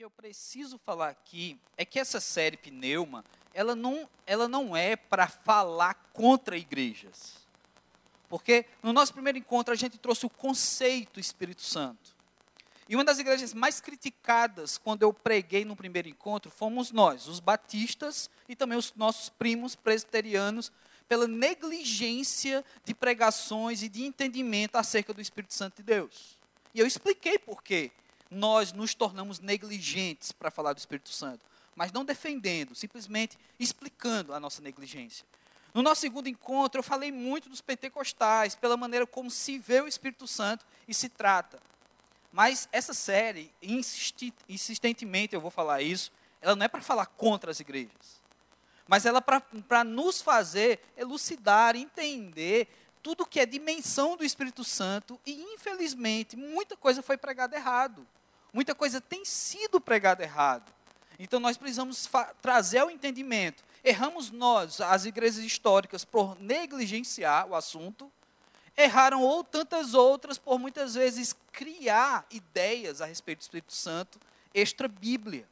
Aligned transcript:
que 0.00 0.04
eu 0.06 0.10
preciso 0.10 0.78
falar 0.78 1.10
aqui 1.10 1.60
é 1.76 1.84
que 1.84 2.00
essa 2.00 2.20
série 2.20 2.56
Pneuma, 2.56 3.22
ela 3.52 3.76
não, 3.76 4.08
ela 4.26 4.48
não 4.48 4.74
é 4.74 4.96
para 4.96 5.28
falar 5.28 5.92
contra 6.14 6.56
igrejas. 6.56 7.34
Porque 8.26 8.64
no 8.82 8.94
nosso 8.94 9.12
primeiro 9.12 9.36
encontro 9.36 9.74
a 9.74 9.76
gente 9.76 9.98
trouxe 9.98 10.24
o 10.24 10.30
conceito 10.30 11.20
Espírito 11.20 11.60
Santo. 11.60 12.16
E 12.88 12.96
uma 12.96 13.04
das 13.04 13.18
igrejas 13.18 13.52
mais 13.52 13.78
criticadas 13.78 14.78
quando 14.78 15.02
eu 15.02 15.12
preguei 15.12 15.66
no 15.66 15.76
primeiro 15.76 16.08
encontro 16.08 16.50
fomos 16.50 16.90
nós, 16.90 17.28
os 17.28 17.38
batistas 17.38 18.30
e 18.48 18.56
também 18.56 18.78
os 18.78 18.94
nossos 18.94 19.28
primos 19.28 19.76
presbiterianos, 19.76 20.72
pela 21.06 21.28
negligência 21.28 22.64
de 22.86 22.94
pregações 22.94 23.82
e 23.82 23.88
de 23.90 24.02
entendimento 24.02 24.76
acerca 24.76 25.12
do 25.12 25.20
Espírito 25.20 25.52
Santo 25.52 25.76
de 25.76 25.82
Deus. 25.82 26.38
E 26.72 26.80
eu 26.80 26.86
expliquei 26.86 27.38
por 27.38 27.62
quê 27.62 27.92
nós 28.30 28.72
nos 28.72 28.94
tornamos 28.94 29.40
negligentes 29.40 30.32
para 30.32 30.50
falar 30.50 30.72
do 30.72 30.78
Espírito 30.78 31.10
Santo, 31.10 31.44
mas 31.74 31.92
não 31.92 32.04
defendendo, 32.04 32.74
simplesmente 32.74 33.38
explicando 33.58 34.32
a 34.32 34.40
nossa 34.40 34.62
negligência. 34.62 35.26
No 35.72 35.82
nosso 35.82 36.00
segundo 36.00 36.28
encontro, 36.28 36.80
eu 36.80 36.82
falei 36.82 37.12
muito 37.12 37.48
dos 37.48 37.60
pentecostais, 37.60 38.54
pela 38.54 38.76
maneira 38.76 39.06
como 39.06 39.30
se 39.30 39.58
vê 39.58 39.80
o 39.80 39.88
Espírito 39.88 40.26
Santo 40.26 40.64
e 40.86 40.94
se 40.94 41.08
trata. 41.08 41.60
Mas 42.32 42.68
essa 42.70 42.94
série, 42.94 43.52
insistentemente 44.48 45.34
eu 45.34 45.40
vou 45.40 45.50
falar 45.50 45.82
isso, 45.82 46.12
ela 46.40 46.56
não 46.56 46.64
é 46.64 46.68
para 46.68 46.80
falar 46.80 47.06
contra 47.06 47.50
as 47.50 47.60
igrejas, 47.60 48.20
mas 48.86 49.04
ela 49.06 49.18
é 49.18 49.60
para 49.62 49.84
nos 49.84 50.20
fazer 50.20 50.80
elucidar, 50.96 51.76
entender 51.76 52.68
tudo 53.02 53.26
que 53.26 53.40
é 53.40 53.46
dimensão 53.46 54.16
do 54.16 54.24
Espírito 54.24 54.62
Santo 54.64 55.20
e, 55.24 55.32
infelizmente, 55.54 56.36
muita 56.36 56.76
coisa 56.76 57.02
foi 57.02 57.16
pregada 57.16 57.56
errado. 57.56 58.06
Muita 58.52 58.74
coisa 58.74 59.00
tem 59.00 59.24
sido 59.24 59.80
pregada 59.80 60.22
errado. 60.22 60.70
Então 61.18 61.38
nós 61.38 61.56
precisamos 61.56 62.08
trazer 62.40 62.82
o 62.82 62.90
entendimento. 62.90 63.62
Erramos 63.84 64.30
nós, 64.30 64.80
as 64.80 65.04
igrejas 65.04 65.44
históricas, 65.44 66.04
por 66.04 66.40
negligenciar 66.40 67.46
o 67.46 67.54
assunto. 67.54 68.10
Erraram 68.76 69.22
ou 69.22 69.44
tantas 69.44 69.94
outras 69.94 70.38
por 70.38 70.58
muitas 70.58 70.94
vezes 70.94 71.34
criar 71.52 72.26
ideias 72.30 73.00
a 73.00 73.06
respeito 73.06 73.40
do 73.40 73.42
Espírito 73.42 73.72
Santo 73.72 74.18
extra 74.54 74.88
Bíblia. 74.88 75.46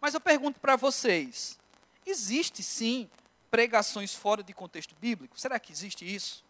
Mas 0.00 0.14
eu 0.14 0.20
pergunto 0.20 0.58
para 0.58 0.76
vocês: 0.76 1.58
existe 2.06 2.62
sim 2.62 3.08
pregações 3.50 4.14
fora 4.14 4.42
de 4.42 4.54
contexto 4.54 4.94
bíblico? 5.00 5.38
Será 5.38 5.58
que 5.58 5.72
existe 5.72 6.04
isso? 6.04 6.44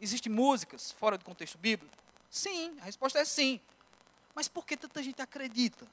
Existem 0.00 0.30
músicas 0.30 0.92
fora 0.92 1.16
do 1.16 1.24
contexto 1.24 1.56
bíblico? 1.56 1.94
Sim, 2.28 2.76
a 2.80 2.84
resposta 2.84 3.18
é 3.18 3.24
sim. 3.24 3.60
Mas 4.36 4.48
por 4.48 4.66
que 4.66 4.76
tanta 4.76 5.02
gente 5.02 5.22
acredita? 5.22 5.86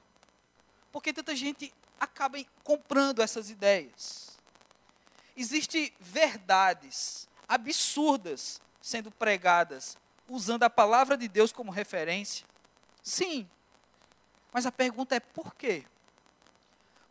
Por 0.92 1.02
que 1.02 1.14
tanta 1.14 1.34
gente 1.34 1.72
acaba 1.98 2.36
comprando 2.62 3.22
essas 3.22 3.48
ideias? 3.48 4.38
Existem 5.34 5.90
verdades 5.98 7.26
absurdas 7.48 8.60
sendo 8.82 9.10
pregadas 9.10 9.96
usando 10.28 10.62
a 10.62 10.68
palavra 10.68 11.16
de 11.16 11.26
Deus 11.26 11.52
como 11.52 11.72
referência? 11.72 12.46
Sim. 13.02 13.48
Mas 14.52 14.66
a 14.66 14.70
pergunta 14.70 15.16
é 15.16 15.20
por 15.20 15.54
quê? 15.54 15.86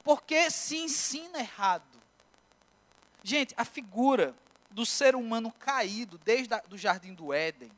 Por 0.04 0.22
que 0.22 0.52
se 0.52 0.78
ensina 0.78 1.40
errado? 1.40 2.00
Gente, 3.24 3.56
a 3.58 3.66
figura 3.66 4.36
do 4.70 4.86
ser 4.86 5.16
humano 5.16 5.52
caído 5.52 6.20
desde 6.20 6.54
o 6.70 6.78
jardim 6.78 7.16
do 7.16 7.34
Éden 7.34 7.72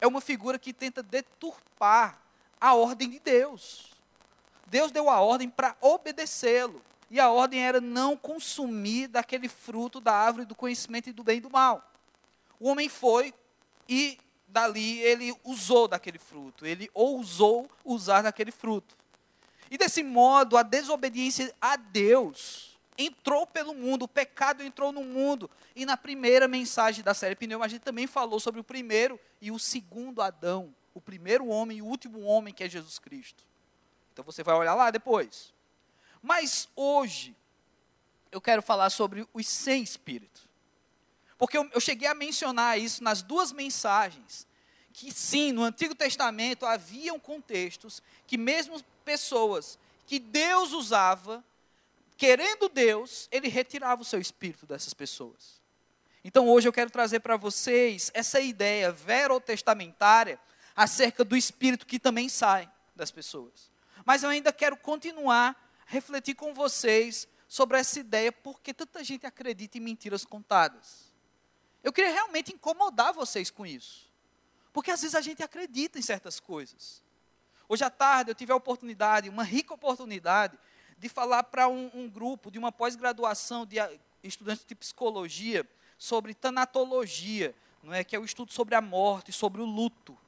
é 0.00 0.06
uma 0.06 0.22
figura 0.22 0.58
que 0.58 0.72
tenta 0.72 1.02
deturpar 1.02 2.25
a 2.60 2.74
ordem 2.74 3.10
de 3.10 3.18
Deus. 3.18 3.92
Deus 4.66 4.90
deu 4.90 5.08
a 5.08 5.20
ordem 5.20 5.48
para 5.48 5.76
obedecê-lo. 5.80 6.82
E 7.10 7.20
a 7.20 7.30
ordem 7.30 7.64
era 7.64 7.80
não 7.80 8.16
consumir 8.16 9.06
daquele 9.06 9.48
fruto 9.48 10.00
da 10.00 10.12
árvore 10.12 10.44
do 10.44 10.54
conhecimento 10.54 11.08
e 11.08 11.12
do 11.12 11.22
bem 11.22 11.38
e 11.38 11.40
do 11.40 11.50
mal. 11.50 11.88
O 12.58 12.68
homem 12.68 12.88
foi 12.88 13.32
e 13.88 14.18
dali 14.48 14.98
ele 15.00 15.34
usou 15.44 15.86
daquele 15.86 16.18
fruto, 16.18 16.66
ele 16.66 16.90
ousou 16.92 17.70
usar 17.84 18.22
daquele 18.22 18.50
fruto. 18.50 18.96
E 19.70 19.78
desse 19.78 20.02
modo, 20.02 20.56
a 20.56 20.62
desobediência 20.62 21.54
a 21.60 21.76
Deus 21.76 22.76
entrou 22.98 23.46
pelo 23.46 23.74
mundo, 23.74 24.04
o 24.04 24.08
pecado 24.08 24.62
entrou 24.62 24.90
no 24.90 25.04
mundo. 25.04 25.50
E 25.74 25.84
na 25.84 25.96
primeira 25.96 26.48
mensagem 26.48 27.04
da 27.04 27.14
série 27.14 27.36
Pneuma, 27.36 27.66
a 27.66 27.68
gente 27.68 27.82
também 27.82 28.06
falou 28.06 28.40
sobre 28.40 28.60
o 28.60 28.64
primeiro 28.64 29.20
e 29.40 29.50
o 29.50 29.58
segundo 29.58 30.22
Adão 30.22 30.74
o 30.96 31.00
primeiro 31.00 31.46
homem 31.48 31.76
e 31.76 31.82
o 31.82 31.84
último 31.84 32.22
homem 32.22 32.54
que 32.54 32.64
é 32.64 32.68
Jesus 32.70 32.98
Cristo. 32.98 33.44
Então 34.14 34.24
você 34.24 34.42
vai 34.42 34.54
olhar 34.54 34.74
lá 34.74 34.90
depois. 34.90 35.52
Mas 36.22 36.70
hoje, 36.74 37.36
eu 38.32 38.40
quero 38.40 38.62
falar 38.62 38.88
sobre 38.88 39.28
os 39.34 39.46
sem 39.46 39.82
espírito. 39.82 40.48
Porque 41.36 41.58
eu, 41.58 41.68
eu 41.74 41.80
cheguei 41.82 42.08
a 42.08 42.14
mencionar 42.14 42.80
isso 42.80 43.04
nas 43.04 43.20
duas 43.20 43.52
mensagens. 43.52 44.46
Que 44.90 45.12
sim, 45.12 45.52
no 45.52 45.64
Antigo 45.64 45.94
Testamento 45.94 46.64
haviam 46.64 47.20
contextos 47.20 48.02
que 48.26 48.38
mesmo 48.38 48.82
pessoas 49.04 49.78
que 50.06 50.18
Deus 50.18 50.72
usava, 50.72 51.44
querendo 52.16 52.70
Deus, 52.70 53.28
ele 53.30 53.48
retirava 53.48 54.00
o 54.00 54.04
seu 54.04 54.18
espírito 54.18 54.64
dessas 54.64 54.94
pessoas. 54.94 55.60
Então 56.24 56.48
hoje 56.48 56.66
eu 56.66 56.72
quero 56.72 56.88
trazer 56.88 57.20
para 57.20 57.36
vocês 57.36 58.10
essa 58.14 58.40
ideia 58.40 58.90
verotestamentária 58.90 60.40
acerca 60.76 61.24
do 61.24 61.34
espírito 61.34 61.86
que 61.86 61.98
também 61.98 62.28
sai 62.28 62.70
das 62.94 63.10
pessoas. 63.10 63.70
Mas 64.04 64.22
eu 64.22 64.28
ainda 64.28 64.52
quero 64.52 64.76
continuar 64.76 65.56
refletir 65.86 66.34
com 66.34 66.52
vocês 66.52 67.26
sobre 67.48 67.78
essa 67.78 67.98
ideia, 68.00 68.30
porque 68.30 68.74
tanta 68.74 69.02
gente 69.02 69.24
acredita 69.24 69.78
em 69.78 69.80
mentiras 69.80 70.24
contadas. 70.24 71.12
Eu 71.82 71.92
queria 71.92 72.12
realmente 72.12 72.52
incomodar 72.52 73.12
vocês 73.12 73.50
com 73.50 73.64
isso. 73.64 74.12
Porque 74.72 74.90
às 74.90 75.00
vezes 75.00 75.14
a 75.14 75.20
gente 75.20 75.42
acredita 75.42 75.98
em 75.98 76.02
certas 76.02 76.40
coisas. 76.40 77.02
Hoje 77.68 77.84
à 77.84 77.90
tarde 77.90 78.30
eu 78.30 78.34
tive 78.34 78.52
a 78.52 78.56
oportunidade, 78.56 79.28
uma 79.28 79.44
rica 79.44 79.72
oportunidade, 79.72 80.58
de 80.98 81.08
falar 81.08 81.44
para 81.44 81.68
um, 81.68 81.90
um, 81.94 82.08
grupo 82.08 82.50
de 82.50 82.58
uma 82.58 82.72
pós-graduação 82.72 83.64
de 83.64 83.76
estudantes 84.22 84.64
de 84.64 84.74
psicologia 84.74 85.68
sobre 85.98 86.34
tanatologia, 86.34 87.54
não 87.82 87.92
é? 87.92 88.02
que 88.02 88.16
é 88.16 88.18
o 88.18 88.24
estudo 88.24 88.52
sobre 88.52 88.74
a 88.74 88.80
morte, 88.80 89.32
sobre 89.32 89.60
o 89.60 89.64
luto. 89.64 90.18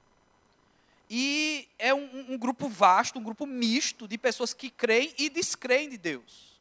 E 1.11 1.69
é 1.79 1.95
um, 1.95 2.33
um, 2.33 2.39
grupo 2.39 2.69
vasto, 2.69 3.19
um 3.19 3.23
grupo 3.23 3.47
misto 3.47 4.07
de 4.07 4.19
pessoas 4.19 4.53
que 4.53 4.69
creem 4.69 5.15
e 5.19 5.31
descreem 5.31 5.89
de 5.89 5.97
Deus. 5.97 6.61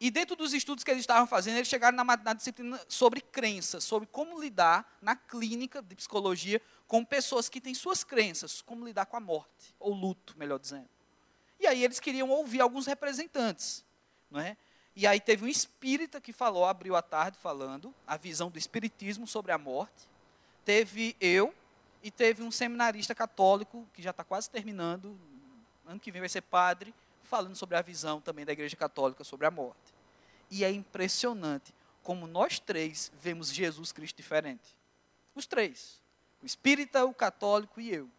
E 0.00 0.10
dentro 0.10 0.34
dos 0.34 0.52
estudos 0.52 0.82
que 0.82 0.90
eles 0.90 1.02
estavam 1.02 1.26
fazendo, 1.26 1.56
eles 1.56 1.68
chegaram 1.68 1.96
na, 1.96 2.04
na 2.04 2.34
disciplina 2.34 2.80
sobre 2.88 3.20
crenças, 3.20 3.84
sobre 3.84 4.08
como 4.08 4.40
lidar 4.40 4.98
na 5.00 5.14
clínica 5.14 5.80
de 5.80 5.94
psicologia 5.94 6.60
com 6.86 7.04
pessoas 7.04 7.48
que 7.48 7.60
têm 7.60 7.74
suas 7.74 8.02
crenças, 8.02 8.60
como 8.60 8.84
lidar 8.84 9.06
com 9.06 9.16
a 9.16 9.20
morte, 9.20 9.74
ou 9.78 9.94
luto, 9.94 10.34
melhor 10.36 10.58
dizendo. 10.58 10.88
E 11.60 11.66
aí 11.66 11.84
eles 11.84 12.00
queriam 12.00 12.28
ouvir 12.28 12.60
alguns 12.60 12.86
representantes, 12.86 13.84
não 14.30 14.40
é? 14.40 14.56
E 14.96 15.06
aí 15.06 15.20
teve 15.20 15.44
um 15.44 15.48
espírita 15.48 16.20
que 16.20 16.32
falou, 16.32 16.64
abriu 16.66 16.94
a 16.94 17.02
tarde 17.02 17.38
falando 17.38 17.94
a 18.06 18.16
visão 18.16 18.50
do 18.50 18.58
espiritismo 18.58 19.26
sobre 19.26 19.52
a 19.52 19.58
morte. 19.58 20.08
Teve 20.64 21.16
eu, 21.20 21.54
e 22.04 22.10
teve 22.10 22.42
um 22.42 22.50
seminarista 22.50 23.14
católico, 23.14 23.88
que 23.94 24.02
já 24.02 24.10
está 24.10 24.22
quase 24.22 24.50
terminando, 24.50 25.18
ano 25.86 25.98
que 25.98 26.12
vem 26.12 26.20
vai 26.20 26.28
ser 26.28 26.42
padre, 26.42 26.94
falando 27.22 27.56
sobre 27.56 27.78
a 27.78 27.82
visão 27.82 28.20
também 28.20 28.44
da 28.44 28.52
Igreja 28.52 28.76
Católica 28.76 29.24
sobre 29.24 29.46
a 29.46 29.50
morte. 29.50 29.94
E 30.50 30.62
é 30.62 30.70
impressionante 30.70 31.74
como 32.02 32.26
nós 32.26 32.58
três 32.58 33.10
vemos 33.18 33.50
Jesus 33.50 33.90
Cristo 33.90 34.18
diferente. 34.18 34.76
Os 35.34 35.46
três. 35.46 35.98
O 36.42 36.46
espírita, 36.46 37.06
o 37.06 37.14
católico 37.14 37.80
e 37.80 37.90
eu. 37.90 38.10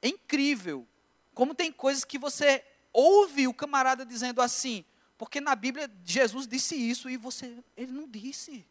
É 0.00 0.08
incrível 0.08 0.86
como 1.34 1.54
tem 1.54 1.70
coisas 1.70 2.06
que 2.06 2.18
você 2.18 2.64
ouve 2.90 3.46
o 3.46 3.52
camarada 3.52 4.06
dizendo 4.06 4.40
assim, 4.40 4.82
porque 5.18 5.42
na 5.42 5.54
Bíblia 5.54 5.90
Jesus 6.06 6.46
disse 6.46 6.74
isso 6.74 7.10
e 7.10 7.18
você, 7.18 7.62
ele 7.76 7.92
não 7.92 8.08
disse. 8.08 8.66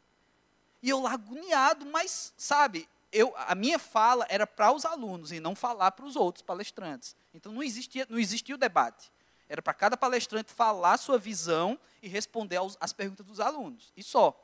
E 0.82 0.90
eu 0.90 1.02
lá 1.02 1.14
agoniado, 1.14 1.86
mas 1.86 2.34
sabe, 2.36 2.90
eu, 3.12 3.34
a 3.38 3.56
minha 3.56 3.80
fala 3.80 4.26
era 4.30 4.46
para 4.46 4.72
os 4.72 4.86
alunos 4.86 5.32
e 5.32 5.40
não 5.40 5.56
falar 5.56 5.92
para 5.92 6.06
os 6.06 6.16
outros 6.16 6.42
palestrantes. 6.42 7.16
Então 7.34 7.52
não 7.52 7.64
existia, 7.64 8.06
não 8.10 8.20
existia 8.20 8.56
o 8.56 8.58
debate. 8.58 9.12
Era 9.50 9.62
para 9.62 9.74
cada 9.74 9.96
palestrante 9.96 10.52
falar 10.52 10.98
sua 10.98 11.18
visão 11.18 11.80
e 12.02 12.08
responder 12.08 12.58
aos, 12.58 12.78
às 12.80 12.92
perguntas 12.92 13.26
dos 13.26 13.40
alunos. 13.40 13.94
E 13.96 14.04
só. 14.04 14.38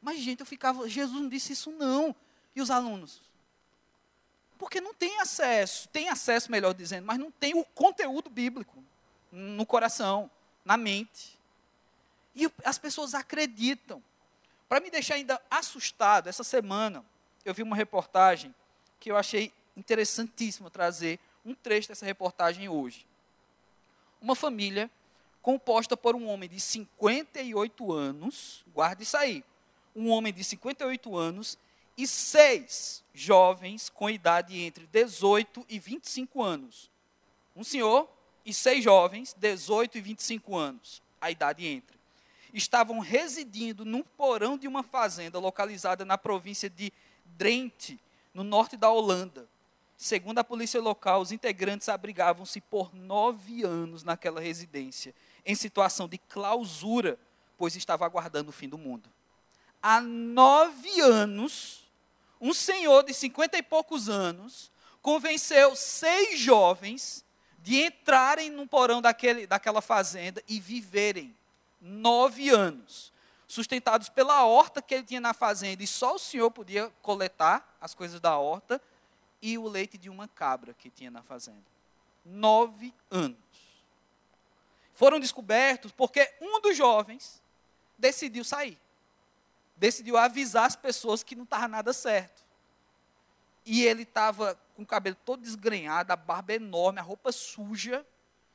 Mas, 0.00 0.20
gente, 0.20 0.40
eu 0.40 0.46
ficava, 0.46 0.88
Jesus 0.88 1.20
não 1.20 1.28
disse 1.28 1.52
isso 1.52 1.70
não. 1.72 2.14
E 2.54 2.60
os 2.60 2.70
alunos? 2.70 3.20
Porque 4.58 4.80
não 4.80 4.94
tem 4.94 5.20
acesso, 5.20 5.88
tem 5.88 6.08
acesso, 6.08 6.50
melhor 6.50 6.72
dizendo, 6.72 7.04
mas 7.04 7.18
não 7.18 7.32
tem 7.32 7.54
o 7.54 7.64
conteúdo 7.64 8.30
bíblico 8.30 8.82
no 9.30 9.66
coração, 9.66 10.30
na 10.64 10.76
mente. 10.76 11.38
E 12.34 12.50
as 12.64 12.78
pessoas 12.78 13.14
acreditam. 13.14 14.02
Para 14.68 14.80
me 14.80 14.90
deixar 14.90 15.16
ainda 15.16 15.40
assustado, 15.50 16.28
essa 16.28 16.44
semana, 16.44 17.04
eu 17.44 17.54
vi 17.54 17.62
uma 17.62 17.76
reportagem 17.76 18.54
que 18.98 19.10
eu 19.10 19.16
achei 19.16 19.52
interessantíssimo 19.76 20.70
trazer 20.70 21.18
um 21.44 21.54
trecho 21.54 21.88
dessa 21.88 22.06
reportagem 22.06 22.68
hoje. 22.68 23.06
uma 24.20 24.36
família 24.36 24.88
composta 25.40 25.96
por 25.96 26.14
um 26.14 26.28
homem 26.28 26.48
de 26.48 26.60
58 26.60 27.92
anos, 27.92 28.64
guarde 28.72 29.02
isso 29.02 29.16
aí, 29.16 29.44
um 29.94 30.08
homem 30.08 30.32
de 30.32 30.44
58 30.44 31.16
anos 31.16 31.58
e 31.98 32.06
seis 32.06 33.02
jovens 33.12 33.88
com 33.88 34.08
idade 34.08 34.58
entre 34.58 34.86
18 34.86 35.66
e 35.68 35.78
25 35.78 36.42
anos. 36.42 36.90
Um 37.54 37.64
senhor 37.64 38.08
e 38.44 38.54
seis 38.54 38.82
jovens, 38.82 39.34
18 39.38 39.98
e 39.98 40.00
25 40.00 40.56
anos, 40.56 41.02
a 41.20 41.30
idade 41.30 41.66
entre. 41.66 41.98
Estavam 42.54 42.98
residindo 42.98 43.84
num 43.84 44.02
porão 44.02 44.56
de 44.56 44.68
uma 44.68 44.82
fazenda 44.82 45.38
localizada 45.38 46.04
na 46.04 46.16
província 46.16 46.70
de 46.70 46.92
Drenthe, 47.42 47.98
no 48.32 48.44
norte 48.44 48.76
da 48.76 48.88
Holanda. 48.88 49.48
Segundo 49.96 50.38
a 50.38 50.44
polícia 50.44 50.80
local, 50.80 51.20
os 51.20 51.32
integrantes 51.32 51.88
abrigavam-se 51.88 52.60
por 52.60 52.94
nove 52.94 53.64
anos 53.64 54.04
naquela 54.04 54.40
residência, 54.40 55.12
em 55.44 55.56
situação 55.56 56.06
de 56.06 56.18
clausura, 56.18 57.18
pois 57.58 57.74
estava 57.74 58.06
aguardando 58.06 58.50
o 58.50 58.52
fim 58.52 58.68
do 58.68 58.78
mundo. 58.78 59.10
Há 59.82 60.00
nove 60.00 61.00
anos, 61.00 61.90
um 62.40 62.54
senhor 62.54 63.02
de 63.02 63.12
cinquenta 63.12 63.58
e 63.58 63.62
poucos 63.62 64.08
anos 64.08 64.70
convenceu 65.00 65.74
seis 65.74 66.38
jovens 66.38 67.24
de 67.58 67.82
entrarem 67.82 68.50
no 68.50 68.68
porão 68.68 69.02
daquele, 69.02 69.48
daquela 69.48 69.80
fazenda 69.80 70.40
e 70.46 70.60
viverem 70.60 71.36
nove 71.80 72.50
anos, 72.50 73.11
sustentados 73.52 74.08
pela 74.08 74.46
horta 74.46 74.80
que 74.80 74.94
ele 74.94 75.04
tinha 75.04 75.20
na 75.20 75.34
fazenda, 75.34 75.82
e 75.82 75.86
só 75.86 76.14
o 76.14 76.18
senhor 76.18 76.50
podia 76.50 76.88
coletar 77.02 77.76
as 77.78 77.94
coisas 77.94 78.18
da 78.18 78.38
horta, 78.38 78.80
e 79.42 79.58
o 79.58 79.68
leite 79.68 79.98
de 79.98 80.08
uma 80.08 80.26
cabra 80.26 80.72
que 80.72 80.88
tinha 80.88 81.10
na 81.10 81.22
fazenda. 81.22 81.62
Nove 82.24 82.94
anos. 83.10 83.36
Foram 84.94 85.20
descobertos 85.20 85.92
porque 85.92 86.32
um 86.40 86.62
dos 86.62 86.74
jovens 86.74 87.42
decidiu 87.98 88.42
sair. 88.42 88.80
Decidiu 89.76 90.16
avisar 90.16 90.64
as 90.64 90.76
pessoas 90.76 91.22
que 91.22 91.36
não 91.36 91.44
estava 91.44 91.68
nada 91.68 91.92
certo. 91.92 92.42
E 93.66 93.84
ele 93.84 94.04
estava 94.04 94.58
com 94.74 94.82
o 94.82 94.86
cabelo 94.86 95.16
todo 95.26 95.42
desgrenhado, 95.42 96.10
a 96.10 96.16
barba 96.16 96.54
enorme, 96.54 97.00
a 97.00 97.02
roupa 97.02 97.30
suja, 97.30 98.06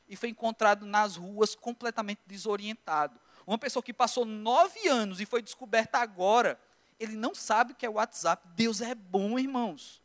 e 0.09 0.15
foi 0.15 0.29
encontrado 0.29 0.87
nas 0.87 1.17
ruas 1.17 1.53
completamente 1.53 2.21
desorientado. 2.25 3.19
Uma 3.47 3.57
pessoa 3.57 3.81
que 3.81 3.93
passou 3.93 4.25
nove 4.25 4.89
anos 4.89 5.21
e 5.21 5.25
foi 5.25 5.41
descoberta 5.41 5.99
agora, 5.99 6.59
ele 6.99 7.15
não 7.15 7.33
sabe 7.33 7.71
o 7.71 7.75
que 7.75 7.85
é 7.85 7.89
WhatsApp. 7.89 8.45
Deus 8.49 8.81
é 8.81 8.93
bom, 8.93 9.39
irmãos. 9.39 10.03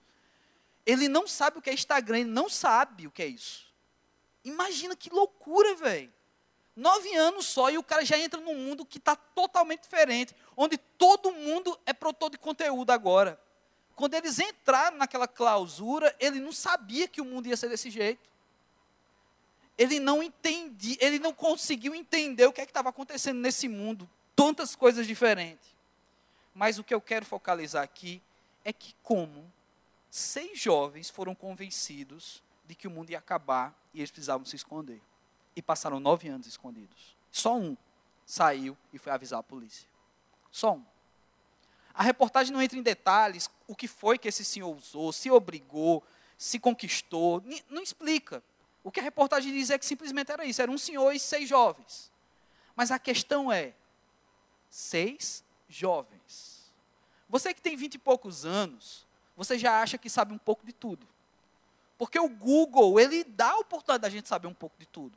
Ele 0.86 1.08
não 1.08 1.26
sabe 1.26 1.58
o 1.58 1.62
que 1.62 1.68
é 1.68 1.74
Instagram, 1.74 2.20
ele 2.20 2.30
não 2.30 2.48
sabe 2.48 3.08
o 3.08 3.10
que 3.10 3.20
é 3.20 3.26
isso. 3.26 3.66
Imagina 4.44 4.94
que 4.94 5.10
loucura, 5.10 5.74
velho. 5.74 6.12
Nove 6.76 7.14
anos 7.16 7.46
só 7.46 7.68
e 7.68 7.76
o 7.76 7.82
cara 7.82 8.04
já 8.04 8.16
entra 8.16 8.40
num 8.40 8.54
mundo 8.54 8.86
que 8.86 8.98
está 8.98 9.14
totalmente 9.14 9.82
diferente, 9.82 10.34
onde 10.56 10.78
todo 10.78 11.32
mundo 11.32 11.78
é 11.84 11.92
produtor 11.92 12.30
de 12.30 12.38
conteúdo 12.38 12.90
agora. 12.90 13.40
Quando 13.94 14.14
eles 14.14 14.38
entraram 14.38 14.96
naquela 14.96 15.28
clausura, 15.28 16.14
ele 16.18 16.40
não 16.40 16.52
sabia 16.52 17.06
que 17.06 17.20
o 17.20 17.24
mundo 17.24 17.46
ia 17.46 17.56
ser 17.56 17.68
desse 17.68 17.90
jeito. 17.90 18.31
Ele 19.76 19.98
não 19.98 20.22
entendia, 20.22 20.96
ele 21.00 21.18
não 21.18 21.32
conseguiu 21.32 21.94
entender 21.94 22.46
o 22.46 22.52
que 22.52 22.60
é 22.60 22.64
estava 22.64 22.90
acontecendo 22.90 23.40
nesse 23.40 23.68
mundo, 23.68 24.08
tantas 24.36 24.76
coisas 24.76 25.06
diferentes. 25.06 25.74
Mas 26.54 26.78
o 26.78 26.84
que 26.84 26.92
eu 26.92 27.00
quero 27.00 27.24
focalizar 27.24 27.82
aqui 27.82 28.22
é 28.64 28.72
que 28.72 28.94
como 29.02 29.50
seis 30.10 30.58
jovens 30.58 31.08
foram 31.08 31.34
convencidos 31.34 32.42
de 32.66 32.74
que 32.74 32.86
o 32.86 32.90
mundo 32.90 33.10
ia 33.10 33.18
acabar 33.18 33.74
e 33.94 34.00
eles 34.00 34.10
precisavam 34.10 34.44
se 34.44 34.56
esconder. 34.56 35.00
E 35.56 35.62
passaram 35.62 35.98
nove 35.98 36.28
anos 36.28 36.46
escondidos. 36.46 37.16
Só 37.30 37.56
um 37.56 37.76
saiu 38.24 38.76
e 38.92 38.98
foi 38.98 39.12
avisar 39.12 39.40
a 39.40 39.42
polícia. 39.42 39.88
Só 40.50 40.74
um. 40.74 40.84
A 41.94 42.02
reportagem 42.02 42.52
não 42.52 42.62
entra 42.62 42.78
em 42.78 42.82
detalhes 42.82 43.50
o 43.66 43.74
que 43.74 43.86
foi 43.86 44.18
que 44.18 44.28
esse 44.28 44.44
senhor 44.44 44.74
usou, 44.74 45.12
se 45.12 45.30
obrigou, 45.30 46.02
se 46.38 46.58
conquistou, 46.58 47.42
não 47.68 47.82
explica. 47.82 48.42
O 48.84 48.90
que 48.90 49.00
a 49.00 49.02
reportagem 49.02 49.52
diz 49.52 49.70
é 49.70 49.78
que 49.78 49.86
simplesmente 49.86 50.30
era 50.32 50.44
isso, 50.44 50.60
era 50.60 50.70
um 50.70 50.78
senhor 50.78 51.12
e 51.12 51.20
seis 51.20 51.48
jovens. 51.48 52.10
Mas 52.74 52.90
a 52.90 52.98
questão 52.98 53.52
é, 53.52 53.74
seis 54.68 55.44
jovens. 55.68 56.72
Você 57.28 57.54
que 57.54 57.62
tem 57.62 57.76
vinte 57.76 57.94
e 57.94 57.98
poucos 57.98 58.44
anos, 58.44 59.06
você 59.36 59.58
já 59.58 59.80
acha 59.80 59.96
que 59.96 60.10
sabe 60.10 60.34
um 60.34 60.38
pouco 60.38 60.66
de 60.66 60.72
tudo. 60.72 61.06
Porque 61.96 62.18
o 62.18 62.28
Google, 62.28 62.98
ele 62.98 63.22
dá 63.24 63.52
a 63.52 63.58
oportunidade 63.58 64.02
da 64.02 64.10
gente 64.10 64.28
saber 64.28 64.48
um 64.48 64.54
pouco 64.54 64.76
de 64.78 64.86
tudo. 64.86 65.16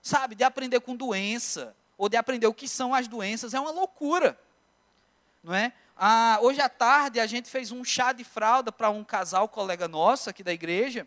Sabe, 0.00 0.34
de 0.34 0.42
aprender 0.42 0.80
com 0.80 0.96
doença, 0.96 1.76
ou 1.98 2.08
de 2.08 2.16
aprender 2.16 2.46
o 2.46 2.54
que 2.54 2.66
são 2.66 2.94
as 2.94 3.06
doenças, 3.06 3.52
é 3.52 3.60
uma 3.60 3.70
loucura 3.70 4.38
não 5.42 5.54
é? 5.54 5.72
Ah, 5.96 6.38
hoje 6.40 6.60
à 6.60 6.68
tarde 6.68 7.20
a 7.20 7.26
gente 7.26 7.48
fez 7.50 7.72
um 7.72 7.84
chá 7.84 8.12
de 8.12 8.24
fralda 8.24 8.70
para 8.70 8.90
um 8.90 9.04
casal 9.04 9.48
colega 9.48 9.88
nosso 9.88 10.30
aqui 10.30 10.42
da 10.42 10.52
igreja, 10.52 11.06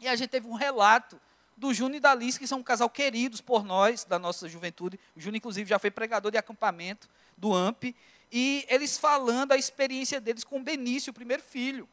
e 0.00 0.08
a 0.08 0.16
gente 0.16 0.30
teve 0.30 0.46
um 0.46 0.54
relato 0.54 1.20
do 1.56 1.72
Júnior 1.72 1.96
e 1.96 2.00
da 2.00 2.10
Alice, 2.10 2.38
que 2.38 2.46
são 2.46 2.58
um 2.58 2.62
casal 2.62 2.90
queridos 2.90 3.40
por 3.40 3.64
nós, 3.64 4.04
da 4.04 4.18
nossa 4.18 4.48
juventude. 4.48 5.00
O 5.16 5.20
Júnior, 5.20 5.38
inclusive, 5.38 5.68
já 5.68 5.78
foi 5.78 5.90
pregador 5.90 6.30
de 6.30 6.36
acampamento 6.36 7.08
do 7.36 7.54
AMP, 7.54 7.94
e 8.30 8.66
eles 8.68 8.98
falando 8.98 9.52
a 9.52 9.56
experiência 9.56 10.20
deles 10.20 10.44
com 10.44 10.58
o 10.58 10.62
Benício, 10.62 11.10
o 11.10 11.14
primeiro 11.14 11.42
filho. 11.42 11.88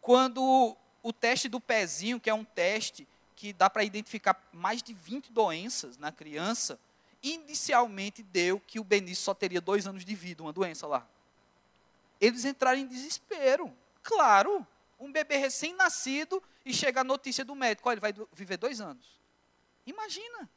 Quando 0.00 0.76
o 1.02 1.12
teste 1.12 1.48
do 1.48 1.60
pezinho, 1.60 2.20
que 2.20 2.28
é 2.28 2.34
um 2.34 2.44
teste 2.44 3.06
que 3.34 3.52
dá 3.52 3.70
para 3.70 3.84
identificar 3.84 4.40
mais 4.52 4.82
de 4.82 4.92
20 4.92 5.32
doenças 5.32 5.96
na 5.96 6.12
criança, 6.12 6.78
inicialmente 7.22 8.22
deu 8.22 8.60
que 8.60 8.80
o 8.80 8.84
Benício 8.84 9.24
só 9.24 9.32
teria 9.32 9.60
dois 9.60 9.86
anos 9.86 10.04
de 10.04 10.14
vida, 10.14 10.42
uma 10.42 10.52
doença 10.52 10.86
lá. 10.86 11.06
Eles 12.20 12.44
entraram 12.44 12.78
em 12.78 12.86
desespero. 12.86 13.72
Claro, 14.02 14.66
um 14.98 15.10
bebê 15.10 15.36
recém-nascido 15.36 16.42
e 16.64 16.72
chega 16.72 17.00
a 17.00 17.04
notícia 17.04 17.44
do 17.44 17.54
médico, 17.54 17.88
olha, 17.88 17.94
ele 17.94 18.00
vai 18.00 18.14
viver 18.32 18.56
dois 18.56 18.80
anos. 18.80 19.20
Imagina. 19.86 20.48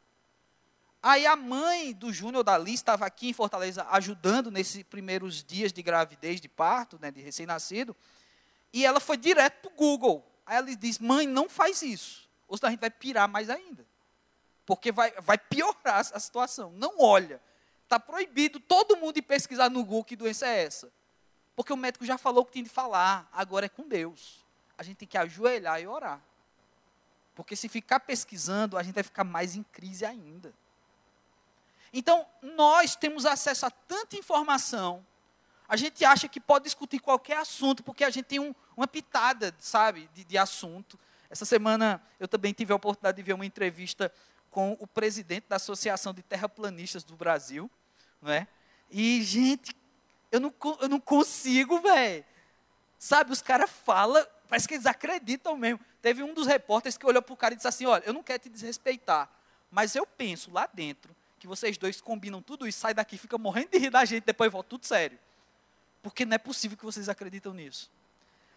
Aí 1.01 1.25
a 1.25 1.35
mãe 1.35 1.93
do 1.93 2.11
Júnior 2.11 2.43
da 2.43 2.57
Liz 2.57 2.75
estava 2.75 3.05
aqui 3.05 3.29
em 3.29 3.33
Fortaleza 3.33 3.85
ajudando 3.91 4.49
nesses 4.49 4.83
primeiros 4.83 5.43
dias 5.43 5.71
de 5.71 5.81
gravidez, 5.83 6.41
de 6.41 6.49
parto, 6.49 6.97
né, 6.99 7.11
de 7.11 7.21
recém-nascido, 7.21 7.95
e 8.73 8.85
ela 8.85 8.99
foi 8.99 9.17
direto 9.17 9.61
para 9.61 9.71
o 9.71 9.75
Google. 9.75 10.25
Aí 10.45 10.57
ela 10.57 10.75
diz, 10.75 10.99
mãe, 10.99 11.27
não 11.27 11.47
faz 11.47 11.81
isso, 11.81 12.29
ou 12.47 12.57
senão 12.57 12.69
a 12.69 12.71
gente 12.71 12.81
vai 12.81 12.89
pirar 12.89 13.27
mais 13.27 13.49
ainda 13.49 13.85
porque 14.65 14.91
vai, 14.91 15.11
vai 15.21 15.37
piorar 15.37 15.99
a 15.99 16.19
situação. 16.19 16.71
Não 16.71 16.99
olha. 16.99 17.41
Está 17.83 17.99
proibido 17.99 18.59
todo 18.59 18.97
mundo 18.97 19.17
ir 19.17 19.21
pesquisar 19.21 19.69
no 19.69 19.83
Google 19.83 20.03
que 20.03 20.15
doença 20.15 20.47
é 20.47 20.63
essa. 20.63 20.91
Porque 21.55 21.71
o 21.71 21.77
médico 21.77 22.03
já 22.03 22.17
falou 22.17 22.41
o 22.41 22.45
que 22.45 22.53
tinha 22.53 22.63
de 22.63 22.69
falar, 22.69 23.29
agora 23.31 23.67
é 23.67 23.69
com 23.69 23.87
Deus. 23.87 24.43
A 24.77 24.83
gente 24.83 24.97
tem 24.97 25.07
que 25.07 25.17
ajoelhar 25.17 25.81
e 25.81 25.87
orar. 25.87 26.21
Porque 27.33 27.55
se 27.55 27.67
ficar 27.67 27.99
pesquisando, 27.99 28.77
a 28.77 28.83
gente 28.83 28.95
vai 28.95 29.03
ficar 29.03 29.23
mais 29.23 29.55
em 29.55 29.63
crise 29.63 30.05
ainda. 30.05 30.53
Então, 31.93 32.25
nós 32.41 32.95
temos 32.95 33.25
acesso 33.25 33.65
a 33.65 33.71
tanta 33.71 34.17
informação, 34.17 35.05
a 35.67 35.75
gente 35.75 36.05
acha 36.05 36.27
que 36.27 36.39
pode 36.39 36.65
discutir 36.65 36.99
qualquer 36.99 37.37
assunto, 37.37 37.83
porque 37.83 38.03
a 38.03 38.09
gente 38.09 38.25
tem 38.25 38.39
um, 38.39 38.53
uma 38.77 38.87
pitada, 38.87 39.53
sabe, 39.59 40.09
de, 40.13 40.23
de 40.23 40.37
assunto. 40.37 40.99
Essa 41.29 41.45
semana 41.45 42.01
eu 42.19 42.27
também 42.27 42.53
tive 42.53 42.71
a 42.71 42.75
oportunidade 42.75 43.17
de 43.17 43.23
ver 43.23 43.33
uma 43.33 43.45
entrevista 43.45 44.11
com 44.51 44.77
o 44.79 44.85
presidente 44.85 45.45
da 45.49 45.55
Associação 45.55 46.13
de 46.13 46.21
Terraplanistas 46.21 47.03
do 47.03 47.15
Brasil, 47.15 47.69
não 48.21 48.31
é? 48.31 48.47
E, 48.91 49.23
gente, 49.23 49.75
eu 50.31 50.39
não, 50.39 50.53
eu 50.79 50.87
não 50.87 50.99
consigo, 50.99 51.79
velho. 51.81 52.23
Sabe, 52.99 53.31
os 53.31 53.41
caras 53.41 53.69
falam, 53.69 54.25
parece 54.55 54.69
que 54.69 54.75
eles 54.75 54.85
acreditam 54.85 55.57
mesmo. 55.57 55.81
Teve 56.01 56.23
um 56.23 56.33
dos 56.33 56.47
repórteres 56.47 56.97
que 56.97 57.05
olhou 57.05 57.21
para 57.21 57.33
o 57.33 57.37
cara 57.37 57.53
e 57.53 57.57
disse 57.57 57.67
assim: 57.67 57.85
Olha, 57.85 58.03
eu 58.05 58.13
não 58.13 58.23
quero 58.23 58.39
te 58.39 58.49
desrespeitar, 58.49 59.29
mas 59.69 59.95
eu 59.95 60.07
penso 60.07 60.49
lá 60.49 60.65
dentro 60.71 61.13
que 61.37 61.45
vocês 61.45 61.77
dois 61.77 61.99
combinam 61.99 62.41
tudo 62.41 62.65
isso, 62.65 62.79
sai 62.79 62.93
daqui, 62.93 63.17
fica 63.17 63.37
morrendo 63.37 63.71
de 63.71 63.77
rir 63.77 63.89
da 63.89 64.05
gente, 64.05 64.23
depois 64.23 64.49
volta 64.49 64.69
tudo 64.69 64.85
sério. 64.85 65.19
Porque 66.01 66.23
não 66.23 66.35
é 66.35 66.37
possível 66.37 66.77
que 66.77 66.85
vocês 66.85 67.09
acreditam 67.09 67.53
nisso. 67.53 67.91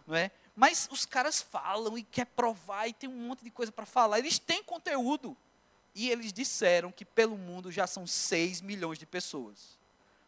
Não 0.07 0.15
é? 0.15 0.31
Mas 0.55 0.87
os 0.89 1.05
caras 1.05 1.41
falam 1.41 1.97
e 1.97 2.03
quer 2.03 2.25
provar 2.25 2.87
e 2.87 2.93
tem 2.93 3.09
um 3.09 3.27
monte 3.27 3.43
de 3.43 3.51
coisa 3.51 3.71
para 3.71 3.85
falar. 3.85 4.19
Eles 4.19 4.39
têm 4.39 4.63
conteúdo. 4.63 5.35
E 5.93 6.09
eles 6.09 6.31
disseram 6.31 6.91
que 6.91 7.03
pelo 7.03 7.37
mundo 7.37 7.71
já 7.71 7.85
são 7.85 8.07
6 8.07 8.61
milhões 8.61 8.97
de 8.97 9.05
pessoas. 9.05 9.77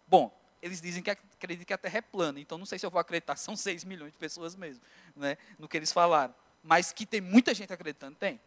Bom, 0.08 0.36
eles 0.62 0.80
dizem 0.82 1.02
que 1.02 1.10
acreditam 1.10 1.66
que 1.66 1.74
a 1.74 1.78
Terra 1.78 1.98
é 1.98 2.02
plana, 2.02 2.40
então 2.40 2.58
não 2.58 2.66
sei 2.66 2.78
se 2.78 2.86
eu 2.86 2.92
vou 2.92 3.00
acreditar, 3.00 3.36
são 3.36 3.56
6 3.58 3.84
milhões 3.84 4.12
de 4.12 4.18
pessoas 4.18 4.56
mesmo, 4.56 4.84
né, 5.16 5.38
no 5.58 5.68
que 5.68 5.78
eles 5.78 5.92
falaram. 5.92 6.34
Mas 6.64 6.92
que 6.92 7.06
tem 7.06 7.20
muita 7.20 7.54
gente 7.54 7.74
acreditando, 7.74 8.16
tem. 8.18 8.40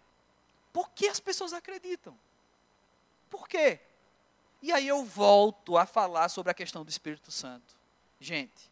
Por 0.72 0.90
que 0.90 1.08
as 1.08 1.20
pessoas 1.20 1.52
acreditam? 1.52 2.18
Por 3.28 3.48
quê? 3.48 3.80
E 4.62 4.72
aí 4.72 4.86
eu 4.86 5.04
volto 5.04 5.76
a 5.76 5.84
falar 5.84 6.28
sobre 6.28 6.50
a 6.50 6.54
questão 6.54 6.84
do 6.84 6.88
Espírito 6.88 7.30
Santo. 7.30 7.76
Gente, 8.20 8.70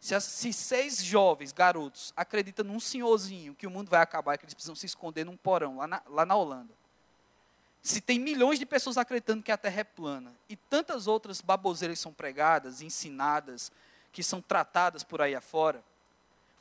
se, 0.00 0.18
se, 0.20 0.52
seis 0.52 1.02
jovens, 1.02 1.52
garotos, 1.52 2.12
acreditam 2.16 2.64
num 2.64 2.80
senhorzinho 2.80 3.54
que 3.54 3.66
o 3.66 3.70
mundo 3.70 3.88
vai 3.88 4.00
acabar 4.00 4.34
e 4.34 4.38
que 4.38 4.44
eles 4.44 4.54
precisam 4.54 4.74
se 4.74 4.86
esconder 4.86 5.24
num 5.24 5.36
porão 5.36 5.76
lá 5.76 5.86
na, 5.86 6.02
lá 6.06 6.24
na 6.24 6.34
Holanda, 6.36 6.74
se 7.82 8.00
tem 8.00 8.18
milhões 8.18 8.58
de 8.58 8.66
pessoas 8.66 8.98
acreditando 8.98 9.42
que 9.42 9.52
a 9.52 9.56
Terra 9.56 9.80
é 9.80 9.84
plana 9.84 10.34
e 10.48 10.56
tantas 10.56 11.06
outras 11.06 11.40
baboseiras 11.40 11.98
são 11.98 12.12
pregadas, 12.12 12.82
ensinadas, 12.82 13.72
que 14.12 14.22
são 14.22 14.40
tratadas 14.40 15.04
por 15.04 15.22
aí 15.22 15.34
afora, 15.34 15.82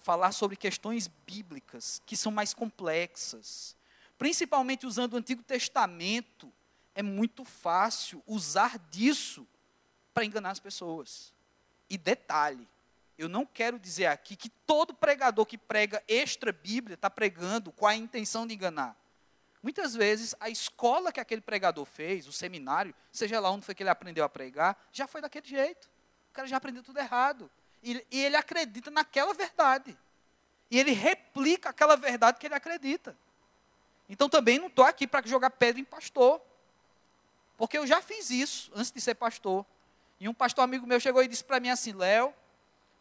falar 0.02 0.32
sobre 0.32 0.56
questões 0.56 1.10
bíblicas 1.26 2.02
que 2.06 2.16
são 2.16 2.32
mais 2.32 2.54
complexas, 2.54 3.76
principalmente 4.18 4.86
usando 4.86 5.14
o 5.14 5.18
Antigo 5.18 5.44
Testamento, 5.44 6.52
é 6.96 7.04
muito 7.04 7.44
fácil 7.44 8.24
usar 8.26 8.80
disso 8.90 9.46
para 10.14 10.26
enganar 10.26 10.52
as 10.52 10.60
pessoas. 10.60 11.34
E 11.90 11.98
detalhe, 11.98 12.68
eu 13.18 13.28
não 13.28 13.46
quero 13.46 13.80
dizer 13.80 14.08
aqui 14.08 14.36
que 14.36 14.50
todo 14.50 14.94
pregador 14.94 15.46
que 15.46 15.58
prega 15.58 16.04
extra 16.08 16.52
Bíblia 16.52 16.96
está 16.96 17.10
pregando 17.10 17.72
com 17.72 17.86
a 17.86 17.96
intenção 17.96 18.48
de 18.48 18.54
enganar. 18.54 18.96
Muitas 19.68 19.94
vezes 19.94 20.34
a 20.40 20.50
escola 20.50 21.12
que 21.12 21.20
aquele 21.20 21.42
pregador 21.42 21.84
fez, 21.84 22.26
o 22.26 22.32
seminário, 22.32 22.96
seja 23.12 23.38
lá 23.38 23.52
onde 23.52 23.66
foi 23.66 23.76
que 23.76 23.84
ele 23.84 23.90
aprendeu 23.90 24.24
a 24.24 24.30
pregar, 24.30 24.82
já 24.94 25.06
foi 25.06 25.20
daquele 25.20 25.46
jeito. 25.46 25.90
O 26.32 26.34
cara 26.34 26.48
já 26.48 26.56
aprendeu 26.56 26.82
tudo 26.82 26.98
errado. 27.00 27.52
E, 27.84 28.02
e 28.10 28.24
ele 28.24 28.38
acredita 28.38 28.90
naquela 28.90 29.34
verdade. 29.34 29.98
E 30.72 30.80
ele 30.80 30.92
replica 30.92 31.72
aquela 31.72 31.98
verdade 31.98 32.40
que 32.40 32.48
ele 32.48 32.56
acredita. 32.56 33.14
Então 34.08 34.30
também 34.30 34.58
não 34.58 34.68
estou 34.68 34.86
aqui 34.86 35.06
para 35.06 35.28
jogar 35.28 35.50
pedra 35.50 35.82
em 35.82 35.84
pastor. 35.84 36.42
Porque 37.58 37.78
eu 37.78 37.86
já 37.86 38.02
fiz 38.02 38.30
isso 38.30 38.72
antes 38.74 38.90
de 38.90 39.02
ser 39.02 39.16
pastor. 39.16 39.66
E 40.18 40.30
um 40.30 40.34
pastor 40.34 40.64
amigo 40.64 40.88
meu 40.88 41.02
chegou 41.02 41.22
e 41.22 41.28
disse 41.28 41.44
para 41.44 41.60
mim 41.60 41.72
assim: 41.72 41.92
Léo, 41.92 42.34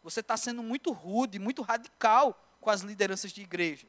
você 0.03 0.19
está 0.19 0.35
sendo 0.35 0.61
muito 0.61 0.91
rude, 0.91 1.39
muito 1.39 1.61
radical 1.61 2.37
com 2.59 2.69
as 2.69 2.81
lideranças 2.81 3.31
de 3.31 3.41
igreja. 3.41 3.87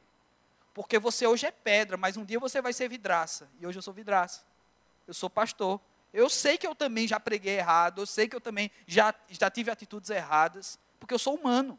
Porque 0.79 0.97
você 0.97 1.27
hoje 1.27 1.45
é 1.45 1.51
pedra, 1.51 1.97
mas 1.97 2.15
um 2.15 2.23
dia 2.23 2.39
você 2.39 2.61
vai 2.61 2.71
ser 2.71 2.87
vidraça. 2.87 3.49
E 3.59 3.67
hoje 3.67 3.77
eu 3.77 3.81
sou 3.81 3.93
vidraça. 3.93 4.45
Eu 5.05 5.13
sou 5.13 5.29
pastor. 5.29 5.77
Eu 6.13 6.29
sei 6.29 6.57
que 6.57 6.65
eu 6.65 6.73
também 6.73 7.05
já 7.05 7.19
preguei 7.19 7.57
errado, 7.57 8.01
eu 8.01 8.05
sei 8.05 8.29
que 8.29 8.35
eu 8.37 8.39
também 8.39 8.71
já, 8.87 9.13
já 9.27 9.51
tive 9.51 9.69
atitudes 9.69 10.09
erradas 10.09 10.79
porque 10.97 11.13
eu 11.13 11.19
sou 11.19 11.35
humano. 11.35 11.77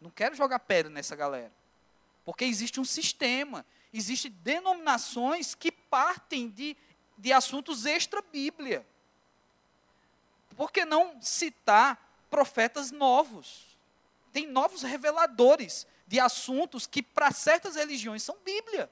Não 0.00 0.08
quero 0.08 0.34
jogar 0.34 0.60
pedra 0.60 0.90
nessa 0.90 1.14
galera. 1.14 1.52
Porque 2.24 2.46
existe 2.46 2.80
um 2.80 2.84
sistema, 2.84 3.62
existem 3.92 4.30
denominações 4.42 5.54
que 5.54 5.70
partem 5.70 6.48
de, 6.48 6.74
de 7.18 7.30
assuntos 7.30 7.84
extra-Bíblia. 7.84 8.86
Por 10.56 10.72
que 10.72 10.86
não 10.86 11.20
citar 11.20 12.24
profetas 12.30 12.90
novos? 12.90 13.76
Tem 14.32 14.46
novos 14.46 14.80
reveladores 14.80 15.86
de 16.06 16.20
assuntos 16.20 16.86
que, 16.86 17.02
para 17.02 17.30
certas 17.30 17.76
religiões, 17.76 18.22
são 18.22 18.36
Bíblia. 18.44 18.90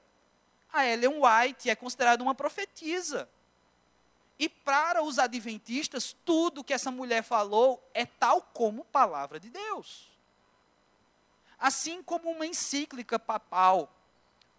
A 0.71 0.85
Ellen 0.85 1.19
White 1.21 1.69
é 1.69 1.75
considerada 1.75 2.23
uma 2.23 2.33
profetisa. 2.33 3.29
E 4.39 4.49
para 4.49 5.03
os 5.03 5.19
adventistas, 5.19 6.15
tudo 6.25 6.63
que 6.63 6.73
essa 6.73 6.89
mulher 6.89 7.21
falou 7.21 7.79
é 7.93 8.05
tal 8.05 8.41
como 8.41 8.85
palavra 8.85 9.39
de 9.39 9.49
Deus. 9.49 10.09
Assim 11.59 12.01
como 12.01 12.31
uma 12.31 12.45
encíclica 12.45 13.19
papal. 13.19 13.87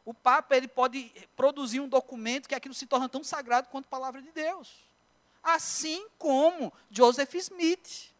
O 0.04 0.14
Papa 0.14 0.56
ele 0.56 0.68
pode 0.68 1.10
produzir 1.34 1.80
um 1.80 1.88
documento 1.88 2.48
que 2.48 2.54
aquilo 2.54 2.74
se 2.74 2.86
torna 2.86 3.08
tão 3.08 3.24
sagrado 3.24 3.68
quanto 3.70 3.88
palavra 3.88 4.22
de 4.22 4.30
Deus. 4.30 4.68
Assim 5.42 6.06
como 6.16 6.72
Joseph 6.90 7.34
Smith 7.34 8.11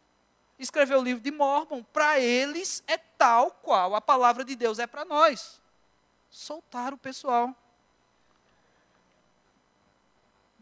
escreveu 0.63 0.99
o 0.99 1.03
livro 1.03 1.21
de 1.21 1.31
Mormon, 1.31 1.83
para 1.83 2.19
eles 2.19 2.83
é 2.87 2.97
tal 2.97 3.51
qual 3.51 3.95
a 3.95 4.01
palavra 4.01 4.43
de 4.43 4.55
Deus 4.55 4.79
é 4.79 4.87
para 4.87 5.05
nós. 5.05 5.61
Soltar 6.29 6.93
o 6.93 6.97
pessoal. 6.97 7.55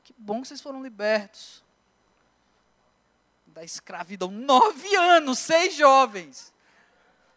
Que 0.03 0.13
bom 0.17 0.41
que 0.41 0.47
vocês 0.47 0.61
foram 0.61 0.81
libertos 0.81 1.63
da 3.47 3.63
escravidão. 3.63 4.31
Nove 4.31 4.95
anos, 4.95 5.39
seis 5.39 5.75
jovens. 5.75 6.53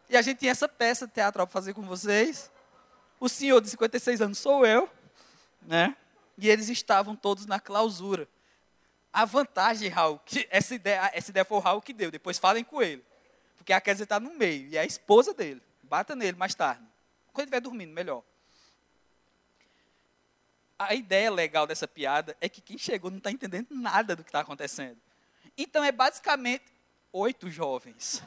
E 0.09 0.17
a 0.17 0.23
gente 0.23 0.39
tinha 0.39 0.53
essa 0.53 0.69
peça 0.69 1.07
teatral 1.07 1.47
para 1.47 1.53
fazer 1.53 1.75
com 1.75 1.83
vocês. 1.83 2.51
O 3.21 3.29
senhor 3.29 3.61
de 3.61 3.71
56 3.71 4.21
anos 4.21 4.39
sou 4.39 4.67
eu, 4.67 4.89
né? 5.63 5.97
E 6.37 6.49
eles 6.49 6.69
estavam 6.69 7.15
todos 7.15 7.47
na 7.47 7.61
clausura. 7.61 8.29
A 9.15 9.25
vantagem, 9.25 9.89
Raul, 9.89 10.19
que 10.27 10.47
essa 10.51 10.75
ideia, 10.75 11.11
essa 11.15 11.31
ideia 11.31 11.45
foi 11.45 11.57
o 11.57 11.61
Raul 11.61 11.81
que 11.81 11.95
deu. 11.95 12.11
Depois 12.11 12.37
falem 12.37 12.65
com 12.65 12.83
ele. 12.83 13.03
Porque 13.57 13.73
a 13.73 13.81
Kézia 13.81 14.03
está 14.03 14.21
no 14.21 14.35
meio 14.35 14.69
e 14.69 14.77
é 14.77 14.81
a 14.81 14.85
esposa 14.85 15.33
dele. 15.33 15.63
Bata 15.83 16.15
nele 16.15 16.37
mais 16.37 16.55
tarde. 16.55 16.83
Quando 17.33 17.47
ele 17.47 17.57
estiver 17.57 17.61
dormindo, 17.61 17.95
melhor 17.95 18.23
a 20.79 20.95
ideia 20.95 21.31
legal 21.31 21.67
dessa 21.67 21.87
piada 21.87 22.37
é 22.41 22.49
que 22.49 22.61
quem 22.61 22.77
chegou 22.77 23.11
não 23.11 23.19
está 23.19 23.31
entendendo 23.31 23.69
nada 23.71 24.15
do 24.17 24.23
que 24.23 24.29
está 24.29 24.41
acontecendo. 24.41 24.99
Então 25.57 25.85
é 25.85 25.93
basicamente 25.93 26.65
oito 27.13 27.51
jovens 27.51 28.23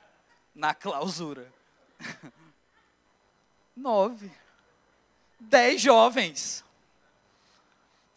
na 0.54 0.74
clausura. 0.74 1.52
Nove. 3.74 4.30
Dez 5.38 5.80
jovens. 5.80 6.64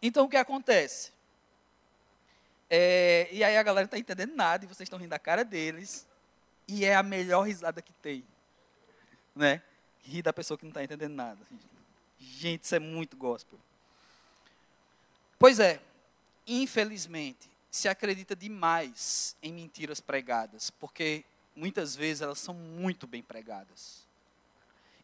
Então 0.02 0.26
o 0.26 0.30
que 0.30 0.38
acontece? 0.38 1.12
É, 2.70 3.28
e 3.32 3.44
aí 3.44 3.58
a 3.58 3.64
galera 3.64 3.84
não 3.84 3.88
está 3.88 3.98
entendendo 3.98 4.36
nada 4.36 4.64
e 4.64 4.68
vocês 4.68 4.86
estão 4.86 5.00
rindo 5.00 5.10
da 5.10 5.20
cara 5.20 5.44
deles. 5.44 6.08
E 6.68 6.86
é 6.86 6.96
a 6.96 7.02
melhor 7.02 7.44
risada 7.44 7.82
que 7.82 7.94
tem. 7.94 8.24
Né? 9.36 9.62
Rir 10.04 10.22
da 10.22 10.32
pessoa 10.32 10.58
que 10.58 10.66
não 10.66 10.70
está 10.70 10.84
entendendo 10.84 11.14
nada. 11.14 11.40
Gente, 12.20 12.64
isso 12.64 12.76
é 12.76 12.80
muito 12.80 13.18
gospel. 13.18 13.60
Pois 15.40 15.60
é, 15.60 15.82
infelizmente, 16.46 17.50
se 17.72 17.88
acredita 17.88 18.36
demais 18.36 19.36
em 19.42 19.54
mentiras 19.54 20.00
pregadas, 20.00 20.70
porque 20.70 21.24
muitas 21.56 21.96
vezes 21.96 22.22
elas 22.22 22.40
são 22.40 22.54
muito 22.54 23.08
bem 23.08 23.24
pregadas. 23.24 24.08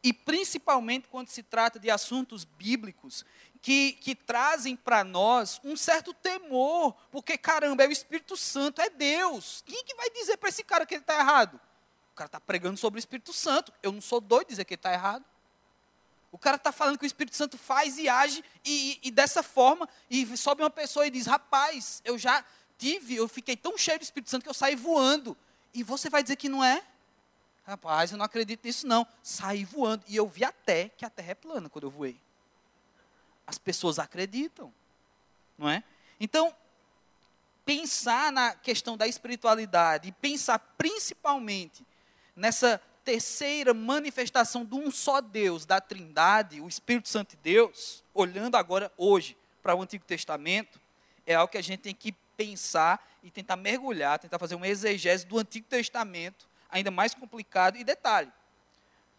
E 0.04 0.14
principalmente 0.14 1.08
quando 1.08 1.30
se 1.30 1.42
trata 1.42 1.80
de 1.80 1.90
assuntos 1.90 2.44
bíblicos 2.44 3.26
que, 3.66 3.94
que 3.94 4.14
trazem 4.14 4.76
para 4.76 5.04
nós 5.04 5.60
um 5.64 5.76
certo 5.76 6.14
temor, 6.14 6.96
porque 7.10 7.36
caramba, 7.36 7.84
é 7.84 7.88
o 7.88 7.92
Espírito 7.92 8.38
Santo, 8.38 8.80
é 8.80 8.92
Deus. 8.92 9.64
Quem 9.66 9.84
que 9.84 9.96
vai 9.96 10.08
dizer 10.12 10.38
para 10.38 10.50
esse 10.50 10.64
cara 10.64 10.86
que 10.86 10.94
ele 10.94 11.02
está 11.02 11.16
errado? 11.16 11.60
O 12.12 12.16
cara 12.16 12.28
está 12.28 12.40
pregando 12.40 12.78
sobre 12.78 13.00
o 13.00 13.02
Espírito 13.02 13.34
Santo. 13.34 13.74
Eu 13.82 13.92
não 13.92 14.02
sou 14.02 14.22
doido 14.22 14.50
de 14.50 14.52
dizer 14.52 14.66
que 14.66 14.76
ele 14.76 14.78
está 14.80 14.94
errado. 14.94 15.26
O 16.32 16.38
cara 16.38 16.58
está 16.58 16.72
falando 16.72 17.00
que 17.00 17.06
o 17.06 17.08
Espírito 17.08 17.36
Santo 17.36 17.58
faz 17.58 17.98
e 17.98 18.08
age, 18.08 18.46
e, 18.64 19.00
e, 19.02 19.08
e, 19.08 19.10
dessa 19.10 19.42
forma, 19.42 19.90
e 20.12 20.38
sobe 20.38 20.62
uma 20.62 20.70
pessoa 20.70 21.08
e 21.08 21.10
diz: 21.10 21.26
Rapaz, 21.26 22.04
eu 22.06 22.20
já 22.20 22.46
tive, 22.78 23.16
eu 23.16 23.28
fiquei 23.28 23.58
tão 23.58 23.76
cheio 23.80 23.98
do 23.98 24.04
Espírito 24.04 24.30
Santo 24.30 24.44
que 24.44 24.50
eu 24.50 24.54
saí 24.54 24.76
voando. 24.76 25.36
E 25.74 25.82
você 25.82 26.08
vai 26.08 26.22
dizer 26.22 26.36
que 26.36 26.50
não 26.50 26.64
é? 26.64 26.84
Rapaz, 27.66 28.12
eu 28.12 28.18
não 28.20 28.26
acredito 28.26 28.64
nisso, 28.64 28.86
não. 28.86 29.08
Saí 29.24 29.66
voando. 29.66 30.04
E 30.08 30.16
eu 30.16 30.28
vi 30.28 30.46
até 30.46 30.90
que 30.90 31.04
a 31.04 31.10
terra 31.10 31.32
é 31.32 31.36
plana 31.36 31.68
quando 31.68 31.86
eu 31.86 31.90
voei. 31.90 32.24
As 33.48 33.58
pessoas 33.58 34.00
acreditam, 34.00 34.74
não 35.58 35.70
é? 35.70 35.84
Então, 36.20 36.56
pensar 37.66 38.32
na 38.32 38.54
questão 38.54 38.96
da 38.96 39.08
espiritualidade 39.08 40.10
e 40.10 40.12
pensar 40.12 40.60
principalmente 40.78 41.86
nessa 42.36 42.82
terceira 43.04 43.74
manifestação 43.74 44.66
de 44.66 44.76
um 44.76 44.90
só 44.90 45.22
Deus, 45.22 45.66
da 45.66 45.80
Trindade, 45.80 46.60
o 46.60 46.68
Espírito 46.68 47.08
Santo 47.08 47.32
de 47.32 47.38
Deus, 47.38 48.04
olhando 48.14 48.56
agora 48.56 48.92
hoje 48.98 49.38
para 49.62 49.76
o 49.76 49.82
Antigo 49.82 50.04
Testamento, 50.06 50.80
é 51.26 51.36
algo 51.36 51.52
que 51.52 51.58
a 51.58 51.64
gente 51.64 51.82
tem 51.82 51.94
que 51.94 52.12
pensar 52.36 53.04
e 53.24 53.32
tentar 53.32 53.56
mergulhar, 53.56 54.20
tentar 54.20 54.38
fazer 54.38 54.56
uma 54.56 54.68
exegese 54.68 55.26
do 55.26 55.38
Antigo 55.38 55.68
Testamento, 55.68 56.48
ainda 56.70 56.92
mais 56.92 57.14
complicado. 57.16 57.78
E 57.78 57.84
detalhe, 57.84 58.32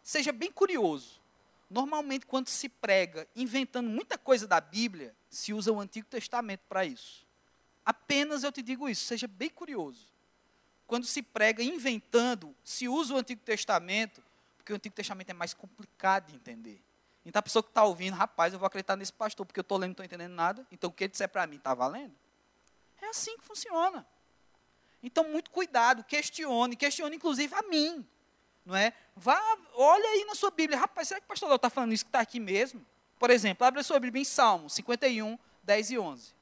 seja 0.03 0.33
bem 0.33 0.51
curioso. 0.53 1.21
Normalmente, 1.69 2.27
quando 2.27 2.49
se 2.49 2.69
prega 2.69 3.27
inventando 3.35 3.89
muita 3.89 4.17
coisa 4.17 4.47
da 4.47 4.61
Bíblia, 4.61 5.15
se 5.29 5.53
usa 5.53 5.73
o 5.73 5.81
Antigo 5.81 6.07
Testamento 6.07 6.63
para 6.69 6.85
isso. 6.85 7.27
Apenas 7.85 8.45
eu 8.45 8.53
te 8.53 8.63
digo 8.63 8.89
isso, 8.89 9.05
seja 9.05 9.27
bem 9.27 9.51
curioso 9.51 10.17
quando 10.87 11.05
se 11.05 11.23
prega 11.23 11.63
inventando, 11.63 12.55
se 12.63 12.89
usa 12.89 13.15
o 13.15 13.19
Antigo 13.19 13.41
Testamento, 13.43 14.23
porque 14.57 14.73
o 14.73 14.77
Antigo 14.77 14.95
Testamento 14.95 15.31
é 15.31 15.35
mais 15.35 15.53
complicado 15.53 16.29
de 16.29 16.37
entender. 16.37 16.81
Então 17.25 17.41
a 17.41 17.43
pessoa 17.43 17.63
que 17.63 17.71
está 17.71 17.83
ouvindo, 17.83 18.15
rapaz, 18.15 18.53
eu 18.53 18.59
vou 18.59 18.67
acreditar 18.67 18.97
nesse 18.97 19.13
pastor, 19.13 19.45
porque 19.45 19.59
eu 19.59 19.63
estou 19.63 19.77
lendo 19.77 19.87
e 19.87 19.89
não 19.89 19.93
estou 19.93 20.05
entendendo 20.05 20.33
nada, 20.33 20.67
então 20.71 20.89
o 20.89 20.93
que 20.93 21.05
ele 21.05 21.11
disser 21.11 21.29
para 21.29 21.47
mim 21.47 21.57
está 21.57 21.75
valendo? 21.75 22.15
É 23.03 23.09
assim 23.09 23.37
que 23.37 23.45
funciona. 23.45 24.07
Então, 25.03 25.25
muito 25.25 25.51
cuidado, 25.51 26.05
questione, 26.05 26.77
questione 26.77 27.17
inclusive 27.17 27.55
a 27.55 27.63
mim. 27.63 28.07
Não 28.67 28.75
é? 28.75 28.93
Vá, 29.15 29.41
olha 29.75 30.09
aí 30.09 30.25
na 30.25 30.35
sua 30.35 30.51
Bíblia, 30.51 30.77
rapaz, 30.77 31.07
será 31.07 31.21
que 31.21 31.25
o 31.25 31.29
pastor 31.29 31.55
está 31.55 31.71
falando 31.71 31.93
isso 31.93 32.05
que 32.05 32.09
está 32.09 32.19
aqui 32.19 32.41
mesmo? 32.41 32.85
Por 33.17 33.31
exemplo, 33.31 33.65
abre 33.65 33.81
a 33.81 33.85
sua 33.85 34.01
Bíblia 34.01 34.21
em 34.21 34.25
Salmo 34.25 34.69
51, 34.69 35.39
10 35.63 35.91
e 35.93 35.99
11. 35.99 36.35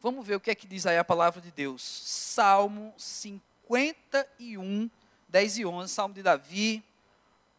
Vamos 0.00 0.26
ver 0.26 0.36
o 0.36 0.40
que 0.40 0.52
é 0.52 0.54
que 0.54 0.66
diz 0.66 0.86
aí 0.86 0.96
a 0.96 1.04
palavra 1.04 1.40
de 1.40 1.50
Deus. 1.50 1.82
Salmo 1.82 2.94
51, 2.96 4.88
10 5.28 5.58
e 5.58 5.66
11, 5.66 5.92
Salmo 5.92 6.14
de 6.14 6.22
Davi, 6.22 6.82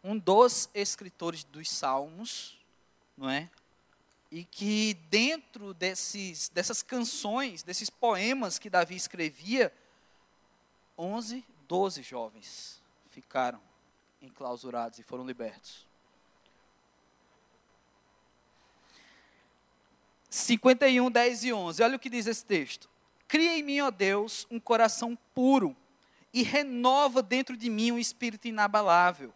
um 0.01 0.17
dos 0.17 0.70
escritores 0.74 1.43
dos 1.43 1.70
Salmos, 1.70 2.58
não 3.17 3.29
é? 3.29 3.50
E 4.32 4.46
que 4.46 4.93
dentro 5.10 5.74
desses, 5.74 6.50
dessas 6.50 6.82
canções, 6.82 7.63
desses 7.63 7.89
poemas 7.89 8.58
que 8.58 8.70
Davi 8.70 8.96
escrevia, 8.96 9.72
11, 10.98 11.46
12 11.68 12.04
jovens 12.04 12.82
ficaram 13.10 13.62
enclausurados 14.22 15.00
e 15.00 15.04
foram 15.04 15.26
libertos. 15.26 15.88
51, 20.30 21.12
10 21.12 21.44
e 21.44 21.54
11. 21.54 21.84
Olha 21.84 21.96
o 21.96 22.00
que 22.00 22.10
diz 22.10 22.26
esse 22.26 22.44
texto. 22.44 22.90
Cria 23.28 23.58
em 23.58 23.64
mim, 23.64 23.82
ó 23.82 23.92
Deus, 23.92 24.48
um 24.50 24.60
coração 24.60 25.18
puro 25.34 25.76
e 26.34 26.42
renova 26.42 27.22
dentro 27.22 27.56
de 27.56 27.70
mim 27.70 27.92
um 27.92 28.00
espírito 28.00 28.48
inabalável. 28.48 29.34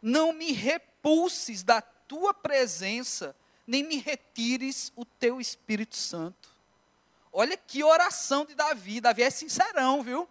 Não 0.00 0.32
me 0.32 0.52
repulses 0.52 1.62
da 1.62 1.80
tua 1.80 2.32
presença, 2.32 3.36
nem 3.66 3.82
me 3.82 3.96
retires 3.96 4.92
o 4.96 5.04
teu 5.04 5.40
Espírito 5.40 5.96
Santo. 5.96 6.50
Olha 7.32 7.56
que 7.56 7.84
oração 7.84 8.44
de 8.44 8.54
Davi. 8.54 9.00
Davi 9.00 9.22
é 9.22 9.30
sincerão, 9.30 10.02
viu? 10.02 10.28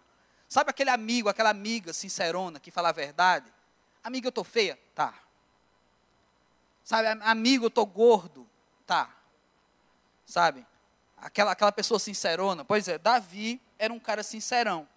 Sabe 0.51 0.69
aquele 0.69 0.89
amigo, 0.89 1.29
aquela 1.29 1.49
amiga 1.49 1.93
sincerona 1.93 2.59
que 2.59 2.71
fala 2.71 2.89
a 2.89 2.91
verdade? 2.91 3.49
Amiga, 4.03 4.27
eu 4.27 4.29
estou 4.29 4.43
feia? 4.43 4.77
Tá. 4.93 5.13
Sabe, 6.83 7.07
amigo, 7.21 7.65
eu 7.65 7.69
estou 7.69 7.85
gordo? 7.85 8.45
Tá 8.85 9.21
sabe? 10.31 10.65
Aquela, 11.17 11.51
aquela 11.51 11.71
pessoa 11.71 11.99
sincerona. 11.99 12.63
Pois 12.65 12.87
é, 12.87 12.97
Davi 12.97 13.61
era 13.77 13.93
um 13.93 13.99
cara 13.99 14.23
sincerão. 14.23 14.87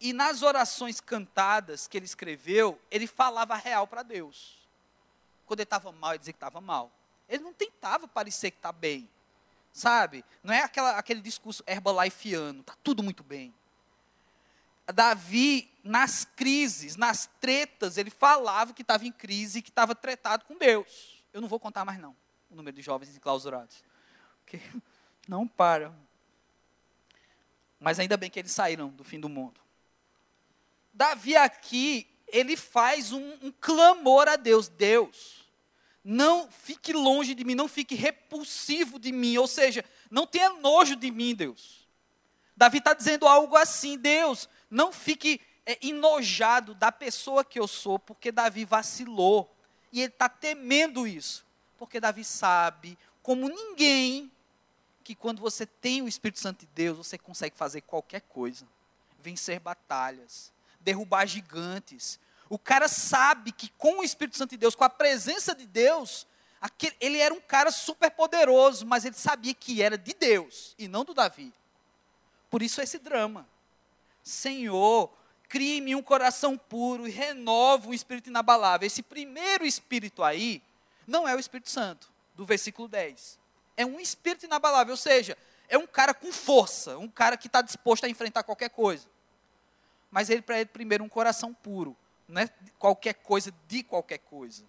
E 0.00 0.12
nas 0.12 0.42
orações 0.42 1.00
cantadas 1.00 1.86
que 1.86 1.96
ele 1.96 2.04
escreveu, 2.04 2.78
ele 2.90 3.06
falava 3.06 3.54
real 3.56 3.86
para 3.86 4.02
Deus. 4.02 4.58
Quando 5.46 5.60
ele 5.60 5.64
estava 5.64 5.90
mal, 5.92 6.10
ele 6.10 6.18
dizia 6.18 6.32
que 6.32 6.36
estava 6.36 6.60
mal. 6.60 6.90
Ele 7.28 7.42
não 7.42 7.52
tentava 7.52 8.06
parecer 8.06 8.50
que 8.50 8.58
está 8.58 8.72
bem. 8.72 9.08
Sabe? 9.72 10.24
Não 10.42 10.52
é 10.52 10.62
aquela, 10.62 10.98
aquele 10.98 11.20
discurso 11.20 11.62
herbalifeano, 11.66 12.60
está 12.60 12.74
tudo 12.82 13.02
muito 13.02 13.22
bem. 13.22 13.54
Davi, 14.92 15.70
nas 15.84 16.24
crises, 16.24 16.96
nas 16.96 17.28
tretas, 17.40 17.98
ele 17.98 18.10
falava 18.10 18.72
que 18.72 18.82
estava 18.82 19.06
em 19.06 19.12
crise 19.12 19.62
que 19.62 19.70
estava 19.70 19.94
tretado 19.94 20.44
com 20.44 20.56
Deus. 20.56 21.22
Eu 21.32 21.40
não 21.40 21.48
vou 21.48 21.60
contar 21.60 21.84
mais 21.84 21.98
não, 21.98 22.16
o 22.50 22.56
número 22.56 22.74
de 22.74 22.82
jovens 22.82 23.14
enclausurados 23.14 23.82
porque 24.48 24.60
não 25.28 25.46
param. 25.46 25.94
Mas 27.78 27.98
ainda 27.98 28.16
bem 28.16 28.30
que 28.30 28.38
eles 28.38 28.50
saíram 28.50 28.88
do 28.88 29.04
fim 29.04 29.20
do 29.20 29.28
mundo. 29.28 29.60
Davi 30.92 31.36
aqui, 31.36 32.08
ele 32.26 32.56
faz 32.56 33.12
um, 33.12 33.34
um 33.42 33.52
clamor 33.60 34.26
a 34.26 34.36
Deus: 34.36 34.68
Deus, 34.68 35.44
não 36.02 36.50
fique 36.50 36.92
longe 36.92 37.34
de 37.34 37.44
mim, 37.44 37.54
não 37.54 37.68
fique 37.68 37.94
repulsivo 37.94 38.98
de 38.98 39.12
mim, 39.12 39.36
ou 39.36 39.46
seja, 39.46 39.84
não 40.10 40.26
tenha 40.26 40.50
nojo 40.54 40.96
de 40.96 41.10
mim, 41.10 41.34
Deus. 41.34 41.86
Davi 42.56 42.78
está 42.78 42.94
dizendo 42.94 43.28
algo 43.28 43.54
assim: 43.54 43.96
Deus, 43.96 44.48
não 44.70 44.92
fique 44.92 45.40
é, 45.64 45.78
enojado 45.86 46.74
da 46.74 46.90
pessoa 46.90 47.44
que 47.44 47.58
eu 47.58 47.68
sou, 47.68 47.98
porque 47.98 48.32
Davi 48.32 48.64
vacilou. 48.64 49.54
E 49.92 50.00
ele 50.00 50.12
está 50.12 50.28
temendo 50.28 51.06
isso, 51.06 51.46
porque 51.78 52.00
Davi 52.00 52.24
sabe, 52.24 52.98
como 53.22 53.48
ninguém, 53.48 54.30
que 55.04 55.14
quando 55.14 55.40
você 55.40 55.64
tem 55.64 56.02
o 56.02 56.08
Espírito 56.08 56.40
Santo 56.40 56.60
de 56.60 56.66
Deus, 56.74 56.98
você 56.98 57.16
consegue 57.16 57.56
fazer 57.56 57.80
qualquer 57.82 58.20
coisa. 58.22 58.66
Vencer 59.20 59.58
batalhas, 59.58 60.52
derrubar 60.80 61.26
gigantes. 61.26 62.20
O 62.48 62.58
cara 62.58 62.88
sabe 62.88 63.52
que 63.52 63.70
com 63.70 64.00
o 64.00 64.04
Espírito 64.04 64.36
Santo 64.36 64.50
de 64.50 64.56
Deus, 64.58 64.74
com 64.74 64.84
a 64.84 64.90
presença 64.90 65.54
de 65.54 65.66
Deus, 65.66 66.26
aquele, 66.60 66.94
ele 67.00 67.18
era 67.18 67.32
um 67.32 67.40
cara 67.40 67.70
super 67.70 68.10
poderoso, 68.10 68.86
mas 68.86 69.04
ele 69.04 69.16
sabia 69.16 69.54
que 69.54 69.82
era 69.82 69.96
de 69.96 70.14
Deus 70.14 70.74
e 70.78 70.88
não 70.88 71.04
do 71.04 71.14
Davi. 71.14 71.52
Por 72.50 72.62
isso 72.62 72.80
esse 72.80 72.98
drama. 72.98 73.46
Senhor, 74.28 75.12
crie 75.48 75.80
me 75.80 75.94
um 75.94 76.02
coração 76.02 76.56
puro 76.56 77.06
e 77.06 77.10
renova 77.10 77.88
um 77.88 77.94
espírito 77.94 78.28
inabalável. 78.28 78.86
Esse 78.86 79.02
primeiro 79.02 79.64
espírito 79.64 80.22
aí 80.22 80.62
não 81.06 81.26
é 81.26 81.34
o 81.34 81.38
Espírito 81.38 81.70
Santo, 81.70 82.12
do 82.34 82.44
versículo 82.44 82.86
10 82.86 83.38
é 83.78 83.86
um 83.86 84.00
espírito 84.00 84.44
inabalável, 84.44 84.92
ou 84.92 84.96
seja, 84.96 85.38
é 85.68 85.78
um 85.78 85.86
cara 85.86 86.12
com 86.12 86.32
força, 86.32 86.98
um 86.98 87.08
cara 87.08 87.36
que 87.36 87.46
está 87.46 87.62
disposto 87.62 88.04
a 88.04 88.08
enfrentar 88.08 88.42
qualquer 88.42 88.70
coisa. 88.70 89.06
Mas 90.10 90.28
ele, 90.28 90.42
para 90.42 90.56
ele, 90.56 90.66
primeiro, 90.66 91.04
um 91.04 91.08
coração 91.08 91.54
puro. 91.54 91.96
Não 92.26 92.42
é 92.42 92.50
qualquer 92.76 93.14
coisa 93.14 93.54
de 93.68 93.84
qualquer 93.84 94.18
coisa. 94.18 94.64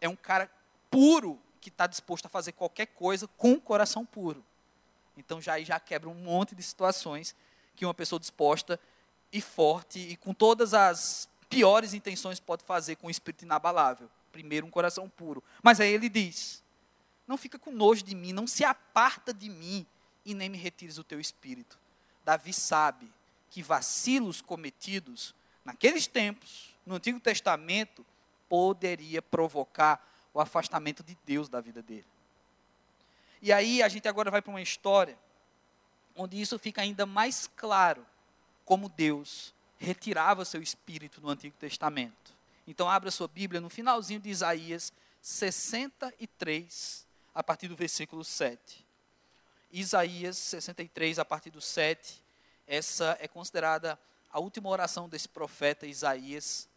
É 0.00 0.08
um 0.08 0.16
cara 0.16 0.50
puro 0.90 1.38
que 1.60 1.68
está 1.68 1.86
disposto 1.86 2.26
a 2.26 2.28
fazer 2.30 2.52
qualquer 2.52 2.86
coisa 2.86 3.28
com 3.36 3.50
um 3.50 3.60
coração 3.60 4.06
puro. 4.06 4.42
Então 5.18 5.38
já 5.38 5.60
já 5.60 5.78
quebra 5.78 6.08
um 6.08 6.14
monte 6.14 6.54
de 6.54 6.62
situações 6.62 7.36
que 7.74 7.84
uma 7.84 7.92
pessoa 7.92 8.18
disposta 8.18 8.80
e 9.36 9.40
forte 9.40 9.98
e 9.98 10.16
com 10.16 10.32
todas 10.32 10.72
as 10.72 11.28
piores 11.48 11.92
intenções 11.94 12.40
pode 12.40 12.64
fazer 12.64 12.96
com 12.96 13.06
um 13.06 13.10
espírito 13.10 13.44
inabalável. 13.44 14.08
Primeiro 14.32 14.66
um 14.66 14.70
coração 14.70 15.08
puro. 15.08 15.42
Mas 15.62 15.80
aí 15.80 15.92
ele 15.92 16.08
diz: 16.08 16.62
não 17.26 17.36
fica 17.36 17.58
com 17.58 17.70
nojo 17.70 18.02
de 18.02 18.14
mim, 18.14 18.32
não 18.32 18.46
se 18.46 18.64
aparta 18.64 19.32
de 19.32 19.48
mim 19.48 19.86
e 20.24 20.34
nem 20.34 20.48
me 20.48 20.58
retires 20.58 20.98
o 20.98 21.04
teu 21.04 21.20
espírito. 21.20 21.78
Davi 22.24 22.52
sabe 22.52 23.12
que 23.50 23.62
vacilos 23.62 24.40
cometidos 24.40 25.34
naqueles 25.64 26.06
tempos, 26.06 26.74
no 26.84 26.96
Antigo 26.96 27.20
Testamento, 27.20 28.04
poderia 28.48 29.20
provocar 29.20 30.04
o 30.32 30.40
afastamento 30.40 31.02
de 31.02 31.16
Deus 31.24 31.48
da 31.48 31.60
vida 31.60 31.82
dele. 31.82 32.06
E 33.42 33.52
aí 33.52 33.82
a 33.82 33.88
gente 33.88 34.08
agora 34.08 34.30
vai 34.30 34.40
para 34.40 34.50
uma 34.50 34.62
história 34.62 35.18
onde 36.14 36.40
isso 36.40 36.58
fica 36.58 36.80
ainda 36.80 37.04
mais 37.04 37.46
claro 37.56 38.06
como 38.66 38.88
Deus 38.88 39.54
retirava 39.78 40.44
seu 40.44 40.60
espírito 40.60 41.20
no 41.20 41.30
Antigo 41.30 41.56
Testamento. 41.56 42.34
Então 42.66 42.90
abra 42.90 43.10
sua 43.12 43.28
Bíblia 43.28 43.60
no 43.60 43.70
finalzinho 43.70 44.20
de 44.20 44.28
Isaías 44.28 44.92
63, 45.22 47.06
a 47.32 47.42
partir 47.42 47.68
do 47.68 47.76
versículo 47.76 48.24
7. 48.24 48.84
Isaías 49.72 50.36
63, 50.36 51.18
a 51.18 51.24
partir 51.24 51.50
do 51.50 51.60
7, 51.60 52.20
essa 52.66 53.16
é 53.20 53.28
considerada 53.28 53.98
a 54.32 54.40
última 54.40 54.68
oração 54.68 55.08
desse 55.08 55.28
profeta 55.28 55.86
Isaías 55.86 56.68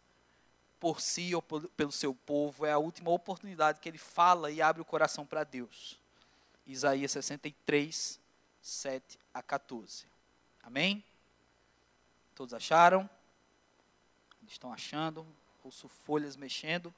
por 0.78 1.00
si 1.00 1.34
ou 1.34 1.42
pelo 1.42 1.92
seu 1.92 2.14
povo, 2.14 2.64
é 2.64 2.72
a 2.72 2.78
última 2.78 3.10
oportunidade 3.10 3.80
que 3.80 3.88
ele 3.88 3.98
fala 3.98 4.50
e 4.50 4.62
abre 4.62 4.80
o 4.80 4.84
coração 4.84 5.26
para 5.26 5.44
Deus. 5.44 5.98
Isaías 6.66 7.10
63, 7.10 8.18
7 8.62 9.18
a 9.34 9.42
14. 9.42 10.06
Amém? 10.62 11.04
Todos 12.40 12.54
acharam? 12.54 13.06
Estão 14.48 14.72
achando? 14.72 15.26
Ouço 15.62 15.88
folhas 15.88 16.36
mexendo. 16.36 16.90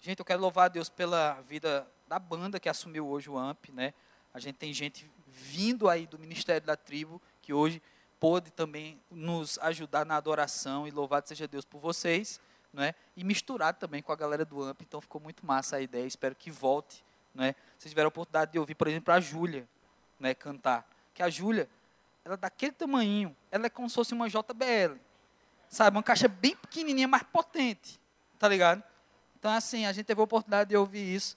Gente, 0.00 0.20
eu 0.20 0.24
quero 0.24 0.40
louvar 0.40 0.64
a 0.64 0.68
Deus 0.68 0.88
pela 0.88 1.34
vida 1.42 1.86
da 2.08 2.18
banda 2.18 2.58
que 2.58 2.66
assumiu 2.66 3.06
hoje 3.06 3.28
o 3.28 3.36
AMP, 3.36 3.70
né? 3.70 3.92
A 4.32 4.40
gente 4.40 4.56
tem 4.56 4.72
gente 4.72 5.06
vindo 5.26 5.86
aí 5.90 6.06
do 6.06 6.18
Ministério 6.18 6.66
da 6.66 6.76
Tribo, 6.76 7.20
que 7.42 7.52
hoje 7.52 7.82
pôde 8.18 8.50
também 8.50 8.98
nos 9.10 9.58
ajudar 9.58 10.06
na 10.06 10.16
adoração, 10.16 10.88
e 10.88 10.90
louvado 10.90 11.28
seja 11.28 11.46
Deus 11.46 11.66
por 11.66 11.78
vocês, 11.78 12.40
né? 12.72 12.94
E 13.14 13.22
misturado 13.22 13.78
também 13.78 14.00
com 14.00 14.12
a 14.12 14.16
galera 14.16 14.46
do 14.46 14.62
AMP, 14.62 14.80
então 14.80 14.98
ficou 14.98 15.20
muito 15.20 15.44
massa 15.44 15.76
a 15.76 15.80
ideia, 15.82 16.06
espero 16.06 16.34
que 16.34 16.50
volte, 16.50 17.04
né? 17.34 17.54
Vocês 17.76 17.92
tiveram 17.92 18.06
a 18.06 18.08
oportunidade 18.08 18.50
de 18.50 18.58
ouvir, 18.58 18.76
por 18.76 18.88
exemplo, 18.88 19.12
a 19.12 19.20
Júlia, 19.20 19.68
né, 20.18 20.32
cantar. 20.32 20.88
Que 21.12 21.22
a 21.22 21.28
Júlia, 21.28 21.68
ela 22.24 22.34
é 22.34 22.36
daquele 22.36 22.72
tamanho, 22.72 23.36
ela 23.50 23.66
é 23.66 23.70
como 23.70 23.88
se 23.88 23.94
fosse 23.94 24.14
uma 24.14 24.28
JBL, 24.28 24.96
sabe? 25.68 25.96
Uma 25.96 26.02
caixa 26.02 26.28
bem 26.28 26.56
pequenininha, 26.56 27.08
mas 27.08 27.22
potente, 27.24 28.00
tá 28.38 28.48
ligado? 28.48 28.82
Então, 29.38 29.50
assim, 29.50 29.86
a 29.86 29.92
gente 29.92 30.06
teve 30.06 30.20
a 30.20 30.24
oportunidade 30.24 30.70
de 30.70 30.76
ouvir 30.76 31.14
isso, 31.14 31.36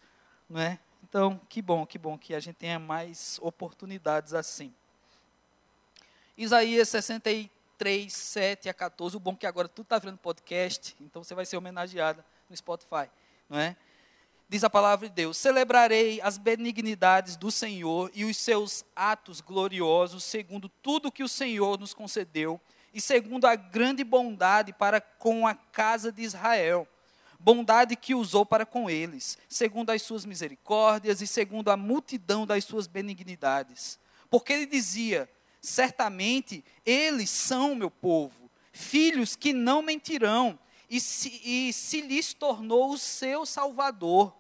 não 0.50 0.62
é? 0.62 0.80
Então, 1.04 1.40
que 1.50 1.62
bom, 1.62 1.86
que 1.86 1.98
bom 1.98 2.18
que 2.18 2.36
a 2.36 2.40
gente 2.40 2.56
tenha 2.56 2.78
mais 2.78 3.40
oportunidades 3.42 4.34
assim. 4.34 4.74
Isaías 6.38 6.90
63, 6.90 8.14
7 8.14 8.70
a 8.70 8.74
14. 8.74 9.16
O 9.16 9.20
bom 9.20 9.32
é 9.34 9.36
que 9.36 9.48
agora 9.48 9.68
tudo 9.68 9.86
está 9.86 9.98
vendo 9.98 10.18
podcast, 10.18 10.96
então 11.00 11.24
você 11.24 11.34
vai 11.34 11.46
ser 11.46 11.58
homenageada 11.58 12.26
no 12.50 12.56
Spotify, 12.56 13.10
não 13.50 13.58
é? 13.58 13.76
Diz 14.48 14.64
a 14.64 14.70
palavra 14.70 15.10
de 15.10 15.16
Deus: 15.16 15.38
Celebrarei 15.38 16.22
as 16.22 16.38
benignidades 16.38 17.36
do 17.36 17.52
Senhor 17.52 18.12
e 18.14 18.26
os 18.26 18.38
seus 18.38 18.86
atos 18.96 19.42
gloriosos, 19.42 20.24
segundo 20.24 20.70
tudo 20.82 21.12
que 21.12 21.24
o 21.24 21.30
Senhor 21.30 21.80
nos 21.80 21.94
concedeu 21.94 22.60
e 22.94 23.02
segundo 23.02 23.46
a 23.46 23.56
grande 23.56 24.04
bondade 24.04 24.72
para 24.72 25.02
com 25.02 25.46
a 25.46 25.54
casa 25.54 26.12
de 26.12 26.22
Israel 26.22 26.88
bondade 27.46 27.96
que 27.96 28.16
usou 28.16 28.44
para 28.44 28.66
com 28.66 28.90
eles, 28.90 29.38
segundo 29.48 29.92
as 29.92 30.02
suas 30.02 30.26
misericórdias 30.26 31.22
e 31.22 31.28
segundo 31.28 31.70
a 31.70 31.78
multidão 31.78 32.44
das 32.44 32.64
suas 32.64 32.88
benignidades. 32.88 34.00
Porque 34.32 34.52
ele 34.52 34.66
dizia: 34.66 35.30
certamente 35.62 36.66
eles 36.84 37.30
são 37.30 37.76
meu 37.76 37.92
povo, 37.92 38.50
filhos 38.72 39.36
que 39.36 39.54
não 39.54 39.84
mentirão, 39.84 40.58
e 40.90 41.00
se, 41.00 41.42
e 41.44 41.74
se 41.74 42.02
lhes 42.02 42.34
tornou 42.34 42.92
o 42.92 42.98
seu 42.98 43.46
salvador. 43.46 44.34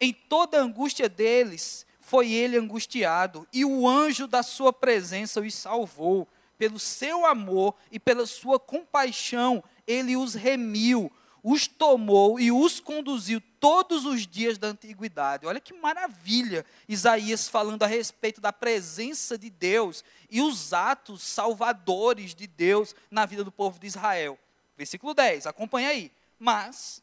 Em 0.00 0.12
toda 0.12 0.58
a 0.58 0.62
angústia 0.62 1.08
deles, 1.08 1.86
foi 2.00 2.32
ele 2.32 2.58
angustiado, 2.58 3.46
e 3.52 3.64
o 3.64 3.88
anjo 3.88 4.26
da 4.26 4.42
sua 4.42 4.72
presença 4.72 5.40
os 5.40 5.54
salvou. 5.54 6.28
Pelo 6.56 6.78
seu 6.78 7.26
amor 7.26 7.74
e 7.90 7.98
pela 7.98 8.26
sua 8.26 8.60
compaixão, 8.60 9.62
ele 9.86 10.16
os 10.16 10.34
remiu, 10.34 11.10
os 11.42 11.66
tomou 11.66 12.38
e 12.38 12.52
os 12.52 12.78
conduziu 12.80 13.42
todos 13.58 14.04
os 14.04 14.26
dias 14.26 14.56
da 14.56 14.68
antiguidade. 14.68 15.46
Olha 15.46 15.60
que 15.60 15.74
maravilha! 15.74 16.64
Isaías 16.88 17.48
falando 17.48 17.82
a 17.82 17.86
respeito 17.86 18.40
da 18.40 18.52
presença 18.52 19.36
de 19.36 19.50
Deus 19.50 20.04
e 20.30 20.40
os 20.40 20.72
atos 20.72 21.22
salvadores 21.22 22.34
de 22.34 22.46
Deus 22.46 22.94
na 23.10 23.26
vida 23.26 23.42
do 23.42 23.50
povo 23.50 23.78
de 23.78 23.86
Israel. 23.86 24.38
Versículo 24.76 25.14
10, 25.14 25.46
acompanha 25.46 25.90
aí. 25.90 26.10
Mas 26.38 27.02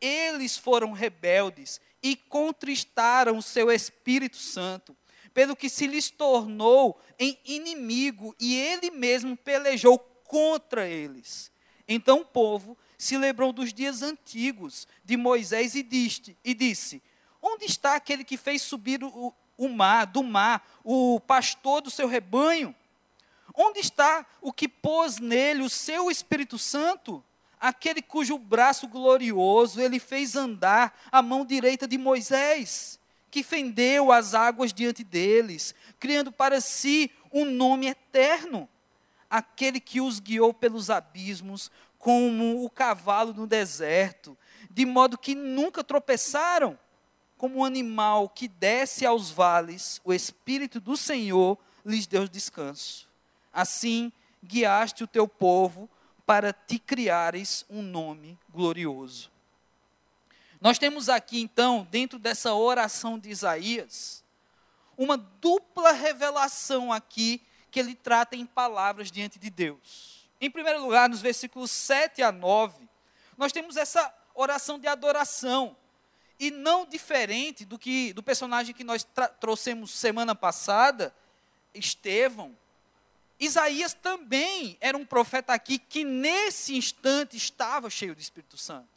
eles 0.00 0.56
foram 0.56 0.92
rebeldes 0.92 1.80
e 2.02 2.16
contristaram 2.16 3.36
o 3.36 3.42
seu 3.42 3.70
Espírito 3.70 4.38
Santo, 4.38 4.96
pelo 5.34 5.54
que 5.54 5.68
se 5.68 5.86
lhes 5.86 6.10
tornou 6.10 7.00
em 7.18 7.38
inimigo 7.44 8.34
e 8.40 8.56
ele 8.56 8.90
mesmo 8.90 9.36
pelejou 9.36 9.98
contra 9.98 10.88
eles. 10.88 11.52
Então 11.86 12.20
o 12.20 12.24
povo 12.24 12.76
se 12.96 13.16
lembrou 13.18 13.52
dos 13.52 13.72
dias 13.72 14.02
antigos 14.02 14.86
de 15.04 15.16
Moisés 15.16 15.74
e 15.74 15.82
disse, 15.82 16.36
e 16.44 16.54
disse 16.54 17.02
Onde 17.42 17.64
está 17.64 17.94
aquele 17.94 18.24
que 18.24 18.36
fez 18.36 18.62
subir 18.62 19.02
o, 19.02 19.34
o 19.56 19.68
mar, 19.68 20.06
do 20.06 20.22
mar, 20.22 20.66
o 20.84 21.18
pastor 21.20 21.80
do 21.80 21.90
seu 21.90 22.06
rebanho? 22.06 22.74
Onde 23.54 23.80
está 23.80 24.26
o 24.40 24.52
que 24.52 24.68
pôs 24.68 25.18
nele 25.18 25.62
o 25.62 25.70
seu 25.70 26.10
Espírito 26.10 26.58
Santo? 26.58 27.22
Aquele 27.60 28.00
cujo 28.00 28.38
braço 28.38 28.88
glorioso 28.88 29.80
ele 29.80 29.98
fez 29.98 30.34
andar 30.34 30.98
a 31.12 31.20
mão 31.20 31.44
direita 31.44 31.86
de 31.86 31.98
Moisés, 31.98 32.98
que 33.30 33.42
fendeu 33.42 34.10
as 34.10 34.32
águas 34.32 34.72
diante 34.72 35.04
deles, 35.04 35.74
criando 35.98 36.32
para 36.32 36.60
si 36.60 37.10
um 37.30 37.44
nome 37.44 37.86
eterno. 37.86 38.68
Aquele 39.28 39.78
que 39.78 40.00
os 40.00 40.18
guiou 40.18 40.54
pelos 40.54 40.88
abismos, 40.88 41.70
como 41.98 42.64
o 42.64 42.70
cavalo 42.70 43.34
no 43.34 43.46
deserto, 43.46 44.36
de 44.70 44.86
modo 44.86 45.18
que 45.18 45.34
nunca 45.34 45.84
tropeçaram. 45.84 46.78
Como 47.36 47.58
um 47.58 47.64
animal 47.64 48.28
que 48.28 48.48
desce 48.48 49.04
aos 49.04 49.30
vales, 49.30 50.00
o 50.04 50.12
Espírito 50.12 50.80
do 50.80 50.96
Senhor 50.96 51.58
lhes 51.84 52.06
deu 52.06 52.26
descanso. 52.26 53.09
Assim, 53.52 54.12
guiaste 54.44 55.04
o 55.04 55.06
teu 55.06 55.26
povo 55.26 55.88
para 56.26 56.52
te 56.52 56.78
criares 56.78 57.64
um 57.68 57.82
nome 57.82 58.38
glorioso. 58.48 59.30
Nós 60.60 60.78
temos 60.78 61.08
aqui, 61.08 61.40
então, 61.40 61.86
dentro 61.90 62.18
dessa 62.18 62.54
oração 62.54 63.18
de 63.18 63.30
Isaías, 63.30 64.22
uma 64.96 65.16
dupla 65.16 65.92
revelação 65.92 66.92
aqui 66.92 67.42
que 67.70 67.80
ele 67.80 67.94
trata 67.94 68.36
em 68.36 68.44
palavras 68.44 69.10
diante 69.10 69.38
de 69.38 69.48
Deus. 69.48 70.28
Em 70.40 70.50
primeiro 70.50 70.82
lugar, 70.82 71.08
nos 71.08 71.20
versículos 71.22 71.70
7 71.70 72.22
a 72.22 72.30
9, 72.30 72.88
nós 73.36 73.52
temos 73.52 73.76
essa 73.76 74.14
oração 74.34 74.78
de 74.78 74.86
adoração. 74.86 75.76
E 76.38 76.50
não 76.50 76.86
diferente 76.86 77.64
do 77.64 77.78
que 77.78 78.12
do 78.12 78.22
personagem 78.22 78.74
que 78.74 78.84
nós 78.84 79.06
trouxemos 79.38 79.90
semana 79.90 80.34
passada, 80.34 81.14
Estevão, 81.74 82.56
Isaías 83.40 83.94
também 83.94 84.76
era 84.82 84.98
um 84.98 85.06
profeta 85.06 85.54
aqui 85.54 85.78
que 85.78 86.04
nesse 86.04 86.76
instante 86.76 87.38
estava 87.38 87.88
cheio 87.88 88.14
do 88.14 88.20
Espírito 88.20 88.58
Santo. 88.58 88.88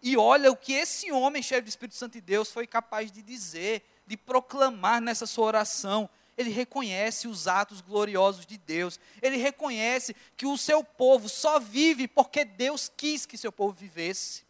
E 0.00 0.16
olha 0.16 0.52
o 0.52 0.56
que 0.56 0.72
esse 0.72 1.10
homem 1.10 1.42
cheio 1.42 1.62
do 1.62 1.68
Espírito 1.68 1.96
Santo 1.96 2.12
de 2.12 2.20
Deus 2.20 2.52
foi 2.52 2.68
capaz 2.68 3.10
de 3.10 3.20
dizer, 3.20 3.82
de 4.06 4.16
proclamar 4.16 5.00
nessa 5.00 5.26
sua 5.26 5.46
oração. 5.46 6.08
Ele 6.36 6.50
reconhece 6.50 7.26
os 7.26 7.48
atos 7.48 7.80
gloriosos 7.80 8.46
de 8.46 8.58
Deus. 8.58 9.00
Ele 9.20 9.38
reconhece 9.38 10.14
que 10.36 10.46
o 10.46 10.56
seu 10.56 10.84
povo 10.84 11.28
só 11.28 11.58
vive 11.58 12.06
porque 12.06 12.44
Deus 12.44 12.92
quis 12.96 13.26
que 13.26 13.36
seu 13.36 13.50
povo 13.50 13.72
vivesse. 13.72 14.44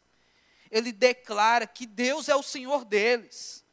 Ele 0.71 0.93
declara 0.93 1.67
que 1.67 1.87
Deus 1.87 2.29
é 2.29 2.35
o 2.35 2.43
Senhor 2.43 2.85
deles. 2.85 3.65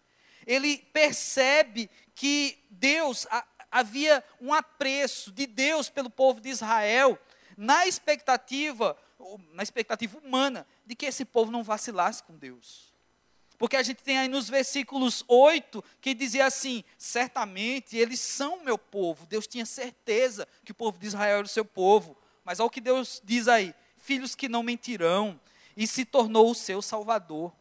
Ele 0.45 0.77
percebe 0.93 1.89
que 2.15 2.59
Deus, 2.69 3.25
havia 3.71 4.23
um 4.39 4.53
apreço 4.53 5.31
de 5.31 5.47
Deus 5.47 5.89
pelo 5.89 6.09
povo 6.09 6.41
de 6.41 6.49
Israel, 6.49 7.17
na 7.57 7.87
expectativa, 7.87 8.97
na 9.53 9.63
expectativa 9.63 10.17
humana, 10.17 10.67
de 10.85 10.95
que 10.95 11.05
esse 11.05 11.23
povo 11.23 11.51
não 11.51 11.63
vacilasse 11.63 12.21
com 12.23 12.35
Deus. 12.35 12.91
Porque 13.57 13.77
a 13.77 13.83
gente 13.83 14.03
tem 14.03 14.17
aí 14.17 14.27
nos 14.27 14.49
versículos 14.49 15.23
8 15.27 15.83
que 16.01 16.15
dizia 16.15 16.47
assim: 16.47 16.83
certamente 16.97 17.95
eles 17.95 18.19
são 18.19 18.63
meu 18.63 18.77
povo. 18.77 19.27
Deus 19.27 19.45
tinha 19.45 19.65
certeza 19.67 20.47
que 20.65 20.71
o 20.71 20.75
povo 20.75 20.97
de 20.97 21.05
Israel 21.05 21.37
era 21.37 21.45
o 21.45 21.49
seu 21.49 21.63
povo. 21.63 22.17
Mas 22.43 22.59
olha 22.59 22.67
o 22.67 22.71
que 22.71 22.81
Deus 22.81 23.21
diz 23.23 23.47
aí: 23.47 23.75
filhos 23.97 24.33
que 24.33 24.49
não 24.49 24.63
mentirão, 24.63 25.39
e 25.77 25.85
se 25.85 26.03
tornou 26.03 26.49
o 26.49 26.55
seu 26.55 26.81
salvador. 26.81 27.53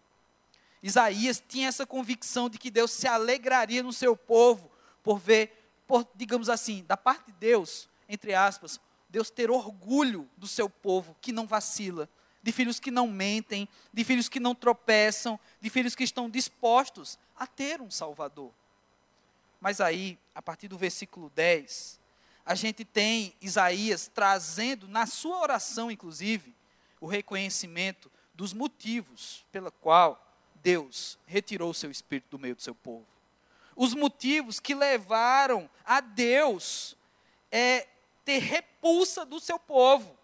Isaías 0.83 1.43
tinha 1.47 1.69
essa 1.69 1.87
convicção 1.87 2.49
de 2.49 2.57
que 2.57 2.71
Deus 2.71 2.91
se 2.91 3.07
alegraria 3.07 3.83
no 3.83 3.93
seu 3.93 4.17
povo 4.17 4.71
por 5.03 5.19
ver 5.19 5.60
por, 5.91 6.09
digamos 6.15 6.49
assim, 6.49 6.85
da 6.85 6.97
parte 6.97 7.27
de 7.27 7.33
Deus, 7.33 7.89
entre 8.09 8.33
aspas, 8.33 8.81
Deus 9.09 9.29
ter 9.29 9.51
orgulho 9.51 10.31
do 10.37 10.47
seu 10.47 10.71
povo 10.71 11.17
que 11.21 11.33
não 11.33 11.49
vacila, 11.49 12.09
de 12.41 12.53
filhos 12.53 12.79
que 12.79 12.93
não 12.93 13.09
mentem, 13.09 13.69
de 13.93 14.05
filhos 14.05 14.29
que 14.29 14.39
não 14.39 14.55
tropeçam, 14.55 15.37
de 15.61 15.69
filhos 15.69 15.97
que 15.97 16.05
estão 16.05 16.31
dispostos 16.31 17.19
a 17.37 17.45
ter 17.45 17.81
um 17.81 17.91
Salvador. 17.91 18.53
Mas 19.61 19.81
aí, 19.81 20.17
a 20.33 20.41
partir 20.41 20.69
do 20.69 20.79
versículo 20.79 21.29
10, 21.35 21.99
a 22.47 22.55
gente 22.55 22.85
tem 22.85 23.35
Isaías 23.41 24.09
trazendo, 24.15 24.87
na 24.87 25.07
sua 25.07 25.41
oração, 25.41 25.91
inclusive, 25.91 26.55
o 27.01 27.07
reconhecimento 27.09 28.09
dos 28.33 28.53
motivos 28.53 29.45
pela 29.51 29.73
qual 29.73 30.25
Deus 30.63 31.19
retirou 31.27 31.71
o 31.71 31.75
seu 31.75 31.91
espírito 31.91 32.31
do 32.31 32.39
meio 32.39 32.55
do 32.55 32.63
seu 32.63 32.77
povo 32.77 33.11
os 33.77 33.95
motivos 33.95 34.61
que 34.61 34.75
levaram 34.75 35.69
a 35.85 36.01
Deus 36.01 36.97
é, 37.51 37.87
ter 38.25 38.39
repulsa 38.39 39.25
do 39.25 39.41
seu 39.41 39.59
povo. 39.59 40.19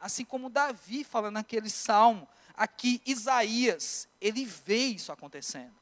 Assim 0.00 0.24
como 0.24 0.50
Davi 0.50 1.04
fala 1.04 1.30
naquele 1.30 1.70
salmo, 1.70 2.28
aqui 2.54 3.00
Isaías, 3.06 4.08
ele 4.20 4.44
vê 4.44 4.86
isso 4.86 5.12
acontecendo. 5.12 5.74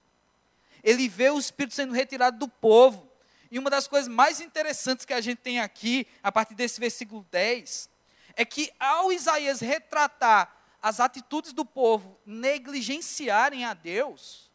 Ele 0.83 1.09
vê 1.09 1.31
o 1.31 1.39
Espírito 1.39 1.75
sendo 1.75 1.95
retirado 1.95 2.39
do 2.39 2.49
povo. 2.49 3.11
E 3.51 3.59
uma 3.59 3.71
das 3.71 3.87
coisas 3.87 4.09
mais 4.09 4.41
interessantes 4.41 5.07
que 5.07 5.15
a 5.15 5.21
gente 5.21 5.39
tem 5.39 5.61
aqui, 5.61 6.07
a 6.23 6.31
partir 6.31 6.55
desse 6.55 6.79
versículo 6.79 7.27
10, 7.31 7.89
é 8.37 8.45
que 8.45 8.71
ao 8.79 9.13
Isaías 9.13 9.61
retratar 9.61 10.55
as 10.83 11.01
atitudes 11.01 11.53
do 11.53 11.65
povo 11.65 12.21
negligenciarem 12.27 13.65
a 13.65 13.73
Deus, 13.73 14.51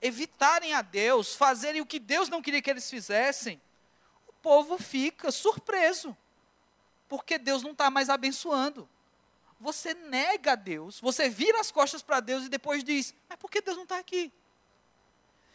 evitarem 0.00 0.74
a 0.74 0.82
Deus, 0.82 1.34
fazerem 1.34 1.80
o 1.80 1.86
que 1.86 1.98
Deus 1.98 2.28
não 2.28 2.42
queria 2.42 2.62
que 2.62 2.70
eles 2.70 2.88
fizessem, 2.88 3.60
o 4.28 4.32
povo 4.34 4.78
fica 4.78 5.30
surpreso, 5.30 6.16
porque 7.08 7.38
Deus 7.38 7.62
não 7.62 7.72
está 7.72 7.90
mais 7.90 8.08
abençoando. 8.08 8.88
Você 9.58 9.94
nega 9.94 10.52
a 10.52 10.56
Deus, 10.56 11.00
você 11.00 11.28
vira 11.28 11.60
as 11.60 11.70
costas 11.70 12.02
para 12.02 12.20
Deus 12.20 12.44
e 12.44 12.48
depois 12.48 12.84
diz: 12.84 13.14
Mas 13.28 13.38
por 13.38 13.50
que 13.50 13.62
Deus 13.62 13.76
não 13.76 13.84
está 13.84 13.98
aqui? 13.98 14.30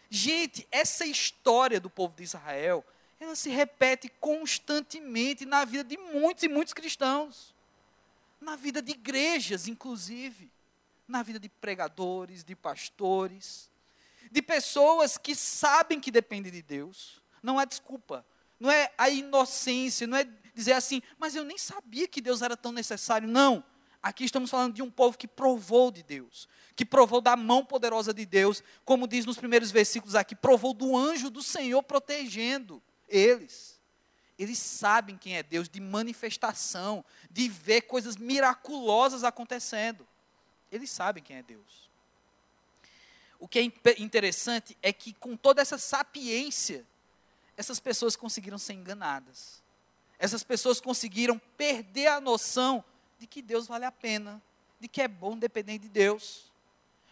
Gente, 0.09 0.67
essa 0.71 1.05
história 1.05 1.79
do 1.79 1.89
povo 1.89 2.15
de 2.15 2.23
Israel, 2.23 2.83
ela 3.19 3.35
se 3.35 3.49
repete 3.49 4.09
constantemente 4.19 5.45
na 5.45 5.63
vida 5.63 5.83
de 5.83 5.97
muitos 5.97 6.43
e 6.43 6.49
muitos 6.49 6.73
cristãos, 6.73 7.53
na 8.41 8.55
vida 8.55 8.81
de 8.81 8.91
igrejas, 8.91 9.67
inclusive, 9.67 10.51
na 11.07 11.21
vida 11.21 11.39
de 11.39 11.47
pregadores, 11.47 12.43
de 12.43 12.55
pastores 12.55 13.70
de 14.29 14.41
pessoas 14.41 15.17
que 15.17 15.35
sabem 15.35 15.99
que 15.99 16.11
dependem 16.11 16.51
de 16.51 16.61
Deus. 16.61 17.21
Não 17.41 17.57
há 17.57 17.65
desculpa. 17.65 18.25
Não 18.59 18.69
é 18.69 18.91
a 18.97 19.09
inocência, 19.09 20.05
não 20.05 20.17
é 20.17 20.27
dizer 20.53 20.73
assim, 20.73 21.01
mas 21.17 21.35
eu 21.35 21.43
nem 21.43 21.57
sabia 21.57 22.07
que 22.07 22.21
Deus 22.21 22.41
era 22.41 22.55
tão 22.55 22.71
necessário. 22.71 23.27
Não. 23.27 23.63
Aqui 24.03 24.23
estamos 24.23 24.49
falando 24.49 24.73
de 24.73 24.81
um 24.81 24.89
povo 24.89 25.17
que 25.17 25.27
provou 25.27 25.91
de 25.91 26.01
Deus, 26.01 26.47
que 26.75 26.83
provou 26.83 27.21
da 27.21 27.35
mão 27.35 27.63
poderosa 27.63 28.13
de 28.13 28.25
Deus, 28.25 28.63
como 28.83 29.07
diz 29.07 29.25
nos 29.25 29.37
primeiros 29.37 29.71
versículos 29.71 30.15
aqui, 30.15 30.35
provou 30.35 30.73
do 30.73 30.97
anjo 30.97 31.29
do 31.29 31.43
Senhor 31.43 31.83
protegendo 31.83 32.81
eles. 33.07 33.79
Eles 34.39 34.57
sabem 34.57 35.17
quem 35.17 35.37
é 35.37 35.43
Deus, 35.43 35.69
de 35.69 35.79
manifestação, 35.79 37.05
de 37.29 37.47
ver 37.47 37.81
coisas 37.81 38.17
miraculosas 38.17 39.23
acontecendo. 39.23 40.07
Eles 40.71 40.89
sabem 40.89 41.21
quem 41.21 41.37
é 41.37 41.43
Deus 41.43 41.90
o 43.41 43.47
que 43.47 43.57
é 43.57 43.63
interessante 43.97 44.77
é 44.83 44.93
que, 44.93 45.13
com 45.13 45.35
toda 45.35 45.63
essa 45.63 45.79
sapiência, 45.79 46.85
essas 47.57 47.79
pessoas 47.79 48.15
conseguiram 48.15 48.59
ser 48.59 48.73
enganadas. 48.73 49.63
Essas 50.19 50.43
pessoas 50.43 50.79
conseguiram 50.79 51.41
perder 51.57 52.05
a 52.05 52.21
noção 52.21 52.85
de 53.17 53.25
que 53.25 53.41
Deus 53.41 53.65
vale 53.65 53.83
a 53.83 53.91
pena, 53.91 54.39
de 54.79 54.87
que 54.87 55.01
é 55.01 55.07
bom 55.07 55.35
depender 55.35 55.79
de 55.79 55.89
Deus. 55.89 56.51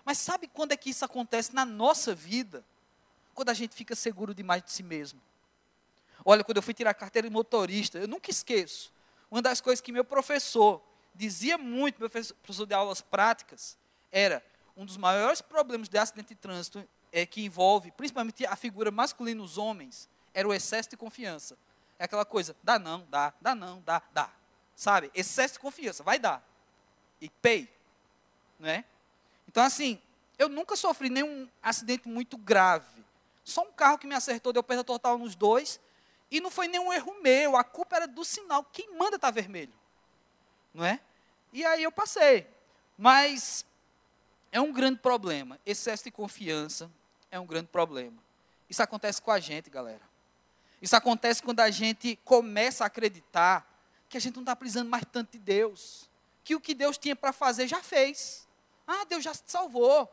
Mas 0.06 0.20
sabe 0.20 0.48
quando 0.48 0.72
é 0.72 0.78
que 0.78 0.92
isso 0.92 1.04
acontece 1.04 1.56
na 1.56 1.66
nossa 1.66 2.14
vida? 2.14 2.64
Quando 3.34 3.50
a 3.50 3.54
gente 3.56 3.74
fica 3.74 3.96
seguro 3.96 4.32
demais 4.32 4.64
de 4.64 4.72
si 4.72 4.84
mesmo. 4.84 5.20
Olha, 6.24 6.44
quando 6.44 6.58
eu 6.58 6.64
fui 6.64 6.76
tirar 6.76 6.92
a 6.92 6.94
carteira 6.94 7.28
de 7.28 7.34
motorista, 7.34 7.98
eu 7.98 8.08
nunca 8.08 8.30
esqueço. 8.30 8.94
Uma 9.32 9.42
das 9.42 9.60
coisas 9.62 9.82
que 9.82 9.92
meu 9.92 10.06
professor 10.06 10.80
dizia 11.16 11.58
muito, 11.58 12.00
meu 12.00 12.10
professor 12.10 12.68
de 12.68 12.74
aulas 12.76 13.02
práticas, 13.02 13.76
era 14.12 14.46
um 14.80 14.86
dos 14.86 14.96
maiores 14.96 15.42
problemas 15.42 15.90
de 15.90 15.98
acidente 15.98 16.30
de 16.30 16.36
trânsito 16.36 16.88
é, 17.12 17.26
que 17.26 17.44
envolve, 17.44 17.92
principalmente 17.92 18.46
a 18.46 18.56
figura 18.56 18.90
masculina 18.90 19.42
nos 19.42 19.58
homens, 19.58 20.08
era 20.34 20.48
o 20.48 20.54
excesso 20.54 20.90
de 20.90 20.96
confiança. 20.96 21.58
É 22.00 22.06
aquela 22.06 22.24
coisa, 22.24 22.56
dá 22.64 22.80
não, 22.80 23.06
dá, 23.10 23.34
dá 23.42 23.54
não, 23.54 23.82
dá, 23.82 24.02
dá. 24.14 24.32
Sabe? 24.74 25.12
Excesso 25.14 25.56
de 25.56 25.60
confiança, 25.60 26.02
vai 26.02 26.18
dar. 26.18 26.42
E 27.20 27.30
pay. 27.30 27.70
Né? 28.58 28.86
Então, 29.50 29.62
assim, 29.62 30.02
eu 30.38 30.48
nunca 30.48 30.78
sofri 30.78 31.10
nenhum 31.10 31.50
acidente 31.62 32.08
muito 32.08 32.38
grave. 32.38 33.04
Só 33.44 33.64
um 33.64 33.74
carro 33.74 33.98
que 33.98 34.08
me 34.08 34.16
acertou, 34.16 34.54
deu 34.54 34.64
perda 34.64 34.86
total 34.86 35.18
nos 35.18 35.36
dois. 35.36 35.78
E 36.32 36.40
não 36.40 36.50
foi 36.50 36.70
nenhum 36.70 36.94
erro 36.94 37.22
meu, 37.22 37.58
a 37.58 37.66
culpa 37.66 37.98
era 37.98 38.08
do 38.08 38.24
sinal. 38.24 38.64
Quem 38.72 38.96
manda 38.98 39.20
tá 39.20 39.30
vermelho? 39.30 39.74
Não 40.74 40.86
é? 40.86 41.02
E 41.52 41.66
aí 41.66 41.84
eu 41.84 41.92
passei. 41.92 42.48
Mas 42.98 43.66
é 44.52 44.60
um 44.60 44.72
grande 44.72 45.00
problema. 45.00 45.60
Excesso 45.66 46.06
de 46.06 46.12
confiança 46.12 46.90
é 47.32 47.40
um 47.40 47.46
grande 47.46 47.68
problema. 47.68 48.18
Isso 48.70 48.82
acontece 48.84 49.22
com 49.22 49.32
a 49.32 49.40
gente, 49.40 49.70
galera. 49.70 50.02
Isso 50.82 50.96
acontece 50.96 51.42
quando 51.42 51.60
a 51.60 51.70
gente 51.70 52.18
começa 52.24 52.84
a 52.84 52.88
acreditar 52.88 53.68
que 54.08 54.18
a 54.18 54.22
gente 54.22 54.36
não 54.36 54.44
está 54.44 54.56
precisando 54.56 54.90
mais 54.90 55.04
tanto 55.12 55.34
de 55.34 55.40
Deus. 55.40 56.10
Que 56.44 56.56
o 56.56 56.60
que 56.60 56.74
Deus 56.74 56.98
tinha 56.98 57.16
para 57.16 57.34
fazer 57.34 57.68
já 57.68 57.82
fez. 57.82 58.48
Ah, 58.88 59.06
Deus 59.06 59.24
já 59.24 59.32
te 59.32 59.52
salvou. 59.52 60.10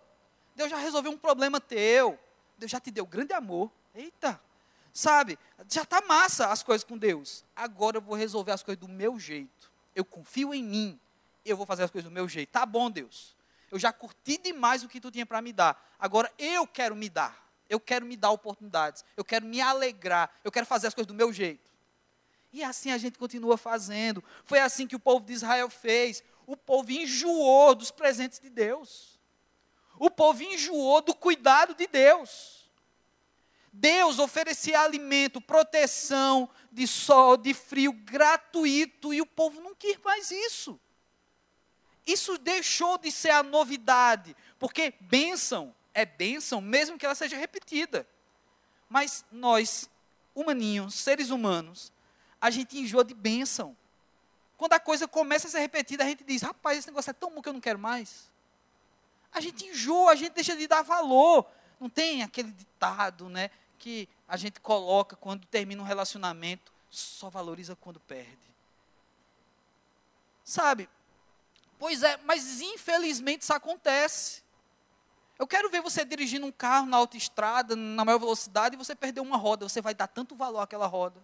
Deus 0.54 0.70
já 0.70 0.76
resolveu 0.76 1.12
um 1.12 1.18
problema 1.18 1.60
teu. 1.60 2.18
Deus 2.58 2.70
já 2.70 2.80
te 2.80 2.90
deu 2.90 3.06
grande 3.06 3.32
amor. 3.32 3.70
Eita, 3.94 4.40
sabe? 4.92 5.38
Já 5.70 5.82
está 5.82 6.00
massa 6.02 6.48
as 6.48 6.62
coisas 6.62 6.84
com 6.84 6.98
Deus. 6.98 7.44
Agora 7.54 7.98
eu 7.98 8.02
vou 8.02 8.14
resolver 8.14 8.52
as 8.52 8.62
coisas 8.62 8.80
do 8.80 8.88
meu 8.88 9.18
jeito. 9.18 9.70
Eu 9.94 10.04
confio 10.04 10.52
em 10.52 10.62
mim. 10.62 11.00
Eu 11.44 11.56
vou 11.56 11.64
fazer 11.64 11.84
as 11.84 11.90
coisas 11.90 12.10
do 12.10 12.14
meu 12.14 12.28
jeito. 12.28 12.50
Tá 12.50 12.66
bom, 12.66 12.90
Deus. 12.90 13.35
Eu 13.70 13.78
já 13.78 13.92
curti 13.92 14.38
demais 14.38 14.82
o 14.82 14.88
que 14.88 15.00
tu 15.00 15.10
tinha 15.10 15.26
para 15.26 15.42
me 15.42 15.52
dar. 15.52 15.94
Agora 15.98 16.32
eu 16.38 16.66
quero 16.66 16.94
me 16.94 17.08
dar. 17.08 17.44
Eu 17.68 17.80
quero 17.80 18.06
me 18.06 18.16
dar 18.16 18.30
oportunidades. 18.30 19.04
Eu 19.16 19.24
quero 19.24 19.44
me 19.44 19.60
alegrar. 19.60 20.30
Eu 20.44 20.52
quero 20.52 20.66
fazer 20.66 20.86
as 20.86 20.94
coisas 20.94 21.08
do 21.08 21.14
meu 21.14 21.32
jeito. 21.32 21.70
E 22.52 22.62
assim 22.62 22.90
a 22.90 22.98
gente 22.98 23.18
continua 23.18 23.56
fazendo. 23.56 24.22
Foi 24.44 24.60
assim 24.60 24.86
que 24.86 24.96
o 24.96 25.00
povo 25.00 25.26
de 25.26 25.32
Israel 25.32 25.68
fez. 25.68 26.22
O 26.46 26.56
povo 26.56 26.92
enjoou 26.92 27.74
dos 27.74 27.90
presentes 27.90 28.38
de 28.38 28.48
Deus. 28.48 29.18
O 29.98 30.10
povo 30.10 30.42
enjoou 30.42 31.02
do 31.02 31.14
cuidado 31.14 31.74
de 31.74 31.86
Deus. 31.86 32.70
Deus 33.72 34.18
oferecia 34.18 34.80
alimento, 34.80 35.40
proteção 35.40 36.48
de 36.72 36.86
sol, 36.86 37.36
de 37.36 37.52
frio 37.52 37.92
gratuito 37.92 39.12
e 39.12 39.20
o 39.20 39.26
povo 39.26 39.60
não 39.60 39.74
quis 39.74 39.98
mais 39.98 40.30
isso. 40.30 40.80
Isso 42.06 42.38
deixou 42.38 42.96
de 42.98 43.10
ser 43.10 43.30
a 43.30 43.42
novidade, 43.42 44.36
porque 44.58 44.94
bênção 45.00 45.74
é 45.92 46.04
bênção, 46.04 46.60
mesmo 46.60 46.96
que 46.98 47.04
ela 47.04 47.14
seja 47.14 47.36
repetida. 47.36 48.06
Mas 48.88 49.24
nós, 49.32 49.90
humaninhos, 50.34 50.94
seres 50.94 51.30
humanos, 51.30 51.92
a 52.40 52.50
gente 52.50 52.78
enjoa 52.78 53.04
de 53.04 53.14
bênção. 53.14 53.76
Quando 54.56 54.74
a 54.74 54.80
coisa 54.80 55.08
começa 55.08 55.48
a 55.48 55.50
ser 55.50 55.58
repetida, 55.58 56.04
a 56.04 56.06
gente 56.06 56.22
diz: 56.22 56.42
rapaz, 56.42 56.78
esse 56.78 56.86
negócio 56.88 57.10
é 57.10 57.14
tão 57.14 57.30
bom 57.30 57.42
que 57.42 57.48
eu 57.48 57.52
não 57.52 57.60
quero 57.60 57.78
mais. 57.78 58.30
A 59.32 59.40
gente 59.40 59.66
enjoa, 59.66 60.12
a 60.12 60.14
gente 60.14 60.32
deixa 60.32 60.56
de 60.56 60.66
dar 60.66 60.82
valor. 60.82 61.46
Não 61.80 61.90
tem 61.90 62.22
aquele 62.22 62.52
ditado, 62.52 63.28
né? 63.28 63.50
Que 63.78 64.08
a 64.28 64.36
gente 64.36 64.60
coloca 64.60 65.16
quando 65.16 65.46
termina 65.46 65.82
um 65.82 65.84
relacionamento, 65.84 66.72
só 66.88 67.28
valoriza 67.28 67.76
quando 67.76 68.00
perde. 68.00 68.38
Sabe? 70.44 70.88
Pois 71.78 72.02
é, 72.02 72.16
mas 72.24 72.60
infelizmente 72.60 73.42
isso 73.42 73.52
acontece. 73.52 74.42
Eu 75.38 75.46
quero 75.46 75.68
ver 75.68 75.82
você 75.82 76.04
dirigindo 76.04 76.46
um 76.46 76.52
carro 76.52 76.86
na 76.86 76.96
autoestrada, 76.96 77.76
na 77.76 78.04
maior 78.04 78.18
velocidade, 78.18 78.74
e 78.74 78.78
você 78.78 78.94
perder 78.94 79.20
uma 79.20 79.36
roda. 79.36 79.68
Você 79.68 79.82
vai 79.82 79.94
dar 79.94 80.06
tanto 80.06 80.34
valor 80.34 80.60
àquela 80.60 80.86
roda. 80.86 81.22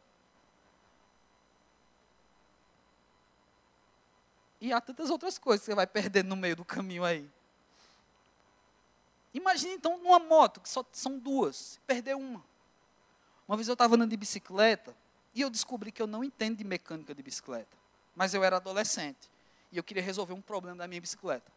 E 4.60 4.72
há 4.72 4.80
tantas 4.80 5.08
outras 5.10 5.38
coisas 5.38 5.62
que 5.62 5.66
você 5.66 5.74
vai 5.74 5.86
perder 5.86 6.22
no 6.22 6.36
meio 6.36 6.54
do 6.54 6.64
caminho 6.64 7.04
aí. 7.04 7.28
Imagine 9.32 9.72
então 9.72 9.96
numa 9.96 10.18
moto, 10.18 10.60
que 10.60 10.68
só 10.68 10.84
são 10.92 11.18
duas, 11.18 11.80
perder 11.86 12.14
uma. 12.14 12.44
Uma 13.48 13.56
vez 13.56 13.66
eu 13.66 13.72
estava 13.72 13.94
andando 13.94 14.10
de 14.10 14.16
bicicleta 14.16 14.94
e 15.34 15.40
eu 15.40 15.48
descobri 15.48 15.90
que 15.90 16.02
eu 16.02 16.06
não 16.06 16.22
entendo 16.22 16.58
de 16.58 16.64
mecânica 16.64 17.14
de 17.14 17.22
bicicleta. 17.22 17.76
Mas 18.14 18.34
eu 18.34 18.44
era 18.44 18.56
adolescente 18.56 19.31
e 19.72 19.76
eu 19.78 19.82
queria 19.82 20.02
resolver 20.02 20.34
um 20.34 20.40
problema 20.40 20.76
da 20.76 20.86
minha 20.86 21.00
bicicleta 21.00 21.50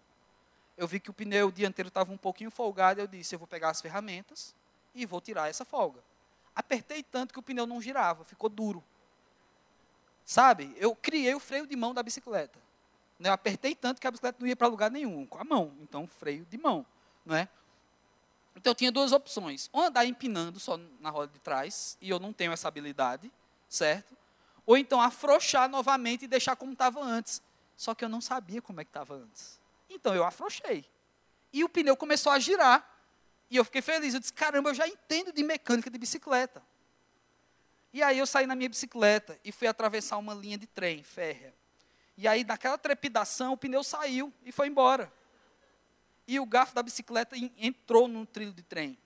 eu 0.78 0.88
vi 0.88 1.00
que 1.00 1.10
o 1.10 1.14
pneu 1.14 1.52
dianteiro 1.52 1.88
estava 1.88 2.12
um 2.12 2.18
pouquinho 2.18 2.52
folgado, 2.52 3.00
eu 3.00 3.08
disse, 3.08 3.34
eu 3.36 3.40
vou 3.40 3.48
pegar 3.48 3.70
as 3.70 3.82
ferramentas 3.82 4.54
e 4.94 5.06
vou 5.06 5.22
tirar 5.22 5.50
essa 5.50 5.64
folga. 5.64 6.02
Apertei 6.54 7.02
tanto 7.04 7.34
que 7.34 7.40
o 7.40 7.44
pneu 7.44 7.66
não 7.66 7.82
girava, 7.82 8.24
ficou 8.24 8.50
duro. 8.50 8.84
Sabe? 10.26 10.74
Eu 10.78 10.96
criei 10.96 11.34
o 11.34 11.40
freio 11.40 11.68
de 11.68 11.76
mão 11.76 11.94
da 11.94 12.04
bicicleta. 12.04 12.60
Eu 13.20 13.32
apertei 13.32 13.74
tanto 13.74 14.02
que 14.02 14.08
a 14.08 14.12
bicicleta 14.12 14.38
não 14.40 14.48
ia 14.48 14.56
para 14.56 14.68
lugar 14.68 14.92
nenhum, 14.92 15.26
com 15.26 15.40
a 15.40 15.44
mão. 15.44 15.74
Então, 15.82 16.06
freio 16.08 16.46
de 16.46 16.58
mão. 16.58 16.86
Não 17.26 17.36
é? 17.36 17.48
Então, 18.56 18.72
eu 18.72 18.76
tinha 18.76 18.92
duas 18.92 19.12
opções. 19.12 19.70
Ou 19.72 19.84
andar 19.84 20.06
empinando 20.06 20.60
só 20.60 20.78
na 21.00 21.10
roda 21.10 21.32
de 21.32 21.40
trás, 21.40 21.98
e 22.02 22.10
eu 22.10 22.20
não 22.20 22.34
tenho 22.34 22.52
essa 22.52 22.68
habilidade, 22.68 23.32
certo? 23.70 24.18
Ou 24.66 24.78
então 24.78 25.00
afrouxar 25.00 25.70
novamente 25.70 26.26
e 26.26 26.28
deixar 26.28 26.56
como 26.56 26.74
estava 26.74 27.02
antes. 27.02 27.42
Só 27.76 27.94
que 27.94 28.04
eu 28.06 28.10
não 28.10 28.22
sabia 28.22 28.62
como 28.62 28.80
é 28.80 28.84
que 28.86 28.90
estava 28.90 29.16
antes. 29.16 29.60
Então 29.90 30.16
eu 30.16 30.24
afrouxei. 30.24 30.86
E 31.52 31.64
o 31.64 31.70
pneu 31.70 31.96
começou 31.96 32.32
a 32.32 32.40
girar. 32.40 32.90
E 33.50 33.58
eu 33.58 33.66
fiquei 33.66 33.82
feliz. 33.82 34.14
Eu 34.14 34.20
disse: 34.20 34.34
caramba, 34.34 34.70
eu 34.70 34.74
já 34.74 34.88
entendo 34.88 35.32
de 35.32 35.44
mecânica 35.44 35.90
de 35.90 35.98
bicicleta. 35.98 36.64
E 37.94 38.02
aí 38.04 38.18
eu 38.18 38.26
saí 38.26 38.46
na 38.46 38.56
minha 38.56 38.70
bicicleta 38.70 39.40
e 39.44 39.52
fui 39.52 39.68
atravessar 39.68 40.18
uma 40.18 40.34
linha 40.34 40.58
de 40.58 40.68
trem 40.68 41.02
férrea. 41.04 41.54
E 42.18 42.28
aí, 42.28 42.44
naquela 42.46 42.78
trepidação, 42.78 43.54
o 43.54 43.58
pneu 43.58 43.84
saiu 43.84 44.34
e 44.44 44.52
foi 44.52 44.68
embora. 44.68 45.12
E 46.28 46.40
o 46.40 46.46
garfo 46.46 46.74
da 46.74 46.82
bicicleta 46.82 47.36
entrou 47.58 48.08
no 48.08 48.26
trilho 48.26 48.54
de 48.54 48.64
trem. 48.64 48.98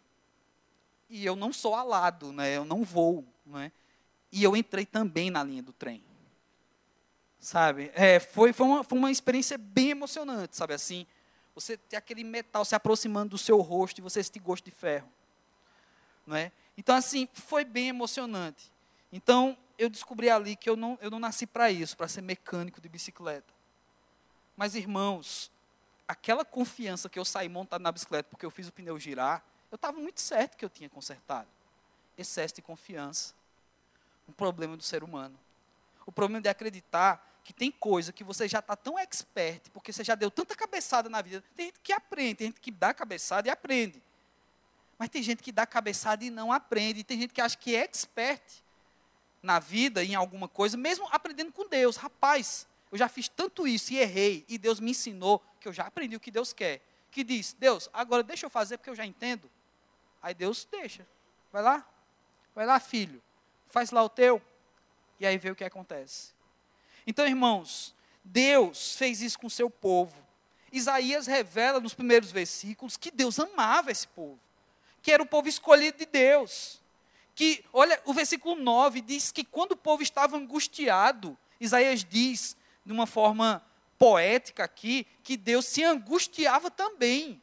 E 1.10 1.26
eu 1.26 1.36
não 1.36 1.52
sou 1.52 1.74
alado, 1.74 2.32
né? 2.32 2.56
eu 2.56 2.64
não 2.64 2.84
vou. 2.84 3.26
Né? 3.46 3.72
E 4.32 4.44
eu 4.44 4.56
entrei 4.56 4.86
também 4.86 5.32
na 5.32 5.44
linha 5.44 5.64
do 5.64 5.74
trem 5.74 6.04
sabe? 7.40 7.92
É, 7.94 8.20
foi, 8.20 8.52
foi, 8.52 8.66
uma, 8.66 8.84
foi 8.84 8.98
uma 8.98 9.12
experiência 9.12 9.58
bem 9.58 9.92
emocionante, 9.92 10.56
sabe 10.56 10.74
assim? 10.74 11.06
Você 11.56 11.78
ter 11.78 11.96
aquele 11.96 12.24
metal 12.24 12.64
se 12.66 12.76
aproximando 12.76 13.32
do 13.32 13.38
seu 13.38 13.60
rosto 13.60 14.00
e 14.00 14.02
você 14.02 14.24
sentir 14.24 14.40
gosto 14.40 14.66
de 14.66 14.72
ferro. 14.72 15.10
Não 16.26 16.36
é? 16.36 16.52
Então, 16.78 16.96
assim, 16.96 17.28
foi 17.34 17.66
bem 17.66 17.88
emocionante. 17.88 18.72
Então, 19.12 19.58
eu 19.78 19.90
descobri 19.90 20.30
ali 20.30 20.56
que 20.56 20.70
eu 20.70 20.76
não, 20.76 20.98
eu 21.02 21.10
não 21.10 21.20
nasci 21.20 21.48
para 21.48 21.72
isso, 21.72 21.98
para 21.98 22.08
ser 22.08 22.22
mecânico 22.22 22.80
de 22.80 22.88
bicicleta. 22.88 23.54
Mas, 24.56 24.76
irmãos, 24.76 25.52
aquela 26.08 26.44
confiança 26.46 27.10
que 27.10 27.18
eu 27.18 27.26
saí 27.26 27.48
montado 27.48 27.82
na 27.82 27.92
bicicleta 27.92 28.28
porque 28.30 28.46
eu 28.46 28.52
fiz 28.52 28.68
o 28.68 28.74
pneu 28.74 29.00
girar, 29.00 29.44
eu 29.72 29.76
estava 29.76 29.98
muito 29.98 30.20
certo 30.20 30.58
que 30.58 30.66
eu 30.66 30.70
tinha 30.70 30.90
consertado. 30.90 31.48
Excesso 32.18 32.56
de 32.56 32.62
confiança. 32.62 33.34
Um 34.28 34.32
problema 34.34 34.76
do 34.76 34.84
ser 34.84 35.04
humano. 35.04 35.38
O 36.06 36.12
problema 36.12 36.42
de 36.42 36.50
acreditar 36.50 37.29
que 37.50 37.54
tem 37.54 37.72
coisa 37.72 38.14
que 38.14 38.24
você 38.24 38.48
já 38.48 38.60
está 38.60 38.76
tão 38.76 39.00
expert, 39.00 39.72
porque 39.74 39.92
você 39.92 40.04
já 40.04 40.14
deu 40.14 40.30
tanta 40.30 40.56
cabeçada 40.56 41.10
na 41.10 41.20
vida. 41.20 41.44
Tem 41.56 41.66
gente 41.66 41.80
que 41.80 41.92
aprende, 41.92 42.36
tem 42.36 42.48
gente 42.50 42.62
que 42.62 42.70
dá 42.70 42.94
cabeçada 42.94 43.48
e 43.48 43.52
aprende. 43.52 44.00
Mas 45.00 45.10
tem 45.10 45.24
gente 45.24 45.42
que 45.42 45.52
dá 45.52 45.66
cabeçada 45.66 46.24
e 46.24 46.30
não 46.30 46.52
aprende. 46.52 47.04
Tem 47.04 47.20
gente 47.20 47.34
que 47.34 47.42
acha 47.42 47.58
que 47.58 47.76
é 47.76 47.80
expert 47.80 48.44
na 49.42 49.58
vida, 49.58 50.04
em 50.04 50.14
alguma 50.14 50.48
coisa, 50.48 50.78
mesmo 50.78 51.08
aprendendo 51.10 51.52
com 51.52 51.68
Deus. 51.68 51.96
Rapaz, 51.96 52.68
eu 52.92 53.00
já 53.00 53.10
fiz 53.10 53.28
tanto 53.28 53.68
isso 53.68 53.94
e 53.94 53.98
errei, 53.98 54.46
e 54.48 54.56
Deus 54.60 54.80
me 54.80 54.92
ensinou 54.92 55.44
que 55.60 55.68
eu 55.68 55.74
já 55.74 55.88
aprendi 55.88 56.16
o 56.16 56.20
que 56.20 56.30
Deus 56.30 56.54
quer. 56.54 56.84
Que 57.10 57.24
diz, 57.24 57.54
Deus, 57.54 57.90
agora 57.92 58.22
deixa 58.22 58.46
eu 58.46 58.50
fazer 58.52 58.78
porque 58.78 58.92
eu 58.92 58.96
já 58.96 59.08
entendo. 59.08 59.50
Aí 60.22 60.36
Deus 60.36 60.68
deixa. 60.70 61.04
Vai 61.52 61.64
lá, 61.64 61.84
vai 62.54 62.68
lá, 62.68 62.80
filho, 62.80 63.20
faz 63.70 63.90
lá 63.90 64.04
o 64.04 64.10
teu. 64.10 64.40
E 65.20 65.26
aí 65.26 65.40
vê 65.40 65.50
o 65.50 65.56
que 65.56 65.64
acontece. 65.64 66.38
Então, 67.06 67.26
irmãos, 67.26 67.96
Deus 68.24 68.96
fez 68.96 69.22
isso 69.22 69.40
com 69.40 69.48
o 69.48 69.52
seu 69.52 69.70
povo. 69.70 70.16
Isaías 70.72 71.28
revela 71.28 71.80
nos 71.80 71.94
primeiros 71.94 72.32
versículos 72.32 72.98
que 72.98 73.12
Deus 73.12 73.40
amava 73.40 73.92
esse 73.92 74.08
povo, 74.08 74.40
que 75.02 75.12
era 75.12 75.24
o 75.24 75.26
povo 75.26 75.48
escolhido 75.48 75.98
de 75.98 76.06
Deus. 76.06 76.82
Que, 77.34 77.64
olha, 77.74 78.00
o 78.06 78.14
versículo 78.14 78.56
9 78.56 79.02
diz 79.02 79.32
que 79.32 79.44
quando 79.44 79.72
o 79.72 79.78
povo 79.78 80.04
estava 80.04 80.38
angustiado, 80.38 81.38
Isaías 81.60 82.04
diz, 82.04 82.56
de 82.86 82.92
uma 82.92 83.08
forma 83.08 83.64
poética 83.98 84.64
aqui 84.64 85.06
que 85.24 85.36
Deus 85.36 85.66
se 85.66 85.84
angustiava 85.84 86.70
também. 86.70 87.42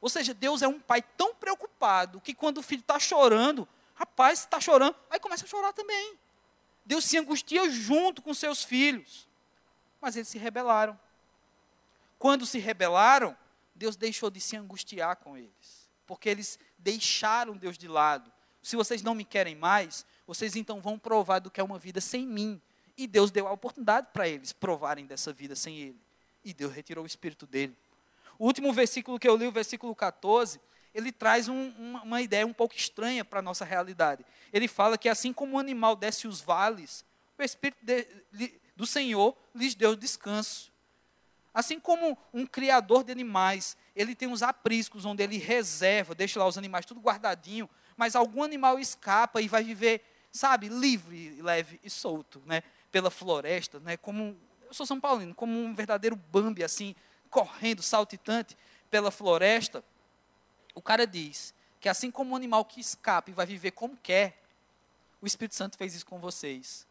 Ou 0.00 0.08
seja, 0.08 0.32
Deus 0.32 0.62
é 0.62 0.68
um 0.68 0.78
pai 0.78 1.02
tão 1.02 1.34
preocupado 1.34 2.20
que 2.20 2.34
quando 2.34 2.58
o 2.58 2.62
filho 2.62 2.80
está 2.80 2.98
chorando, 2.98 3.66
rapaz, 3.94 4.40
está 4.40 4.60
chorando, 4.60 4.94
aí 5.10 5.18
começa 5.18 5.44
a 5.44 5.48
chorar 5.48 5.72
também. 5.72 6.16
Deus 6.88 7.04
se 7.04 7.18
angustia 7.18 7.70
junto 7.70 8.22
com 8.22 8.32
seus 8.32 8.64
filhos. 8.64 9.28
Mas 10.00 10.16
eles 10.16 10.26
se 10.26 10.38
rebelaram. 10.38 10.98
Quando 12.18 12.46
se 12.46 12.58
rebelaram, 12.58 13.36
Deus 13.74 13.94
deixou 13.94 14.30
de 14.30 14.40
se 14.40 14.56
angustiar 14.56 15.16
com 15.16 15.36
eles. 15.36 15.86
Porque 16.06 16.30
eles 16.30 16.58
deixaram 16.78 17.58
Deus 17.58 17.76
de 17.76 17.86
lado. 17.86 18.32
Se 18.62 18.74
vocês 18.74 19.02
não 19.02 19.14
me 19.14 19.22
querem 19.22 19.54
mais, 19.54 20.06
vocês 20.26 20.56
então 20.56 20.80
vão 20.80 20.98
provar 20.98 21.40
do 21.40 21.50
que 21.50 21.60
é 21.60 21.62
uma 21.62 21.78
vida 21.78 22.00
sem 22.00 22.26
mim. 22.26 22.58
E 22.96 23.06
Deus 23.06 23.30
deu 23.30 23.46
a 23.46 23.52
oportunidade 23.52 24.08
para 24.10 24.26
eles 24.26 24.54
provarem 24.54 25.04
dessa 25.04 25.30
vida 25.30 25.54
sem 25.54 25.76
Ele. 25.78 26.00
E 26.42 26.54
Deus 26.54 26.72
retirou 26.72 27.04
o 27.04 27.06
espírito 27.06 27.46
dele. 27.46 27.76
O 28.38 28.46
último 28.46 28.72
versículo 28.72 29.18
que 29.18 29.28
eu 29.28 29.36
li, 29.36 29.46
o 29.46 29.52
versículo 29.52 29.94
14, 29.94 30.58
ele 30.98 31.12
traz 31.12 31.48
um, 31.48 31.68
uma, 31.78 32.02
uma, 32.02 32.22
ideia 32.22 32.46
um 32.46 32.52
pouco 32.52 32.74
estranha 32.74 33.24
para 33.24 33.38
a 33.38 33.42
nossa 33.42 33.64
realidade. 33.64 34.24
Ele 34.52 34.66
fala 34.66 34.98
que 34.98 35.08
assim 35.08 35.32
como 35.32 35.56
o 35.56 35.58
animal 35.58 35.94
desce 35.94 36.26
os 36.26 36.40
vales, 36.40 37.04
o 37.38 37.42
Espírito 37.42 37.78
de, 37.84 38.60
do 38.74 38.86
Senhor 38.86 39.36
lhes 39.54 39.74
deu 39.74 39.94
descanso. 39.94 40.72
Assim 41.54 41.78
como 41.78 42.18
um 42.32 42.44
criador 42.44 43.04
de 43.04 43.12
animais, 43.12 43.76
ele 43.94 44.14
tem 44.14 44.28
uns 44.28 44.42
apriscos 44.42 45.04
onde 45.04 45.22
ele 45.22 45.38
reserva, 45.38 46.14
deixa 46.14 46.38
lá 46.38 46.46
os 46.46 46.58
animais 46.58 46.84
tudo 46.84 47.00
guardadinho, 47.00 47.70
mas 47.96 48.14
algum 48.14 48.42
animal 48.42 48.78
escapa 48.78 49.40
e 49.40 49.48
vai 49.48 49.62
viver, 49.62 50.02
sabe, 50.32 50.68
livre, 50.68 51.40
leve 51.40 51.80
e 51.82 51.88
solto, 51.88 52.42
né? 52.44 52.62
pela 52.90 53.10
floresta, 53.10 53.78
né, 53.80 53.96
como 53.96 54.36
eu 54.66 54.74
sou 54.74 54.84
São 54.84 55.00
Paulino, 55.00 55.34
como 55.34 55.58
um 55.58 55.74
verdadeiro 55.74 56.16
Bambi 56.16 56.62
assim, 56.62 56.94
correndo, 57.30 57.82
saltitante 57.82 58.56
pela 58.90 59.10
floresta. 59.10 59.82
O 60.78 60.80
cara 60.80 61.04
diz 61.04 61.52
que 61.80 61.88
assim 61.88 62.08
como 62.08 62.30
um 62.30 62.36
animal 62.36 62.64
que 62.64 62.80
escapa 62.80 63.30
e 63.30 63.34
vai 63.34 63.44
viver 63.44 63.72
como 63.72 63.96
quer, 63.96 64.40
o 65.20 65.26
Espírito 65.26 65.56
Santo 65.56 65.76
fez 65.76 65.92
isso 65.92 66.06
com 66.06 66.20
vocês. 66.20 66.86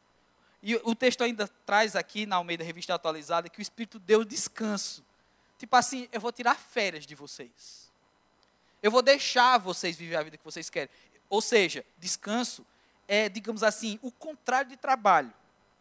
E 0.61 0.75
o 0.75 0.93
texto 0.93 1.23
ainda 1.23 1.47
traz 1.65 1.95
aqui 1.95 2.25
na 2.25 2.35
Almeida 2.35 2.65
Revista 2.65 2.93
Atualizada 2.93 3.47
que 3.47 3.59
o 3.59 3.61
Espírito 3.61 3.97
deu 3.97 4.25
descanso. 4.25 5.05
Tipo 5.57 5.73
assim, 5.77 6.09
eu 6.11 6.19
vou 6.19 6.33
tirar 6.33 6.55
férias 6.55 7.05
de 7.05 7.15
vocês. 7.15 7.89
Eu 8.83 8.91
vou 8.91 9.01
deixar 9.01 9.57
vocês 9.57 9.95
viver 9.95 10.17
a 10.17 10.23
vida 10.23 10.37
que 10.37 10.43
vocês 10.43 10.69
querem. 10.69 10.89
Ou 11.29 11.41
seja, 11.41 11.85
descanso 11.97 12.65
é, 13.07 13.29
digamos 13.29 13.63
assim, 13.63 13.97
o 14.01 14.11
contrário 14.11 14.69
de 14.69 14.75
trabalho 14.75 15.33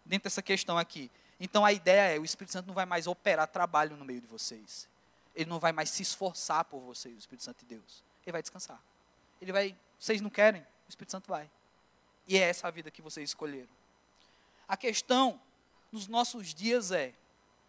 dentro 0.04 0.24
dessa 0.24 0.42
questão 0.42 0.78
aqui. 0.78 1.10
Então 1.40 1.64
a 1.64 1.72
ideia 1.72 2.14
é: 2.14 2.20
o 2.20 2.24
Espírito 2.24 2.52
Santo 2.52 2.68
não 2.68 2.74
vai 2.74 2.86
mais 2.86 3.08
operar 3.08 3.48
trabalho 3.48 3.96
no 3.96 4.04
meio 4.04 4.20
de 4.20 4.28
vocês. 4.28 4.88
Ele 5.36 5.50
não 5.50 5.60
vai 5.60 5.70
mais 5.70 5.90
se 5.90 6.02
esforçar 6.02 6.64
por 6.64 6.80
vocês, 6.80 7.14
o 7.14 7.18
Espírito 7.18 7.44
Santo 7.44 7.58
de 7.58 7.66
Deus. 7.66 8.02
Ele 8.24 8.32
vai 8.32 8.40
descansar. 8.40 8.82
Ele 9.40 9.52
vai, 9.52 9.78
vocês 10.00 10.20
não 10.22 10.30
querem? 10.30 10.62
O 10.62 10.88
Espírito 10.88 11.12
Santo 11.12 11.28
vai. 11.28 11.48
E 12.26 12.38
é 12.38 12.40
essa 12.40 12.66
a 12.66 12.70
vida 12.70 12.90
que 12.90 13.02
vocês 13.02 13.28
escolheram. 13.28 13.68
A 14.66 14.76
questão 14.76 15.40
nos 15.92 16.08
nossos 16.08 16.54
dias 16.54 16.90
é: 16.90 17.14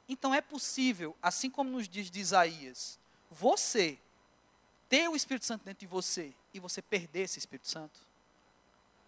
então 0.08 0.34
é 0.34 0.41
possível, 0.41 1.15
assim 1.21 1.49
como 1.49 1.69
nos 1.69 1.89
dias 1.89 2.10
de 2.10 2.19
Isaías, 2.19 2.97
você 3.30 3.99
ter 4.88 5.10
o 5.10 5.15
Espírito 5.15 5.45
Santo 5.45 5.65
dentro 5.65 5.82
de 5.82 5.88
você 5.88 6.34
e 6.53 6.60
você 6.60 6.82
perder 6.82 7.23
esse 7.23 7.38
Espírito 7.38 7.67
Santo? 7.67 7.99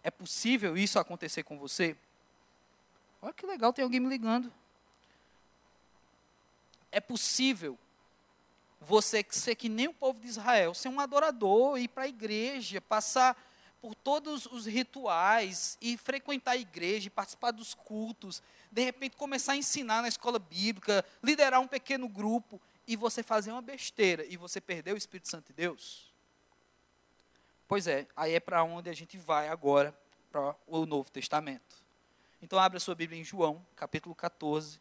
É 0.04 0.12
possível 0.12 0.78
isso 0.78 1.00
acontecer 1.00 1.44
com 1.44 1.58
você? 1.58 1.96
Olha 3.22 3.34
que 3.34 3.46
legal, 3.46 3.72
tem 3.72 3.84
alguém 3.84 4.00
me 4.00 4.10
ligando. 4.10 4.54
É 6.92 7.00
possível 7.00 7.78
você 8.80 9.26
ser 9.30 9.56
que 9.56 9.68
nem 9.68 9.88
o 9.88 9.94
povo 9.94 10.20
de 10.20 10.28
Israel, 10.28 10.74
ser 10.74 10.90
um 10.90 11.00
adorador, 11.00 11.78
ir 11.78 11.88
para 11.88 12.04
a 12.04 12.08
igreja, 12.08 12.80
passar 12.80 13.36
por 13.82 13.96
todos 13.96 14.46
os 14.46 14.66
rituais 14.66 15.78
e 15.82 15.98
frequentar 15.98 16.52
a 16.52 16.58
igreja, 16.58 17.10
participar 17.10 17.52
dos 17.52 17.74
cultos, 17.74 18.42
de 18.72 18.84
repente 18.84 19.16
começar 19.16 19.54
a 19.54 19.58
ensinar 19.58 20.02
na 20.02 20.08
escola 20.08 20.40
bíblica, 20.40 21.04
liderar 21.24 21.60
um 21.60 21.68
pequeno 21.68 22.08
grupo 22.08 22.62
e 22.88 22.96
você 22.96 23.24
fazer 23.24 23.52
uma 23.52 23.62
besteira 23.62 24.26
e 24.26 24.36
você 24.36 24.60
perder 24.60 24.94
o 24.94 24.98
Espírito 24.98 25.30
Santo 25.30 25.48
de 25.48 25.54
Deus? 25.54 26.12
Pois 27.68 27.88
é, 27.88 28.08
aí 28.16 28.34
é 28.34 28.40
para 28.40 28.64
onde 28.64 28.90
a 28.90 28.94
gente 28.94 29.18
vai 29.18 29.48
agora, 29.48 29.98
para 30.32 30.56
o 30.68 30.86
Novo 30.86 31.10
Testamento. 31.10 31.84
Então 32.42 32.60
abra 32.60 32.80
sua 32.80 32.96
Bíblia 32.96 33.20
em 33.20 33.24
João, 33.24 33.66
capítulo 33.76 34.16
14, 34.16 34.80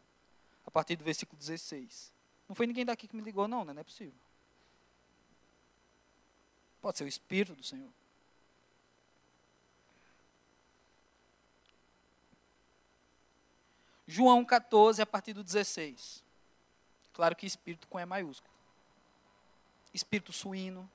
a 0.66 0.70
partir 0.70 0.96
do 0.96 1.04
versículo 1.04 1.38
16. 1.38 2.12
Não 2.48 2.56
foi 2.56 2.66
ninguém 2.66 2.84
daqui 2.84 3.06
que 3.06 3.14
me 3.14 3.22
ligou, 3.22 3.46
não, 3.46 3.64
né? 3.64 3.72
Não 3.72 3.80
é 3.80 3.84
possível. 3.84 4.14
Pode 6.80 6.96
ser 6.96 7.04
o 7.04 7.08
Espírito 7.08 7.54
do 7.54 7.62
Senhor. 7.62 7.90
João 14.06 14.42
14, 14.42 15.02
a 15.02 15.06
partir 15.06 15.34
do 15.34 15.44
16. 15.44 16.24
Claro 17.12 17.36
que 17.36 17.44
espírito 17.44 17.86
com 17.88 18.00
E 18.00 18.06
maiúsculo. 18.06 18.50
Espírito 19.92 20.32
suíno. 20.32 20.90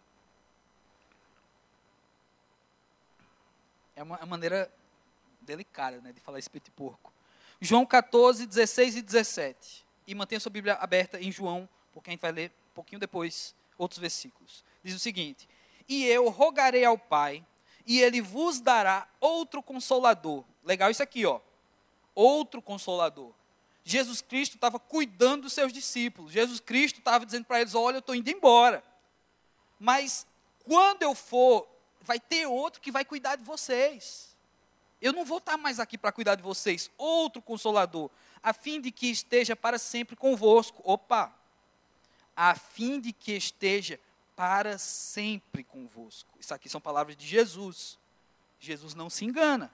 É 3.96 4.02
uma, 4.02 4.18
uma 4.18 4.26
maneira 4.26 4.74
delicada 5.42 6.02
né, 6.02 6.12
de 6.12 6.20
falar 6.20 6.40
espírito 6.40 6.66
de 6.66 6.72
porco. 6.72 7.14
João 7.62 7.86
14, 7.86 8.48
16 8.48 8.96
e 8.96 9.02
17. 9.04 9.83
E 10.06 10.14
mantenha 10.16 10.40
sua 10.40 10.50
Bíblia 10.50 10.76
aberta 10.76 11.20
em 11.20 11.32
João, 11.32 11.68
porque 11.92 12.10
a 12.10 12.12
gente 12.12 12.22
vai 12.22 12.32
ler 12.32 12.52
um 12.72 12.74
pouquinho 12.74 13.00
depois 13.00 13.56
outros 13.78 14.00
versículos. 14.00 14.64
Diz 14.84 14.96
o 14.96 15.00
seguinte: 15.00 15.48
E 15.88 16.06
eu 16.06 16.30
rogarei 16.30 16.84
ao 16.84 16.98
Pai, 16.98 17.46
e 17.86 18.02
ele 18.02 18.22
vos 18.22 18.60
dará 18.60 19.08
outro 19.20 19.62
consolador. 19.62 20.44
Legal 20.64 20.90
isso 20.90 21.04
aqui, 21.04 21.26
ó. 21.26 21.40
Outro 22.16 22.62
consolador. 22.62 23.32
Jesus 23.84 24.22
Cristo 24.22 24.56
estava 24.56 24.80
cuidando 24.80 25.44
dos 25.44 25.54
seus 25.54 25.74
discípulos. 25.74 26.32
Jesus 26.32 26.60
Cristo 26.60 27.00
estava 27.00 27.26
dizendo 27.26 27.46
para 27.46 27.62
eles: 27.62 27.76
Olha, 27.76 27.98
eu 27.98 28.00
estou 28.00 28.16
indo 28.16 28.30
embora. 28.30 28.84
Mas 29.80 30.26
quando 30.64 31.04
eu 31.04 31.14
for, 31.14 31.68
vai 32.02 32.20
ter 32.20 32.46
outro 32.46 32.82
que 32.82 32.92
vai 32.92 33.04
cuidar 33.04 33.36
de 33.36 33.44
vocês. 33.44 34.34
Eu 35.02 35.12
não 35.12 35.26
vou 35.26 35.40
estar 35.40 35.58
mais 35.58 35.82
aqui 35.82 35.98
para 35.98 36.14
cuidar 36.14 36.36
de 36.36 36.42
vocês, 36.42 36.90
outro 36.98 37.42
consolador, 37.42 38.10
a 38.44 38.52
fim 38.52 38.82
de 38.82 38.92
que 38.92 39.08
esteja 39.08 39.56
para 39.56 39.80
sempre 39.80 40.16
convosco. 40.16 40.82
Opa! 40.84 41.34
A 42.36 42.56
fim 42.56 43.00
de 43.00 43.14
que 43.14 43.32
esteja 43.32 44.00
para 44.36 44.78
sempre 44.78 45.64
convosco. 45.64 46.38
Isso 46.40 46.54
aqui 46.54 46.68
são 46.68 46.82
palavras 46.82 47.16
de 47.16 47.26
Jesus. 47.26 47.98
Jesus 48.60 48.94
não 48.94 49.10
se 49.10 49.24
engana. 49.24 49.74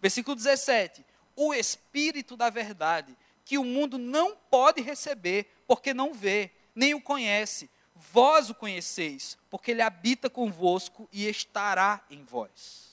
Versículo 0.00 0.36
17: 0.36 1.04
O 1.34 1.54
Espírito 1.54 2.36
da 2.36 2.50
Verdade, 2.50 3.16
que 3.44 3.56
o 3.56 3.64
mundo 3.64 3.96
não 3.96 4.36
pode 4.36 4.82
receber, 4.82 5.46
porque 5.66 5.94
não 5.94 6.12
vê, 6.12 6.50
nem 6.74 6.94
o 6.94 7.00
conhece. 7.00 7.70
Vós 7.94 8.50
o 8.50 8.54
conheceis, 8.54 9.38
porque 9.48 9.70
ele 9.70 9.80
habita 9.80 10.28
convosco 10.28 11.08
e 11.12 11.28
estará 11.28 12.04
em 12.10 12.24
vós. 12.24 12.92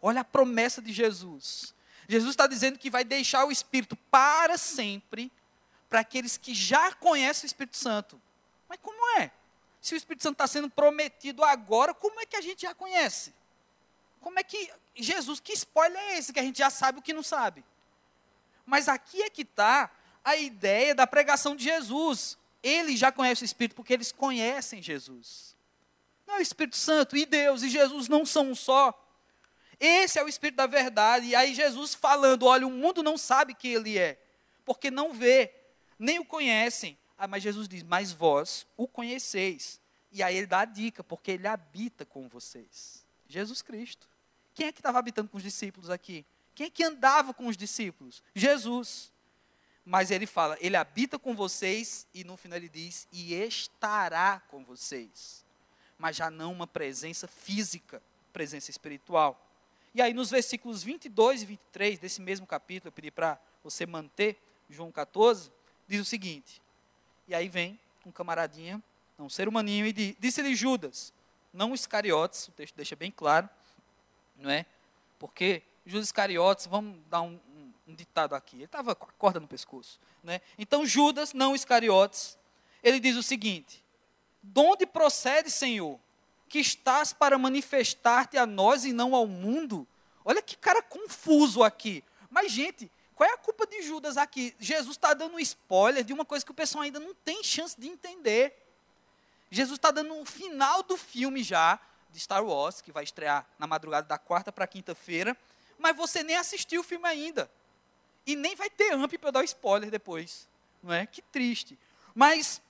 Olha 0.00 0.20
a 0.20 0.24
promessa 0.24 0.80
de 0.80 0.92
Jesus. 0.92 1.74
Jesus 2.08 2.30
está 2.30 2.46
dizendo 2.46 2.78
que 2.78 2.90
vai 2.90 3.04
deixar 3.04 3.44
o 3.44 3.52
Espírito 3.52 3.94
para 4.10 4.56
sempre 4.56 5.30
para 5.88 6.00
aqueles 6.00 6.36
que 6.36 6.54
já 6.54 6.92
conhecem 6.92 7.46
o 7.46 7.46
Espírito 7.46 7.76
Santo. 7.76 8.20
Mas 8.68 8.78
como 8.82 9.18
é? 9.18 9.30
Se 9.80 9.94
o 9.94 9.96
Espírito 9.96 10.22
Santo 10.22 10.34
está 10.34 10.46
sendo 10.46 10.68
prometido 10.68 11.44
agora, 11.44 11.94
como 11.94 12.20
é 12.20 12.26
que 12.26 12.36
a 12.36 12.40
gente 12.40 12.62
já 12.62 12.74
conhece? 12.74 13.34
Como 14.20 14.38
é 14.38 14.42
que 14.42 14.70
Jesus, 14.96 15.40
que 15.40 15.52
spoiler 15.52 16.00
é 16.00 16.18
esse 16.18 16.32
que 16.32 16.40
a 16.40 16.42
gente 16.42 16.58
já 16.58 16.70
sabe 16.70 16.98
o 16.98 17.02
que 17.02 17.12
não 17.12 17.22
sabe? 17.22 17.64
Mas 18.66 18.88
aqui 18.88 19.22
é 19.22 19.30
que 19.30 19.42
está 19.42 19.90
a 20.24 20.36
ideia 20.36 20.94
da 20.94 21.06
pregação 21.06 21.56
de 21.56 21.64
Jesus. 21.64 22.36
Eles 22.62 22.98
já 22.98 23.12
conhecem 23.12 23.44
o 23.44 23.46
Espírito 23.46 23.76
porque 23.76 23.92
eles 23.92 24.12
conhecem 24.12 24.82
Jesus. 24.82 25.56
Não, 26.26 26.34
é 26.34 26.38
o 26.38 26.42
Espírito 26.42 26.76
Santo 26.76 27.16
e 27.16 27.24
Deus 27.24 27.62
e 27.62 27.70
Jesus 27.70 28.08
não 28.08 28.26
são 28.26 28.50
um 28.50 28.54
só. 28.54 28.92
Esse 29.80 30.18
é 30.18 30.24
o 30.24 30.28
Espírito 30.28 30.56
da 30.56 30.66
verdade. 30.66 31.26
E 31.26 31.34
aí 31.34 31.54
Jesus 31.54 31.94
falando: 31.94 32.46
olha, 32.46 32.66
o 32.66 32.70
mundo 32.70 33.02
não 33.02 33.16
sabe 33.16 33.54
quem 33.54 33.74
ele 33.74 33.98
é, 33.98 34.20
porque 34.64 34.90
não 34.90 35.12
vê, 35.12 35.52
nem 35.98 36.18
o 36.18 36.24
conhecem. 36.24 36.98
Ah, 37.16 37.28
mas 37.28 37.42
Jesus 37.42 37.68
diz: 37.68 37.82
mas 37.82 38.12
vós 38.12 38.66
o 38.76 38.86
conheceis. 38.86 39.80
E 40.10 40.22
aí 40.22 40.36
ele 40.36 40.46
dá 40.46 40.60
a 40.60 40.64
dica, 40.64 41.04
porque 41.04 41.32
ele 41.32 41.46
habita 41.46 42.04
com 42.04 42.28
vocês. 42.28 43.04
Jesus 43.28 43.60
Cristo. 43.62 44.08
Quem 44.54 44.66
é 44.66 44.72
que 44.72 44.80
estava 44.80 44.98
habitando 44.98 45.28
com 45.28 45.36
os 45.36 45.42
discípulos 45.42 45.90
aqui? 45.90 46.24
Quem 46.54 46.66
é 46.66 46.70
que 46.70 46.82
andava 46.82 47.32
com 47.32 47.46
os 47.46 47.56
discípulos? 47.56 48.22
Jesus. 48.34 49.12
Mas 49.84 50.10
ele 50.10 50.26
fala, 50.26 50.56
ele 50.60 50.76
habita 50.76 51.18
com 51.18 51.34
vocês, 51.34 52.06
e 52.12 52.22
no 52.22 52.36
final 52.36 52.58
ele 52.58 52.68
diz, 52.68 53.08
e 53.10 53.32
estará 53.32 54.42
com 54.48 54.62
vocês. 54.62 55.44
Mas 55.96 56.16
já 56.16 56.30
não 56.30 56.52
uma 56.52 56.66
presença 56.66 57.26
física, 57.26 58.02
presença 58.32 58.70
espiritual. 58.70 59.47
E 59.94 60.02
aí, 60.02 60.12
nos 60.12 60.30
versículos 60.30 60.82
22 60.82 61.42
e 61.42 61.46
23 61.46 61.98
desse 61.98 62.20
mesmo 62.20 62.46
capítulo, 62.46 62.88
eu 62.88 62.92
pedi 62.92 63.10
para 63.10 63.38
você 63.62 63.86
manter 63.86 64.38
João 64.68 64.92
14, 64.92 65.50
diz 65.86 66.00
o 66.00 66.04
seguinte: 66.04 66.60
e 67.26 67.34
aí 67.34 67.48
vem 67.48 67.78
um 68.06 68.10
camaradinha, 68.10 68.82
um 69.18 69.28
ser 69.28 69.48
humaninho, 69.48 69.86
e 69.86 70.16
disse-lhe 70.18 70.54
Judas, 70.54 71.12
não 71.52 71.74
Iscariotes, 71.74 72.48
o 72.48 72.52
texto 72.52 72.74
deixa 72.74 72.96
bem 72.96 73.10
claro, 73.10 73.48
não 74.36 74.50
é? 74.50 74.64
Porque 75.18 75.62
Judas 75.84 76.06
Iscariotes, 76.06 76.66
vamos 76.66 76.98
dar 77.10 77.22
um, 77.22 77.38
um, 77.86 77.94
ditado 77.94 78.34
aqui, 78.34 78.56
ele 78.56 78.64
estava 78.64 78.94
com 78.94 79.06
a 79.06 79.12
corda 79.18 79.40
no 79.40 79.48
pescoço, 79.48 80.00
né? 80.22 80.40
Então 80.58 80.86
Judas, 80.86 81.32
não 81.32 81.54
Iscariotes, 81.54 82.38
ele 82.82 83.00
diz 83.00 83.16
o 83.16 83.22
seguinte: 83.22 83.84
De 84.42 84.60
onde 84.60 84.86
procede, 84.86 85.50
Senhor, 85.50 85.98
que 86.48 86.58
estás 86.58 87.12
para 87.12 87.38
manifestar-te 87.38 88.36
a 88.36 88.46
nós 88.46 88.84
e 88.84 88.92
não 88.92 89.14
ao 89.14 89.26
mundo? 89.26 89.86
Olha 90.24 90.42
que 90.42 90.56
cara 90.56 90.82
confuso 90.82 91.62
aqui. 91.62 92.02
Mas, 92.30 92.50
gente, 92.52 92.90
qual 93.14 93.28
é 93.28 93.32
a 93.32 93.38
culpa 93.38 93.66
de 93.66 93.82
Judas 93.82 94.16
aqui? 94.16 94.54
Jesus 94.58 94.96
está 94.96 95.14
dando 95.14 95.34
um 95.34 95.40
spoiler 95.40 96.04
de 96.04 96.12
uma 96.12 96.24
coisa 96.24 96.44
que 96.44 96.50
o 96.50 96.54
pessoal 96.54 96.84
ainda 96.84 97.00
não 97.00 97.14
tem 97.14 97.42
chance 97.42 97.78
de 97.78 97.88
entender. 97.88 98.54
Jesus 99.50 99.78
está 99.78 99.90
dando 99.90 100.14
um 100.14 100.24
final 100.24 100.82
do 100.82 100.96
filme 100.96 101.42
já, 101.42 101.80
de 102.10 102.20
Star 102.20 102.44
Wars, 102.44 102.80
que 102.80 102.92
vai 102.92 103.04
estrear 103.04 103.46
na 103.58 103.66
madrugada 103.66 104.06
da 104.06 104.18
quarta 104.18 104.52
para 104.52 104.66
quinta-feira, 104.66 105.36
mas 105.78 105.96
você 105.96 106.22
nem 106.22 106.36
assistiu 106.36 106.80
o 106.80 106.84
filme 106.84 107.06
ainda. 107.06 107.50
E 108.26 108.36
nem 108.36 108.54
vai 108.54 108.68
ter 108.68 108.92
amp 108.92 109.14
para 109.14 109.30
dar 109.30 109.44
spoiler 109.44 109.90
depois. 109.90 110.46
Não 110.82 110.92
é? 110.92 111.06
Que 111.06 111.22
triste. 111.22 111.78
Mas 112.14 112.60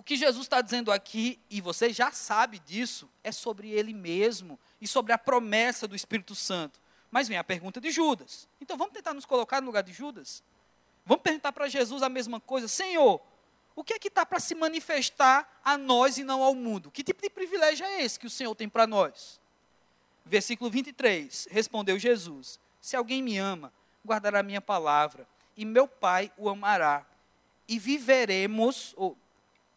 o 0.00 0.02
que 0.02 0.16
Jesus 0.16 0.46
está 0.46 0.62
dizendo 0.62 0.90
aqui, 0.90 1.38
e 1.50 1.60
você 1.60 1.92
já 1.92 2.10
sabe 2.10 2.58
disso, 2.58 3.06
é 3.22 3.30
sobre 3.30 3.68
ele 3.68 3.92
mesmo 3.92 4.58
e 4.80 4.88
sobre 4.88 5.12
a 5.12 5.18
promessa 5.18 5.86
do 5.86 5.94
Espírito 5.94 6.34
Santo. 6.34 6.80
Mas 7.10 7.28
vem 7.28 7.36
a 7.36 7.44
pergunta 7.44 7.82
de 7.82 7.90
Judas. 7.90 8.48
Então 8.62 8.78
vamos 8.78 8.94
tentar 8.94 9.12
nos 9.12 9.26
colocar 9.26 9.60
no 9.60 9.66
lugar 9.66 9.82
de 9.82 9.92
Judas? 9.92 10.42
Vamos 11.04 11.22
perguntar 11.22 11.52
para 11.52 11.68
Jesus 11.68 12.02
a 12.02 12.08
mesma 12.08 12.40
coisa: 12.40 12.66
Senhor, 12.66 13.20
o 13.76 13.84
que 13.84 13.92
é 13.92 13.98
que 13.98 14.08
está 14.08 14.24
para 14.24 14.40
se 14.40 14.54
manifestar 14.54 15.60
a 15.62 15.76
nós 15.76 16.16
e 16.16 16.24
não 16.24 16.42
ao 16.42 16.54
mundo? 16.54 16.90
Que 16.90 17.04
tipo 17.04 17.20
de 17.20 17.28
privilégio 17.28 17.84
é 17.84 18.02
esse 18.02 18.18
que 18.18 18.26
o 18.26 18.30
Senhor 18.30 18.54
tem 18.54 18.70
para 18.70 18.86
nós? 18.86 19.38
Versículo 20.24 20.70
23: 20.70 21.46
Respondeu 21.50 21.98
Jesus: 21.98 22.58
Se 22.80 22.96
alguém 22.96 23.22
me 23.22 23.36
ama, 23.36 23.70
guardará 24.02 24.40
a 24.40 24.42
minha 24.42 24.62
palavra, 24.62 25.28
e 25.58 25.66
meu 25.66 25.86
Pai 25.86 26.32
o 26.38 26.48
amará, 26.48 27.04
e 27.68 27.78
viveremos, 27.78 28.94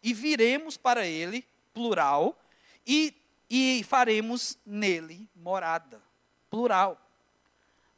e 0.03 0.13
viremos 0.13 0.77
para 0.77 1.07
ele, 1.07 1.47
plural, 1.73 2.37
e, 2.85 3.15
e 3.49 3.83
faremos 3.85 4.57
nele 4.65 5.27
morada, 5.33 6.01
plural 6.49 6.99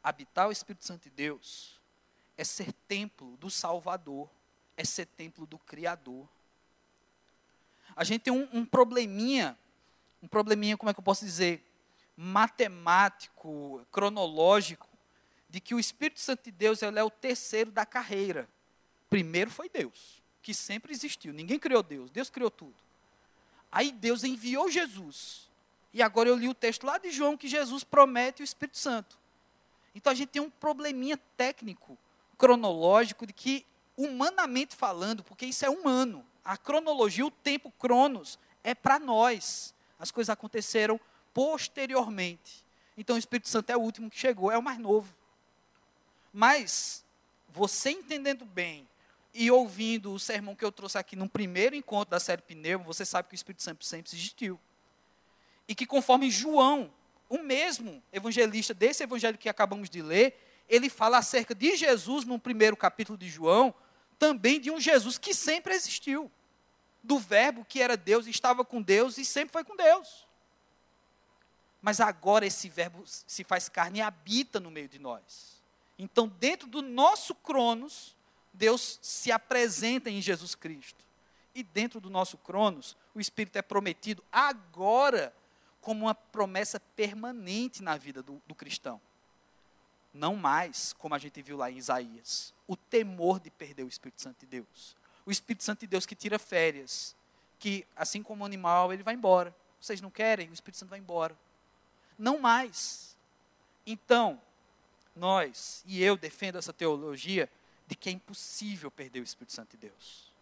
habitar 0.05 0.47
o 0.47 0.51
Espírito 0.51 0.85
Santo 0.85 1.05
de 1.05 1.09
Deus 1.09 1.81
é 2.37 2.43
ser 2.43 2.71
templo 2.87 3.35
do 3.37 3.49
Salvador, 3.49 4.29
é 4.77 4.85
ser 4.85 5.07
templo 5.07 5.47
do 5.47 5.57
Criador. 5.57 6.27
A 7.95 8.03
gente 8.03 8.21
tem 8.21 8.33
um, 8.33 8.47
um 8.53 8.63
probleminha, 8.63 9.57
um 10.21 10.27
probleminha, 10.27 10.77
como 10.77 10.91
é 10.91 10.93
que 10.93 10.99
eu 10.99 11.03
posso 11.03 11.25
dizer, 11.25 11.65
matemático, 12.15 13.83
cronológico, 13.91 14.87
de 15.49 15.59
que 15.59 15.73
o 15.73 15.79
Espírito 15.79 16.19
Santo 16.19 16.43
de 16.43 16.51
Deus 16.51 16.83
ele 16.83 16.99
é 16.99 17.03
o 17.03 17.09
terceiro 17.09 17.71
da 17.71 17.85
carreira. 17.85 18.47
Primeiro 19.09 19.49
foi 19.49 19.69
Deus, 19.69 20.21
que 20.45 20.53
sempre 20.53 20.93
existiu. 20.93 21.33
Ninguém 21.33 21.57
criou 21.57 21.81
Deus, 21.81 22.11
Deus 22.11 22.29
criou 22.29 22.51
tudo. 22.51 22.75
Aí 23.71 23.91
Deus 23.91 24.23
enviou 24.23 24.69
Jesus. 24.69 25.49
E 25.91 26.03
agora 26.03 26.29
eu 26.29 26.35
li 26.35 26.47
o 26.47 26.53
texto 26.53 26.85
lá 26.85 26.99
de 26.99 27.09
João 27.09 27.35
que 27.35 27.47
Jesus 27.47 27.83
promete 27.83 28.43
o 28.43 28.45
Espírito 28.45 28.77
Santo. 28.77 29.17
Então 29.95 30.11
a 30.11 30.13
gente 30.13 30.29
tem 30.29 30.41
um 30.43 30.49
probleminha 30.51 31.17
técnico, 31.35 31.97
cronológico, 32.37 33.25
de 33.25 33.33
que, 33.33 33.65
humanamente 33.97 34.75
falando, 34.75 35.23
porque 35.23 35.47
isso 35.47 35.65
é 35.65 35.69
humano, 35.69 36.23
a 36.43 36.55
cronologia, 36.55 37.25
o 37.25 37.31
tempo 37.31 37.71
cronos, 37.79 38.37
é 38.63 38.75
para 38.75 38.99
nós. 38.99 39.73
As 39.97 40.11
coisas 40.11 40.29
aconteceram 40.29 41.01
posteriormente. 41.33 42.63
Então 42.95 43.15
o 43.15 43.19
Espírito 43.19 43.49
Santo 43.49 43.71
é 43.71 43.75
o 43.75 43.81
último 43.81 44.11
que 44.11 44.19
chegou, 44.19 44.51
é 44.51 44.57
o 44.59 44.61
mais 44.61 44.77
novo. 44.77 45.11
Mas, 46.31 47.03
você 47.49 47.89
entendendo 47.89 48.45
bem 48.45 48.87
e 49.35 49.51
ouvindo 49.51 50.13
o 50.13 50.19
sermão 50.19 50.55
que 50.55 50.63
eu 50.63 50.71
trouxe 50.71 50.97
aqui 50.97 51.13
no 51.15 51.27
primeiro 51.27 51.75
encontro 51.75 52.11
da 52.11 52.19
série 52.21 52.41
Pneu, 52.41 52.79
você 52.79 53.05
sabe 53.05 53.27
que 53.27 53.33
o 53.33 53.35
Espírito 53.35 53.61
Santo 53.61 53.83
sempre 53.83 54.09
existiu. 54.09 54.57
E 55.67 55.75
que 55.75 55.85
conforme 55.85 56.31
João 56.31 56.91
o 57.27 57.39
mesmo 57.39 58.01
evangelista 58.13 58.73
desse 58.73 59.03
evangelho 59.03 59.37
que 59.37 59.49
acabamos 59.49 59.89
de 59.89 60.01
ler, 60.01 60.63
ele 60.69 60.89
fala 60.89 61.17
acerca 61.17 61.53
de 61.53 61.75
Jesus 61.75 62.23
no 62.23 62.39
primeiro 62.39 62.77
capítulo 62.77 63.17
de 63.17 63.27
João, 63.27 63.73
também 64.17 64.59
de 64.59 64.71
um 64.71 64.79
Jesus 64.79 65.17
que 65.17 65.33
sempre 65.33 65.73
existiu. 65.73 66.31
Do 67.03 67.19
Verbo 67.19 67.65
que 67.65 67.81
era 67.81 67.97
Deus, 67.97 68.27
estava 68.27 68.63
com 68.63 68.81
Deus 68.81 69.17
e 69.17 69.25
sempre 69.25 69.51
foi 69.51 69.63
com 69.63 69.75
Deus. 69.75 70.25
Mas 71.81 71.99
agora 71.99 72.45
esse 72.45 72.69
Verbo 72.69 73.03
se 73.05 73.43
faz 73.43 73.67
carne 73.67 73.99
e 73.99 74.01
habita 74.01 74.59
no 74.59 74.71
meio 74.71 74.87
de 74.87 74.97
nós. 74.97 75.61
Então, 75.99 76.27
dentro 76.27 76.67
do 76.67 76.81
nosso 76.81 77.35
Cronos, 77.35 78.14
Deus 78.55 78.99
se 79.01 79.31
apresenta 79.31 80.09
em 80.09 80.21
Jesus 80.21 80.55
Cristo. 80.55 81.03
E 81.53 81.63
dentro 81.63 82.01
do 82.01 82.09
nosso 82.09 82.37
Cronos, 82.37 82.97
o 83.13 83.19
Espírito 83.19 83.57
é 83.57 83.61
prometido 83.61 84.23
agora 84.31 85.33
como 85.79 86.05
uma 86.05 86.15
promessa 86.15 86.79
permanente 86.79 87.83
na 87.83 87.95
vida 87.97 88.23
do, 88.23 88.41
do 88.47 88.55
cristão. 88.55 88.99
Não 90.13 90.35
mais, 90.35 90.93
como 90.93 91.13
a 91.13 91.19
gente 91.19 91.41
viu 91.41 91.57
lá 91.57 91.69
em 91.69 91.77
Isaías, 91.77 92.53
o 92.67 92.75
temor 92.75 93.39
de 93.39 93.51
perder 93.51 93.83
o 93.83 93.87
Espírito 93.87 94.21
Santo 94.21 94.39
de 94.39 94.45
Deus. 94.47 94.95
O 95.25 95.31
Espírito 95.31 95.63
Santo 95.63 95.81
de 95.81 95.87
Deus 95.87 96.05
que 96.05 96.15
tira 96.15 96.39
férias, 96.39 97.15
que 97.59 97.85
assim 97.95 98.23
como 98.23 98.43
o 98.43 98.45
animal, 98.45 98.91
ele 98.91 99.03
vai 99.03 99.13
embora. 99.13 99.55
Vocês 99.79 100.01
não 100.01 100.09
querem? 100.09 100.49
O 100.49 100.53
Espírito 100.53 100.79
Santo 100.79 100.89
vai 100.89 100.99
embora. 100.99 101.37
Não 102.17 102.39
mais. 102.39 103.15
Então, 103.85 104.41
nós 105.15 105.83
e 105.85 106.01
eu 106.03 106.17
defendo 106.17 106.57
essa 106.57 106.73
teologia 106.73 107.49
de 107.87 107.95
que 107.95 108.09
é 108.09 108.11
impossível 108.11 108.89
perder 108.89 109.19
o 109.19 109.23
Espírito 109.23 109.53
Santo 109.53 109.71
de 109.71 109.77
Deus. 109.77 110.33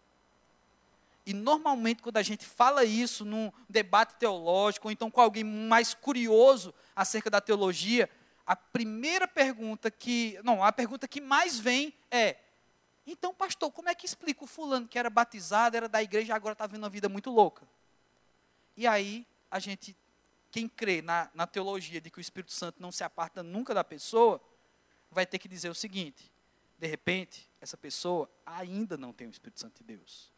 E 1.25 1.33
normalmente, 1.33 2.01
quando 2.01 2.17
a 2.17 2.21
gente 2.21 2.45
fala 2.45 2.83
isso 2.83 3.23
num 3.23 3.51
debate 3.69 4.15
teológico, 4.15 4.87
ou 4.87 4.91
então 4.91 5.09
com 5.09 5.21
alguém 5.21 5.43
mais 5.43 5.93
curioso 5.93 6.73
acerca 6.95 7.29
da 7.29 7.39
teologia, 7.39 8.09
a 8.45 8.55
primeira 8.55 9.27
pergunta 9.27 9.89
que. 9.89 10.37
Não, 10.43 10.63
a 10.63 10.71
pergunta 10.71 11.07
que 11.07 11.21
mais 11.21 11.57
vem 11.57 11.93
é: 12.11 12.37
então, 13.07 13.33
pastor, 13.33 13.71
como 13.71 13.87
é 13.89 13.95
que 13.95 14.05
explica 14.05 14.43
o 14.43 14.47
fulano 14.47 14.87
que 14.87 14.99
era 14.99 15.09
batizado, 15.09 15.77
era 15.77 15.87
da 15.87 16.03
igreja, 16.03 16.35
agora 16.35 16.53
está 16.53 16.67
vivendo 16.67 16.83
uma 16.83 16.89
vida 16.89 17.07
muito 17.07 17.29
louca? 17.29 17.65
E 18.75 18.85
aí, 18.85 19.25
a 19.49 19.59
gente, 19.59 19.95
quem 20.51 20.67
crê 20.67 21.01
na, 21.01 21.29
na 21.33 21.47
teologia 21.47 22.01
de 22.01 22.09
que 22.09 22.17
o 22.17 22.21
Espírito 22.21 22.51
Santo 22.51 22.81
não 22.81 22.91
se 22.91 23.03
aparta 23.03 23.41
nunca 23.41 23.73
da 23.73 23.83
pessoa, 23.83 24.41
vai 25.09 25.25
ter 25.25 25.39
que 25.39 25.47
dizer 25.47 25.69
o 25.69 25.75
seguinte: 25.75 26.32
de 26.83 26.89
repente, 26.89 27.49
essa 27.61 27.77
pessoa 27.77 28.29
ainda 28.45 28.97
não 28.97 29.11
tem 29.11 29.27
o 29.27 29.31
Espírito 29.31 29.59
Santo 29.59 29.77
de 29.79 29.83
Deus 29.95 30.33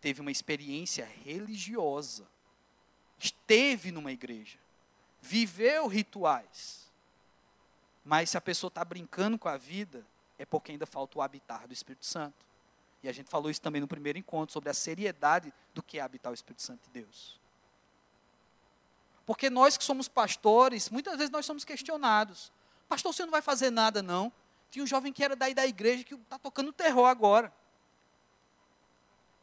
teve 0.00 0.20
uma 0.20 0.30
experiência 0.30 1.04
religiosa, 1.24 2.26
esteve 3.18 3.92
numa 3.92 4.10
igreja, 4.10 4.58
viveu 5.20 5.86
rituais. 5.86 6.90
Mas 8.04 8.30
se 8.30 8.38
a 8.38 8.40
pessoa 8.40 8.68
está 8.68 8.84
brincando 8.84 9.38
com 9.38 9.48
a 9.48 9.56
vida, 9.56 10.06
é 10.38 10.46
porque 10.46 10.72
ainda 10.72 10.86
falta 10.86 11.18
o 11.18 11.22
habitar 11.22 11.68
do 11.68 11.74
Espírito 11.74 12.06
Santo. 12.06 12.46
E 13.02 13.08
a 13.08 13.12
gente 13.12 13.28
falou 13.28 13.50
isso 13.50 13.60
também 13.60 13.80
no 13.80 13.86
primeiro 13.86 14.18
encontro, 14.18 14.52
sobre 14.52 14.70
a 14.70 14.74
seriedade 14.74 15.52
do 15.74 15.82
que 15.82 15.98
é 15.98 16.02
habitar 16.02 16.32
o 16.32 16.34
Espírito 16.34 16.62
Santo 16.62 16.82
de 16.84 17.00
Deus. 17.00 17.38
Porque 19.26 19.50
nós 19.50 19.76
que 19.76 19.84
somos 19.84 20.08
pastores, 20.08 20.88
muitas 20.88 21.16
vezes 21.16 21.30
nós 21.30 21.44
somos 21.44 21.64
questionados. 21.64 22.50
Pastor, 22.88 23.12
você 23.12 23.22
não 23.22 23.30
vai 23.30 23.42
fazer 23.42 23.70
nada, 23.70 24.02
não? 24.02 24.32
Tinha 24.70 24.82
um 24.82 24.86
jovem 24.86 25.12
que 25.12 25.24
era 25.24 25.34
daí 25.34 25.54
da 25.54 25.66
igreja 25.66 26.04
que 26.04 26.14
está 26.14 26.38
tocando 26.38 26.72
terror 26.72 27.06
agora. 27.06 27.52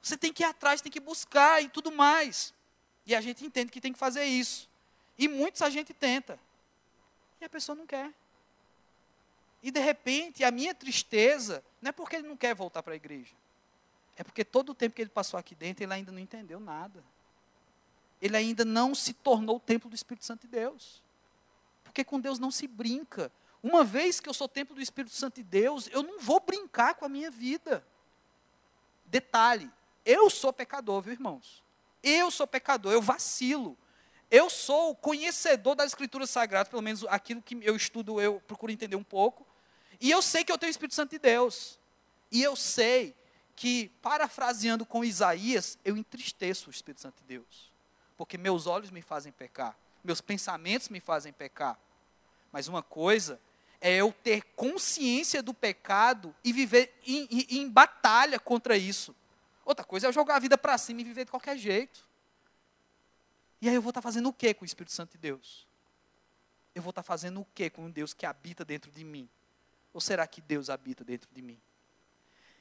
Você 0.01 0.15
tem 0.15 0.31
que 0.31 0.43
ir 0.43 0.45
atrás, 0.45 0.81
tem 0.81 0.91
que 0.91 0.99
buscar 0.99 1.61
e 1.61 1.69
tudo 1.69 1.91
mais. 1.91 2.53
E 3.05 3.13
a 3.13 3.21
gente 3.21 3.45
entende 3.45 3.71
que 3.71 3.81
tem 3.81 3.91
que 3.91 3.99
fazer 3.99 4.23
isso. 4.23 4.69
E 5.17 5.27
muitos 5.27 5.61
a 5.61 5.69
gente 5.69 5.93
tenta. 5.93 6.39
E 7.41 7.45
a 7.45 7.49
pessoa 7.49 7.75
não 7.75 7.85
quer. 7.85 8.13
E 9.61 9.71
de 9.71 9.79
repente, 9.79 10.43
a 10.43 10.51
minha 10.51 10.73
tristeza 10.73 11.63
não 11.81 11.89
é 11.89 11.91
porque 11.91 12.15
ele 12.15 12.27
não 12.27 12.37
quer 12.37 12.55
voltar 12.55 12.81
para 12.83 12.93
a 12.93 12.95
igreja. 12.95 13.33
É 14.15 14.23
porque 14.23 14.45
todo 14.45 14.69
o 14.69 14.75
tempo 14.75 14.95
que 14.95 15.01
ele 15.01 15.09
passou 15.09 15.39
aqui 15.39 15.53
dentro, 15.53 15.83
ele 15.83 15.93
ainda 15.93 16.11
não 16.11 16.19
entendeu 16.19 16.59
nada. 16.59 17.03
Ele 18.21 18.35
ainda 18.35 18.65
não 18.65 18.95
se 18.95 19.13
tornou 19.13 19.57
o 19.57 19.59
templo 19.59 19.89
do 19.89 19.95
Espírito 19.95 20.25
Santo 20.25 20.41
de 20.41 20.47
Deus. 20.47 21.03
Porque 21.83 22.03
com 22.03 22.19
Deus 22.19 22.39
não 22.39 22.49
se 22.49 22.67
brinca. 22.67 23.31
Uma 23.61 23.83
vez 23.83 24.19
que 24.19 24.29
eu 24.29 24.33
sou 24.33 24.47
templo 24.47 24.75
do 24.75 24.81
Espírito 24.81 25.15
Santo 25.15 25.35
de 25.35 25.43
Deus, 25.43 25.89
eu 25.91 26.03
não 26.03 26.19
vou 26.19 26.39
brincar 26.39 26.95
com 26.95 27.05
a 27.05 27.09
minha 27.09 27.31
vida. 27.31 27.85
Detalhe, 29.05 29.69
eu 30.05 30.29
sou 30.29 30.53
pecador, 30.53 31.01
viu, 31.01 31.13
irmãos? 31.13 31.63
Eu 32.03 32.29
sou 32.29 32.47
pecador, 32.47 32.93
eu 32.93 33.01
vacilo. 33.01 33.77
Eu 34.29 34.49
sou 34.49 34.95
conhecedor 34.95 35.75
das 35.75 35.87
Escrituras 35.87 36.29
Sagradas, 36.29 36.69
pelo 36.69 36.81
menos 36.81 37.05
aquilo 37.05 37.41
que 37.41 37.57
eu 37.61 37.75
estudo, 37.75 38.21
eu 38.21 38.41
procuro 38.41 38.71
entender 38.71 38.95
um 38.95 39.03
pouco. 39.03 39.47
E 39.99 40.11
eu 40.11 40.21
sei 40.21 40.43
que 40.43 40.51
eu 40.51 40.57
tenho 40.57 40.69
o 40.69 40.71
Espírito 40.71 40.95
Santo 40.95 41.11
de 41.11 41.19
Deus. 41.19 41.79
E 42.31 42.43
eu 42.43 42.55
sei 42.55 43.15
que, 43.55 43.89
parafraseando 44.01 44.85
com 44.85 45.03
Isaías, 45.03 45.79
eu 45.83 45.97
entristeço 45.97 46.69
o 46.69 46.71
Espírito 46.71 47.01
Santo 47.01 47.21
de 47.21 47.27
Deus. 47.27 47.71
Porque 48.17 48.37
meus 48.37 48.67
olhos 48.67 48.91
me 48.91 49.01
fazem 49.01 49.31
pecar, 49.31 49.77
meus 50.03 50.21
pensamentos 50.21 50.89
me 50.89 50.99
fazem 50.99 51.31
pecar. 51.31 51.79
Mas 52.51 52.67
uma 52.67 52.83
coisa 52.83 53.39
é 53.79 53.97
eu 53.97 54.11
ter 54.11 54.43
consciência 54.55 55.41
do 55.43 55.53
pecado 55.53 56.35
e 56.43 56.51
viver 56.51 56.99
em, 57.05 57.27
em, 57.29 57.59
em 57.59 57.69
batalha 57.69 58.39
contra 58.39 58.77
isso. 58.77 59.15
Outra 59.63 59.85
coisa 59.85 60.07
é 60.07 60.09
eu 60.09 60.13
jogar 60.13 60.37
a 60.37 60.39
vida 60.39 60.57
para 60.57 60.77
cima 60.77 61.01
e 61.01 61.03
viver 61.03 61.25
de 61.25 61.31
qualquer 61.31 61.57
jeito. 61.57 62.07
E 63.61 63.67
aí 63.67 63.75
eu 63.75 63.81
vou 63.81 63.89
estar 63.89 64.01
tá 64.01 64.07
fazendo 64.07 64.29
o 64.29 64.33
que 64.33 64.53
com 64.53 64.63
o 64.63 64.65
Espírito 64.65 64.93
Santo 64.93 65.11
de 65.11 65.17
Deus? 65.17 65.67
Eu 66.73 66.81
vou 66.81 66.91
estar 66.91 67.03
tá 67.03 67.07
fazendo 67.07 67.41
o 67.41 67.47
que 67.53 67.69
com 67.69 67.85
um 67.85 67.91
Deus 67.91 68.13
que 68.13 68.25
habita 68.25 68.63
dentro 68.63 68.91
de 68.91 69.03
mim? 69.03 69.29
Ou 69.93 70.01
será 70.01 70.27
que 70.27 70.41
Deus 70.41 70.69
habita 70.69 71.03
dentro 71.03 71.29
de 71.31 71.41
mim? 71.41 71.59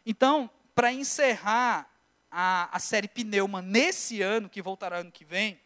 Então, 0.05 0.51
para 0.75 0.93
encerrar 0.93 1.91
a, 2.31 2.75
a 2.75 2.79
série 2.79 3.09
Pneuma 3.09 3.62
nesse 3.62 4.23
ano, 4.23 4.49
que 4.49 4.62
voltará 4.62 4.99
ano 4.99 5.12
que 5.12 5.25
vem, 5.25 5.61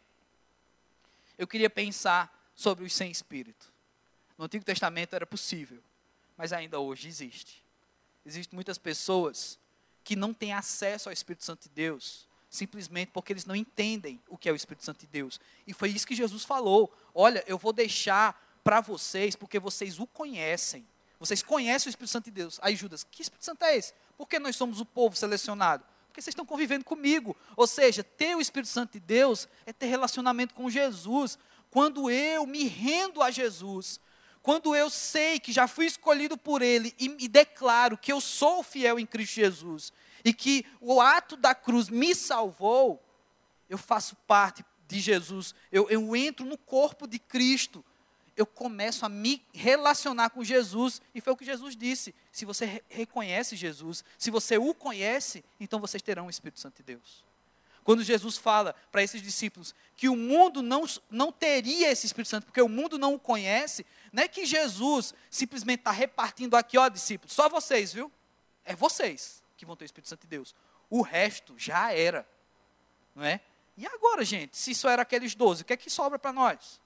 eu 1.38 1.46
queria 1.46 1.70
pensar 1.70 2.52
sobre 2.54 2.84
os 2.84 2.92
sem 2.92 3.10
espírito. 3.10 3.69
No 4.40 4.46
Antigo 4.46 4.64
Testamento 4.64 5.14
era 5.14 5.26
possível, 5.26 5.82
mas 6.34 6.50
ainda 6.50 6.80
hoje 6.80 7.06
existe. 7.06 7.62
Existem 8.24 8.56
muitas 8.56 8.78
pessoas 8.78 9.58
que 10.02 10.16
não 10.16 10.32
têm 10.32 10.54
acesso 10.54 11.10
ao 11.10 11.12
Espírito 11.12 11.44
Santo 11.44 11.64
de 11.64 11.68
Deus, 11.68 12.26
simplesmente 12.48 13.10
porque 13.12 13.34
eles 13.34 13.44
não 13.44 13.54
entendem 13.54 14.18
o 14.30 14.38
que 14.38 14.48
é 14.48 14.52
o 14.52 14.56
Espírito 14.56 14.82
Santo 14.82 15.00
de 15.00 15.06
Deus. 15.08 15.38
E 15.66 15.74
foi 15.74 15.90
isso 15.90 16.06
que 16.06 16.14
Jesus 16.14 16.42
falou: 16.42 16.90
olha, 17.14 17.44
eu 17.46 17.58
vou 17.58 17.70
deixar 17.70 18.58
para 18.64 18.80
vocês, 18.80 19.36
porque 19.36 19.58
vocês 19.58 19.98
o 19.98 20.06
conhecem. 20.06 20.86
Vocês 21.18 21.42
conhecem 21.42 21.90
o 21.90 21.92
Espírito 21.92 22.12
Santo 22.12 22.24
de 22.24 22.30
Deus. 22.30 22.58
Aí 22.62 22.74
Judas, 22.74 23.04
que 23.04 23.20
Espírito 23.20 23.44
Santo 23.44 23.62
é 23.66 23.76
esse? 23.76 23.92
Por 24.16 24.26
que 24.26 24.38
nós 24.38 24.56
somos 24.56 24.80
o 24.80 24.86
povo 24.86 25.14
selecionado? 25.14 25.84
Porque 26.06 26.22
vocês 26.22 26.32
estão 26.32 26.46
convivendo 26.46 26.86
comigo. 26.86 27.36
Ou 27.54 27.66
seja, 27.66 28.02
ter 28.02 28.34
o 28.34 28.40
Espírito 28.40 28.70
Santo 28.70 28.92
de 28.92 29.00
Deus 29.00 29.46
é 29.66 29.72
ter 29.74 29.88
relacionamento 29.88 30.54
com 30.54 30.70
Jesus. 30.70 31.38
Quando 31.70 32.10
eu 32.10 32.46
me 32.46 32.64
rendo 32.64 33.22
a 33.22 33.30
Jesus, 33.30 34.00
quando 34.42 34.74
eu 34.74 34.88
sei 34.88 35.38
que 35.38 35.52
já 35.52 35.68
fui 35.68 35.86
escolhido 35.86 36.36
por 36.36 36.62
Ele 36.62 36.94
e, 36.98 37.16
e 37.18 37.28
declaro 37.28 37.98
que 37.98 38.12
eu 38.12 38.20
sou 38.20 38.62
fiel 38.62 38.98
em 38.98 39.06
Cristo 39.06 39.34
Jesus 39.34 39.92
e 40.24 40.32
que 40.32 40.64
o 40.80 41.00
ato 41.00 41.36
da 41.36 41.54
cruz 41.54 41.88
me 41.88 42.14
salvou, 42.14 43.02
eu 43.68 43.78
faço 43.78 44.16
parte 44.26 44.64
de 44.86 44.98
Jesus, 44.98 45.54
eu, 45.70 45.88
eu 45.88 46.16
entro 46.16 46.44
no 46.44 46.58
corpo 46.58 47.06
de 47.06 47.18
Cristo 47.18 47.84
eu 48.40 48.46
começo 48.46 49.04
a 49.04 49.08
me 49.08 49.42
relacionar 49.52 50.30
com 50.30 50.42
Jesus. 50.42 51.02
E 51.14 51.20
foi 51.20 51.32
o 51.32 51.36
que 51.36 51.44
Jesus 51.44 51.76
disse: 51.76 52.14
se 52.32 52.44
você 52.44 52.64
re 52.64 52.82
reconhece 52.88 53.54
Jesus, 53.54 54.02
se 54.18 54.30
você 54.30 54.56
o 54.56 54.74
conhece, 54.74 55.44
então 55.58 55.78
vocês 55.78 56.02
terão 56.02 56.26
o 56.26 56.30
Espírito 56.30 56.58
Santo 56.58 56.76
de 56.78 56.82
Deus. 56.82 57.24
Quando 57.84 58.02
Jesus 58.02 58.36
fala 58.36 58.74
para 58.92 59.02
esses 59.02 59.22
discípulos 59.22 59.74
que 59.96 60.08
o 60.08 60.16
mundo 60.16 60.62
não, 60.62 60.84
não 61.10 61.32
teria 61.32 61.90
esse 61.90 62.06
Espírito 62.06 62.28
Santo, 62.28 62.46
porque 62.46 62.60
o 62.60 62.68
mundo 62.68 62.98
não 62.98 63.14
o 63.14 63.18
conhece, 63.18 63.86
não 64.12 64.22
é 64.22 64.28
que 64.28 64.44
Jesus 64.44 65.14
simplesmente 65.30 65.80
está 65.80 65.90
repartindo 65.90 66.56
aqui, 66.56 66.76
ó, 66.76 66.88
discípulos, 66.88 67.32
só 67.32 67.48
vocês, 67.48 67.92
viu? 67.92 68.10
É 68.64 68.74
vocês 68.74 69.42
que 69.56 69.64
vão 69.64 69.76
ter 69.76 69.84
o 69.84 69.86
Espírito 69.86 70.08
Santo 70.08 70.22
de 70.22 70.28
Deus. 70.28 70.54
O 70.88 71.02
resto 71.02 71.54
já 71.56 71.92
era, 71.92 72.26
não 73.14 73.24
é? 73.24 73.40
E 73.76 73.86
agora, 73.86 74.24
gente, 74.24 74.56
se 74.56 74.74
só 74.74 74.90
era 74.90 75.02
aqueles 75.02 75.34
doze, 75.34 75.62
o 75.62 75.64
que 75.64 75.72
é 75.72 75.76
que 75.76 75.88
sobra 75.88 76.18
para 76.18 76.32
nós? 76.32 76.80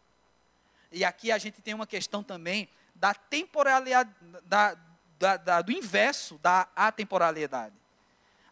E 0.93 1.05
aqui 1.05 1.33
a 1.33 1.39
gente 1.39 1.61
tem 1.61 1.75
uma 1.75 1.87
questão 1.87 2.22
também 2.22 2.68
da 2.95 3.14
temporalidade, 3.14 4.14
da, 4.45 4.77
da, 5.18 5.37
da, 5.37 5.62
do 5.62 5.72
inverso 5.72 6.39
da 6.39 6.68
atemporalidade. 6.77 7.75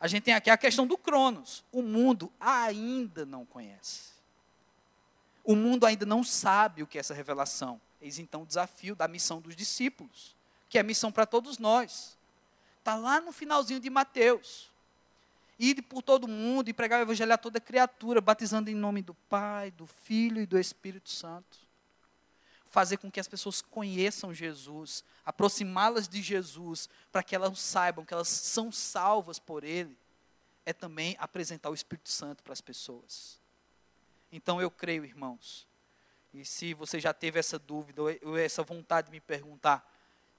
A 0.00 0.08
gente 0.08 0.24
tem 0.24 0.34
aqui 0.34 0.50
a 0.50 0.56
questão 0.56 0.84
do 0.84 0.98
Cronos. 0.98 1.64
O 1.70 1.82
mundo 1.82 2.32
ainda 2.40 3.24
não 3.24 3.46
conhece. 3.46 4.10
O 5.44 5.54
mundo 5.54 5.86
ainda 5.86 6.04
não 6.04 6.24
sabe 6.24 6.82
o 6.82 6.86
que 6.86 6.98
é 6.98 7.00
essa 7.00 7.14
revelação. 7.14 7.80
Eis 8.02 8.18
então 8.18 8.42
o 8.42 8.46
desafio 8.46 8.94
da 8.94 9.08
missão 9.08 9.40
dos 9.40 9.56
discípulos, 9.56 10.36
que 10.68 10.78
é 10.78 10.82
missão 10.82 11.10
para 11.10 11.24
todos 11.24 11.56
nós. 11.56 12.18
Está 12.78 12.94
lá 12.94 13.20
no 13.20 13.32
finalzinho 13.32 13.80
de 13.80 13.88
Mateus. 13.88 14.70
Ide 15.58 15.80
por 15.80 16.02
todo 16.02 16.28
mundo 16.28 16.68
e 16.68 16.72
pregar 16.74 16.98
o 16.98 17.02
evangelho 17.02 17.32
a 17.32 17.38
toda 17.38 17.60
criatura, 17.60 18.20
batizando 18.20 18.68
em 18.68 18.74
nome 18.74 19.00
do 19.00 19.14
Pai, 19.14 19.70
do 19.70 19.86
Filho 19.86 20.42
e 20.42 20.46
do 20.46 20.58
Espírito 20.58 21.08
Santo 21.08 21.62
fazer 22.72 22.96
com 22.96 23.10
que 23.10 23.20
as 23.20 23.28
pessoas 23.28 23.60
conheçam 23.60 24.32
Jesus, 24.32 25.04
aproximá-las 25.26 26.08
de 26.08 26.22
Jesus, 26.22 26.88
para 27.12 27.22
que 27.22 27.36
elas 27.36 27.60
saibam 27.60 28.02
que 28.02 28.14
elas 28.14 28.28
são 28.28 28.72
salvas 28.72 29.38
por 29.38 29.62
Ele, 29.62 29.94
é 30.64 30.72
também 30.72 31.14
apresentar 31.20 31.68
o 31.68 31.74
Espírito 31.74 32.08
Santo 32.08 32.42
para 32.42 32.54
as 32.54 32.62
pessoas. 32.62 33.38
Então 34.32 34.58
eu 34.58 34.70
creio, 34.70 35.04
irmãos, 35.04 35.66
e 36.32 36.44
se 36.44 36.72
você 36.72 36.98
já 36.98 37.12
teve 37.12 37.38
essa 37.38 37.58
dúvida 37.58 38.02
ou 38.02 38.38
essa 38.38 38.62
vontade 38.62 39.06
de 39.06 39.12
me 39.12 39.20
perguntar 39.20 39.86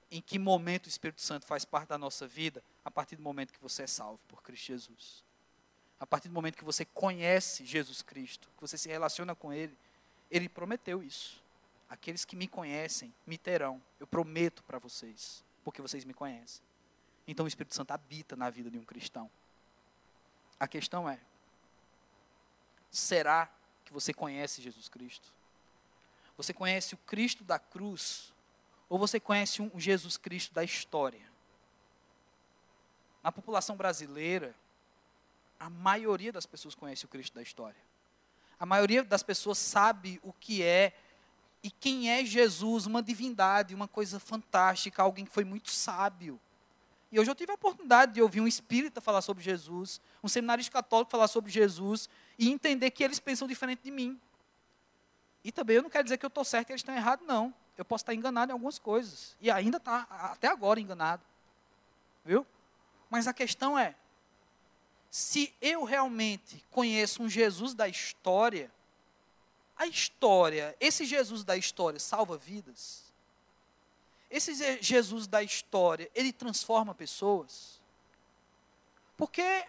em 0.10 0.22
que 0.22 0.40
momento 0.40 0.88
o 0.88 0.90
Espírito 0.90 1.22
Santo 1.22 1.46
faz 1.46 1.66
parte 1.66 1.90
da 1.90 1.98
nossa 1.98 2.28
vida, 2.28 2.64
a 2.84 2.92
partir 2.92 3.16
do 3.16 3.22
momento 3.22 3.54
que 3.54 3.62
você 3.62 3.84
é 3.84 3.88
salvo 3.88 4.20
por 4.28 4.42
Cristo 4.42 4.66
Jesus. 4.66 5.24
A 6.00 6.06
partir 6.06 6.28
do 6.28 6.34
momento 6.34 6.58
que 6.58 6.64
você 6.64 6.86
conhece 6.86 7.66
Jesus 7.66 8.02
Cristo, 8.02 8.50
que 8.56 8.62
você 8.62 8.78
se 8.78 8.90
relaciona 8.90 9.36
com 9.36 9.54
Ele, 9.54 9.78
Ele 10.30 10.50
prometeu 10.50 11.02
isso. 11.02 11.42
Aqueles 11.90 12.26
que 12.26 12.36
me 12.36 12.48
conhecem 12.48 13.14
me 13.26 13.38
terão, 13.38 13.82
eu 14.00 14.08
prometo 14.08 14.64
para 14.64 14.80
vocês, 14.80 15.44
porque 15.64 15.82
vocês 15.82 16.04
me 16.04 16.14
conhecem. 16.14 16.64
Então 17.28 17.46
o 17.46 17.48
Espírito 17.48 17.76
Santo 17.76 17.92
habita 17.92 18.36
na 18.36 18.50
vida 18.50 18.70
de 18.70 18.78
um 18.78 18.84
cristão. 18.84 19.30
A 20.60 20.68
questão 20.68 21.10
é: 21.10 21.20
será 22.92 23.50
que 23.86 23.94
você 23.94 24.14
conhece 24.14 24.62
Jesus 24.62 24.90
Cristo? 24.90 25.32
Você 26.38 26.54
conhece 26.54 26.94
o 26.94 26.98
Cristo 26.98 27.44
da 27.44 27.60
cruz? 27.60 28.34
Ou 28.90 28.98
você 28.98 29.20
conhece 29.20 29.62
um 29.62 29.72
Jesus 29.80 30.18
Cristo 30.18 30.54
da 30.54 30.64
história? 30.64 31.32
Na 33.24 33.32
população 33.32 33.76
brasileira, 33.76 34.56
a 35.60 35.70
maioria 35.70 36.32
das 36.32 36.46
pessoas 36.46 36.76
conhece 36.76 37.06
o 37.06 37.08
Cristo 37.08 37.34
da 37.36 37.42
história. 37.42 37.82
A 38.60 38.66
maioria 38.66 39.04
das 39.04 39.24
pessoas 39.24 39.58
sabe 39.58 40.20
o 40.24 40.34
que 40.34 40.62
é 40.62 40.94
e 41.64 41.72
quem 41.72 42.10
é 42.10 42.26
Jesus? 42.26 42.86
Uma 42.86 43.02
divindade, 43.02 43.74
uma 43.74 43.88
coisa 43.88 44.20
fantástica, 44.20 45.02
alguém 45.02 45.24
que 45.24 45.32
foi 45.32 45.46
muito 45.46 45.72
sábio. 45.72 46.40
E 47.10 47.20
hoje 47.20 47.32
eu 47.32 47.36
tive 47.36 47.52
a 47.52 47.56
oportunidade 47.56 48.14
de 48.14 48.22
ouvir 48.22 48.42
um 48.42 48.48
espírita 48.48 49.00
falar 49.00 49.22
sobre 49.22 49.44
Jesus, 49.44 50.02
um 50.22 50.28
seminarista 50.28 50.74
católico 50.74 51.12
falar 51.12 51.30
sobre 51.30 51.52
Jesus, 51.52 52.10
e 52.38 52.52
entender 52.52 52.92
que 52.92 53.04
eles 53.04 53.20
pensam 53.20 53.48
diferente 53.48 53.82
de 53.84 53.92
mim. 53.92 54.20
E 55.44 55.52
também 55.52 55.76
eu 55.76 55.84
não 55.84 55.90
quero 55.90 56.04
dizer 56.04 56.18
que 56.18 56.26
eu 56.26 56.30
estou 56.30 56.44
certo 56.44 56.70
e 56.70 56.74
eles 56.74 56.80
estão 56.80 56.96
errados, 56.96 57.28
não. 57.28 57.54
Eu 57.78 57.84
posso 57.84 58.04
estar 58.04 58.14
enganado 58.14 58.52
em 58.52 58.54
algumas 58.54 58.80
coisas. 58.80 59.36
E 59.42 59.50
ainda 59.52 59.78
está, 59.78 60.08
até 60.10 60.48
agora, 60.48 60.80
enganado. 60.80 61.24
Viu? 62.24 62.46
Mas 63.10 63.28
a 63.28 63.34
questão 63.34 63.78
é: 63.78 63.96
se 65.10 65.54
eu 65.62 65.84
realmente 65.84 66.64
conheço 66.72 67.22
um 67.22 67.30
Jesus 67.30 67.74
da 67.74 67.88
história, 67.88 68.72
a 69.76 69.86
história, 69.86 70.76
esse 70.80 71.06
Jesus 71.06 71.44
da 71.44 71.58
história 71.58 72.00
salva 72.00 72.38
vidas? 72.38 73.04
Esse 74.30 74.82
Jesus 74.82 75.28
da 75.28 75.44
história, 75.44 76.10
ele 76.16 76.34
transforma 76.34 76.96
pessoas? 76.96 77.80
Porque 79.16 79.68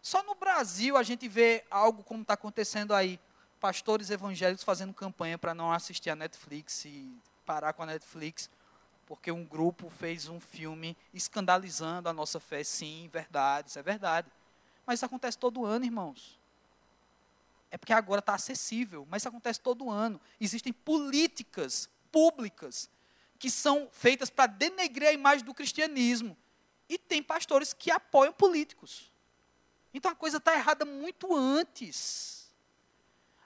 só 0.00 0.22
no 0.22 0.34
Brasil 0.34 0.96
a 0.96 1.02
gente 1.02 1.26
vê 1.26 1.64
algo 1.70 2.04
como 2.04 2.22
está 2.22 2.34
acontecendo 2.34 2.94
aí. 2.94 3.18
Pastores 3.64 4.10
evangélicos 4.10 4.62
fazendo 4.62 4.92
campanha 4.92 5.38
para 5.38 5.54
não 5.54 5.72
assistir 5.72 6.10
a 6.10 6.14
Netflix 6.14 6.84
e 6.84 7.10
parar 7.46 7.72
com 7.72 7.82
a 7.82 7.86
Netflix, 7.86 8.50
porque 9.06 9.32
um 9.32 9.42
grupo 9.42 9.88
fez 9.88 10.28
um 10.28 10.38
filme 10.38 10.94
escandalizando 11.14 12.10
a 12.10 12.12
nossa 12.12 12.38
fé. 12.38 12.62
Sim, 12.62 13.08
verdade, 13.10 13.70
isso 13.70 13.78
é 13.78 13.82
verdade. 13.82 14.30
Mas 14.84 14.98
isso 14.98 15.06
acontece 15.06 15.38
todo 15.38 15.64
ano, 15.64 15.82
irmãos. 15.82 16.38
É 17.70 17.78
porque 17.78 17.94
agora 17.94 18.18
está 18.18 18.34
acessível, 18.34 19.06
mas 19.08 19.22
isso 19.22 19.30
acontece 19.30 19.58
todo 19.58 19.88
ano. 19.88 20.20
Existem 20.38 20.70
políticas 20.70 21.88
públicas 22.12 22.90
que 23.38 23.50
são 23.50 23.88
feitas 23.90 24.28
para 24.28 24.46
denegrir 24.46 25.08
a 25.08 25.12
imagem 25.12 25.42
do 25.42 25.54
cristianismo. 25.54 26.36
E 26.86 26.98
tem 26.98 27.22
pastores 27.22 27.72
que 27.72 27.90
apoiam 27.90 28.34
políticos. 28.34 29.10
Então 29.94 30.10
a 30.10 30.14
coisa 30.14 30.36
está 30.36 30.54
errada 30.54 30.84
muito 30.84 31.34
antes. 31.34 32.43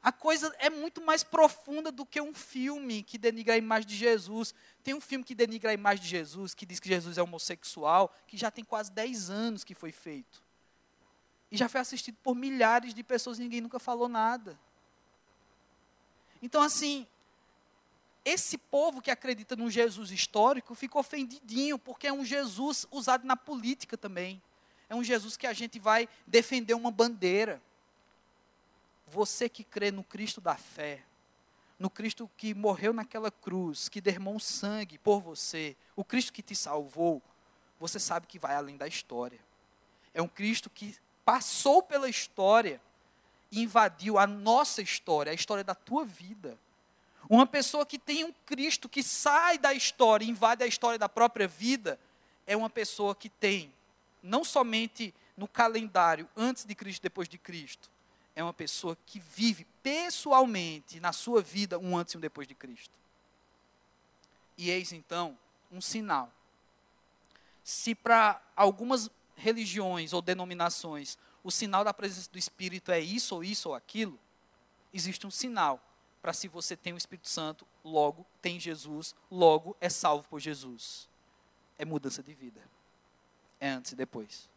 A 0.09 0.13
coisa 0.13 0.51
é 0.59 0.71
muito 0.71 1.03
mais 1.03 1.23
profunda 1.23 1.93
do 1.93 2.07
que 2.07 2.19
um 2.19 2.33
filme 2.33 3.03
que 3.03 3.19
denigra 3.19 3.53
a 3.53 3.59
imagem 3.59 3.87
de 3.87 3.95
Jesus. 3.95 4.55
Tem 4.83 4.95
um 4.95 5.03
filme 5.03 5.23
que 5.23 5.35
denigra 5.35 5.71
a 5.71 5.75
imagem 5.75 6.03
de 6.03 6.09
Jesus, 6.09 6.55
que 6.55 6.65
diz 6.65 6.81
que 6.81 6.89
Jesus 6.89 7.19
é 7.19 7.23
homossexual, 7.23 8.11
que 8.27 8.35
já 8.35 8.51
tem 8.51 8.65
quase 8.65 8.91
10 8.91 9.29
anos 9.29 9.65
que 9.65 9.75
foi 9.75 9.93
feito. 9.93 10.43
E 11.51 11.59
já 11.59 11.69
foi 11.69 11.83
assistido 11.83 12.17
por 12.23 12.35
milhares 12.35 12.95
de 12.95 13.05
pessoas 13.05 13.39
e 13.39 13.43
ninguém 13.43 13.61
nunca 13.61 13.79
falou 13.79 14.09
nada. 14.09 14.59
Então, 16.41 16.63
assim, 16.63 17.07
esse 18.25 18.57
povo 18.57 19.03
que 19.03 19.11
acredita 19.11 19.57
no 19.57 19.71
Jesus 19.71 20.11
histórico 20.11 20.75
ficou 20.75 21.01
ofendidinho, 21.01 21.79
porque 21.79 22.07
é 22.07 22.13
um 22.15 22.25
Jesus 22.25 22.87
usado 22.91 23.27
na 23.27 23.37
política 23.37 23.95
também. 23.95 24.43
é 24.89 24.95
um 24.95 25.05
Jesus 25.05 25.37
que 25.37 25.47
a 25.47 25.53
gente 25.53 25.79
vai 25.79 26.09
defender 26.27 26.73
uma 26.73 26.91
bandeira. 26.91 27.61
Você 29.11 29.49
que 29.49 29.65
crê 29.65 29.91
no 29.91 30.05
Cristo 30.05 30.41
da 30.41 30.55
fé, 30.57 31.03
no 31.79 31.89
Cristo 31.89 32.31
que 32.37 32.55
morreu 32.55 32.93
naquela 32.93 33.31
cruz, 33.31 33.89
que 33.89 34.01
derramou 34.01 34.39
sangue 34.41 34.99
por 34.99 35.21
você, 35.21 35.77
o 35.95 36.05
Cristo 36.05 36.33
que 36.33 36.43
te 36.43 36.55
salvou, 36.55 37.23
você 37.79 37.99
sabe 37.99 38.27
que 38.27 38.39
vai 38.39 38.55
além 38.55 38.77
da 38.77 38.87
história. 38.87 39.39
É 40.13 40.21
um 40.21 40.29
Cristo 40.29 40.69
que 40.69 40.97
passou 41.25 41.83
pela 41.83 42.09
história 42.09 42.81
e 43.51 43.63
invadiu 43.63 44.19
a 44.19 44.27
nossa 44.27 44.83
história, 44.83 45.31
a 45.31 45.35
história 45.35 45.63
da 45.63 45.75
tua 45.75 46.05
vida. 46.05 46.59
Uma 47.29 47.47
pessoa 47.47 47.87
que 47.87 47.99
tem 47.99 48.25
um 48.25 48.33
Cristo 48.45 48.89
que 48.89 49.03
sai 49.03 49.59
da 49.59 49.73
história 49.73 50.25
e 50.25 50.31
invade 50.31 50.65
a 50.65 50.67
história 50.67 50.99
da 50.99 51.09
própria 51.09 51.47
vida, 51.47 51.99
é 52.47 52.57
uma 52.57 52.71
pessoa 52.71 53.15
que 53.15 53.29
tem, 53.29 53.73
não 54.23 54.43
somente 54.43 55.15
no 55.37 55.47
calendário 55.47 56.29
antes 56.37 56.65
de 56.65 56.75
Cristo, 56.75 57.03
depois 57.03 57.29
de 57.29 57.39
Cristo, 57.39 57.91
é 58.39 58.43
uma 58.45 58.55
pessoa 58.55 58.97
que 59.05 59.19
vive 59.19 59.67
pessoalmente 59.83 61.01
na 61.01 61.13
sua 61.13 61.43
vida 61.43 61.77
um 61.77 61.99
antes 61.99 62.15
e 62.15 62.17
um 62.17 62.21
depois 62.21 62.47
de 62.47 62.55
Cristo. 62.55 62.95
E 64.57 64.71
eis 64.71 64.93
então 64.93 65.37
um 65.73 65.81
sinal. 65.81 66.33
Se 67.65 67.97
para 67.97 68.41
algumas 68.55 69.11
religiões 69.35 70.13
ou 70.13 70.23
denominações 70.23 71.19
o 71.43 71.51
sinal 71.51 71.83
da 71.83 71.93
presença 71.93 72.31
do 72.31 72.39
Espírito 72.39 72.93
é 72.93 73.01
isso 73.01 73.35
ou 73.35 73.43
isso 73.43 73.71
ou 73.71 73.75
aquilo, 73.75 74.17
existe 74.95 75.27
um 75.27 75.33
sinal 75.33 75.83
para 76.23 76.33
se 76.33 76.47
você 76.47 76.77
tem 76.77 76.93
o 76.93 76.97
Espírito 76.97 77.29
Santo, 77.29 77.67
logo 77.85 78.25
tem 78.41 78.61
Jesus, 78.61 79.17
logo 79.29 79.77
é 79.81 79.89
salvo 79.89 80.29
por 80.29 80.39
Jesus. 80.39 81.09
É 81.77 81.85
mudança 81.85 82.23
de 82.23 82.35
vida. 82.35 82.63
É 83.59 83.71
antes 83.71 83.91
e 83.91 83.97
depois. 83.97 84.49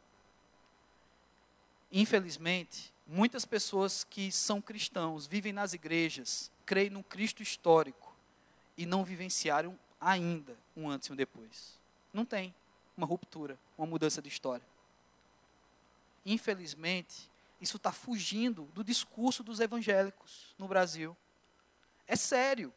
Infelizmente, 1.92 2.94
muitas 3.12 3.44
pessoas 3.44 4.06
que 4.06 4.32
são 4.32 4.62
cristãos, 4.62 5.28
vivem 5.28 5.52
nas 5.52 5.74
igrejas, 5.74 6.50
creem 6.66 6.90
no 6.90 7.04
Cristo 7.04 7.44
histórico 7.44 8.16
e 8.78 8.86
não 8.86 9.04
vivenciaram 9.04 9.78
ainda 10.00 10.58
um 10.78 10.90
antes 10.90 11.10
e 11.10 11.12
um 11.12 11.16
depois. 11.16 11.78
Não 12.14 12.24
tem 12.24 12.56
uma 12.96 13.06
ruptura, 13.06 13.60
uma 13.78 13.86
mudança 13.86 14.22
de 14.22 14.30
história. 14.30 14.66
Infelizmente, 16.26 17.30
isso 17.60 17.76
está 17.76 17.92
fugindo 17.92 18.64
do 18.74 18.82
discurso 18.82 19.44
dos 19.44 19.60
evangélicos 19.60 20.56
no 20.58 20.68
Brasil. 20.68 21.16
É 22.08 22.16
sério. 22.16 22.74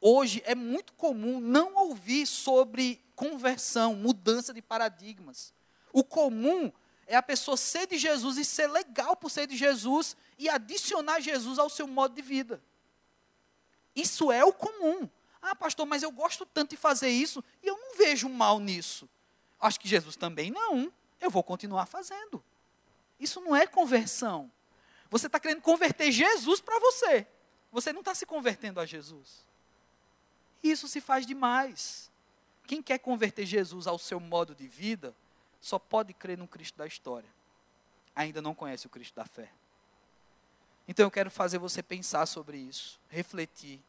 Hoje 0.00 0.40
é 0.46 0.54
muito 0.54 0.92
comum 0.92 1.40
não 1.40 1.74
ouvir 1.74 2.26
sobre 2.26 3.00
conversão, 3.16 3.96
mudança 3.96 4.54
de 4.54 4.62
paradigmas. 4.62 5.52
O 5.92 6.04
comum 6.04 6.72
é 7.12 7.16
a 7.16 7.22
pessoa 7.22 7.58
ser 7.58 7.86
de 7.86 7.98
Jesus 7.98 8.38
e 8.38 8.44
ser 8.44 8.68
legal 8.68 9.14
por 9.14 9.30
ser 9.30 9.46
de 9.46 9.54
Jesus 9.54 10.16
e 10.38 10.48
adicionar 10.48 11.20
Jesus 11.20 11.58
ao 11.58 11.68
seu 11.68 11.86
modo 11.86 12.14
de 12.14 12.22
vida. 12.22 12.62
Isso 13.94 14.32
é 14.32 14.42
o 14.42 14.50
comum. 14.50 15.06
Ah, 15.42 15.54
pastor, 15.54 15.84
mas 15.84 16.02
eu 16.02 16.10
gosto 16.10 16.46
tanto 16.46 16.70
de 16.70 16.76
fazer 16.78 17.10
isso 17.10 17.44
e 17.62 17.66
eu 17.66 17.76
não 17.76 17.98
vejo 17.98 18.30
mal 18.30 18.58
nisso. 18.58 19.06
Acho 19.60 19.78
que 19.78 19.86
Jesus 19.86 20.16
também 20.16 20.50
não. 20.50 20.90
Eu 21.20 21.30
vou 21.30 21.42
continuar 21.42 21.84
fazendo. 21.84 22.42
Isso 23.20 23.42
não 23.42 23.54
é 23.54 23.66
conversão. 23.66 24.50
Você 25.10 25.26
está 25.26 25.38
querendo 25.38 25.60
converter 25.60 26.10
Jesus 26.10 26.62
para 26.62 26.78
você. 26.78 27.26
Você 27.70 27.92
não 27.92 28.00
está 28.00 28.14
se 28.14 28.24
convertendo 28.24 28.80
a 28.80 28.86
Jesus. 28.86 29.46
Isso 30.62 30.88
se 30.88 30.98
faz 30.98 31.26
demais. 31.26 32.10
Quem 32.66 32.80
quer 32.80 32.96
converter 32.96 33.44
Jesus 33.44 33.86
ao 33.86 33.98
seu 33.98 34.18
modo 34.18 34.54
de 34.54 34.66
vida, 34.66 35.14
só 35.62 35.78
pode 35.78 36.12
crer 36.12 36.36
no 36.36 36.48
Cristo 36.48 36.76
da 36.76 36.86
história. 36.86 37.30
Ainda 38.14 38.42
não 38.42 38.54
conhece 38.54 38.86
o 38.86 38.90
Cristo 38.90 39.14
da 39.14 39.24
fé. 39.24 39.48
Então 40.86 41.06
eu 41.06 41.10
quero 41.10 41.30
fazer 41.30 41.58
você 41.58 41.82
pensar 41.82 42.26
sobre 42.26 42.58
isso, 42.58 43.00
refletir, 43.08 43.80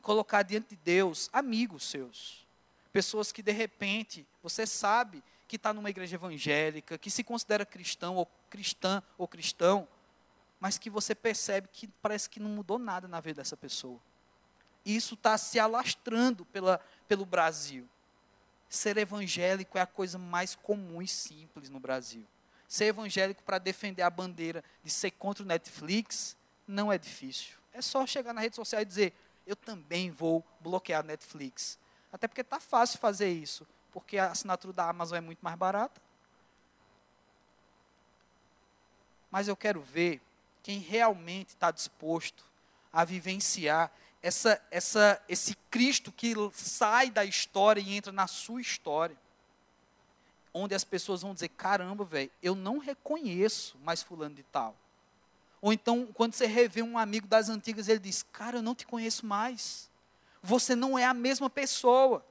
colocar 0.00 0.42
diante 0.42 0.70
de 0.70 0.76
Deus 0.76 1.28
amigos 1.30 1.84
seus, 1.84 2.46
pessoas 2.90 3.30
que 3.30 3.42
de 3.42 3.52
repente 3.52 4.26
você 4.42 4.66
sabe 4.66 5.22
que 5.46 5.56
está 5.56 5.72
numa 5.72 5.90
igreja 5.90 6.16
evangélica, 6.16 6.96
que 6.96 7.10
se 7.10 7.22
considera 7.22 7.66
cristão 7.66 8.16
ou 8.16 8.26
cristã 8.48 9.02
ou 9.18 9.28
cristão, 9.28 9.86
mas 10.58 10.78
que 10.78 10.88
você 10.88 11.14
percebe 11.14 11.68
que 11.70 11.86
parece 12.02 12.28
que 12.28 12.40
não 12.40 12.48
mudou 12.48 12.78
nada 12.78 13.06
na 13.06 13.20
vida 13.20 13.42
dessa 13.42 13.56
pessoa. 13.56 14.00
E 14.82 14.96
isso 14.96 15.12
está 15.12 15.36
se 15.36 15.60
alastrando 15.60 16.46
pela, 16.46 16.80
pelo 17.06 17.26
Brasil. 17.26 17.86
Ser 18.68 18.96
evangélico 18.98 19.78
é 19.78 19.80
a 19.80 19.86
coisa 19.86 20.18
mais 20.18 20.54
comum 20.54 21.00
e 21.00 21.08
simples 21.08 21.70
no 21.70 21.80
Brasil. 21.80 22.24
Ser 22.66 22.86
evangélico 22.86 23.42
para 23.42 23.58
defender 23.58 24.02
a 24.02 24.10
bandeira 24.10 24.62
de 24.84 24.90
ser 24.90 25.10
contra 25.12 25.42
o 25.42 25.46
Netflix 25.46 26.36
não 26.66 26.92
é 26.92 26.98
difícil. 26.98 27.56
É 27.72 27.80
só 27.80 28.06
chegar 28.06 28.34
na 28.34 28.42
rede 28.42 28.56
social 28.56 28.82
e 28.82 28.84
dizer: 28.84 29.14
eu 29.46 29.56
também 29.56 30.10
vou 30.10 30.44
bloquear 30.60 31.00
a 31.00 31.02
Netflix. 31.02 31.78
Até 32.12 32.28
porque 32.28 32.42
está 32.42 32.60
fácil 32.60 32.98
fazer 32.98 33.30
isso, 33.30 33.66
porque 33.90 34.18
a 34.18 34.30
assinatura 34.30 34.72
da 34.74 34.88
Amazon 34.88 35.16
é 35.16 35.20
muito 35.22 35.40
mais 35.40 35.56
barata. 35.56 36.00
Mas 39.30 39.48
eu 39.48 39.56
quero 39.56 39.80
ver 39.80 40.20
quem 40.62 40.78
realmente 40.78 41.50
está 41.50 41.70
disposto 41.70 42.44
a 42.92 43.04
vivenciar 43.04 43.90
essa, 44.22 44.60
essa, 44.70 45.22
esse 45.28 45.54
Cristo 45.70 46.10
que 46.10 46.34
sai 46.52 47.10
da 47.10 47.24
história 47.24 47.80
e 47.80 47.96
entra 47.96 48.12
na 48.12 48.26
sua 48.26 48.60
história. 48.60 49.16
Onde 50.52 50.74
as 50.74 50.84
pessoas 50.84 51.22
vão 51.22 51.34
dizer: 51.34 51.50
caramba, 51.50 52.04
velho, 52.04 52.30
eu 52.42 52.54
não 52.54 52.78
reconheço 52.78 53.78
mais 53.78 54.02
Fulano 54.02 54.34
de 54.34 54.42
Tal. 54.42 54.76
Ou 55.60 55.72
então, 55.72 56.06
quando 56.14 56.34
você 56.34 56.46
revê 56.46 56.82
um 56.82 56.98
amigo 56.98 57.26
das 57.26 57.48
antigas, 57.48 57.88
ele 57.88 58.00
diz: 58.00 58.22
Cara, 58.22 58.58
eu 58.58 58.62
não 58.62 58.74
te 58.74 58.86
conheço 58.86 59.24
mais. 59.24 59.90
Você 60.42 60.74
não 60.74 60.98
é 60.98 61.04
a 61.04 61.14
mesma 61.14 61.48
pessoa. 61.50 62.24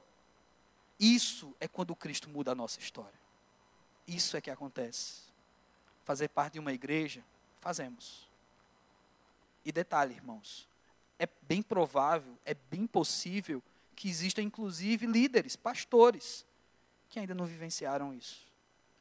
Isso 0.98 1.54
é 1.60 1.68
quando 1.68 1.94
Cristo 1.94 2.28
muda 2.28 2.52
a 2.52 2.54
nossa 2.54 2.80
história. 2.80 3.18
Isso 4.06 4.36
é 4.36 4.40
que 4.40 4.50
acontece. 4.50 5.22
Fazer 6.04 6.28
parte 6.28 6.54
de 6.54 6.58
uma 6.58 6.72
igreja, 6.72 7.22
fazemos. 7.60 8.28
E 9.64 9.70
detalhe, 9.70 10.14
irmãos, 10.14 10.67
é 11.18 11.28
bem 11.42 11.62
provável, 11.62 12.38
é 12.44 12.54
bem 12.54 12.86
possível 12.86 13.62
que 13.96 14.08
existam 14.08 14.42
inclusive 14.42 15.06
líderes, 15.06 15.56
pastores, 15.56 16.46
que 17.08 17.18
ainda 17.18 17.34
não 17.34 17.44
vivenciaram 17.44 18.14
isso. 18.14 18.46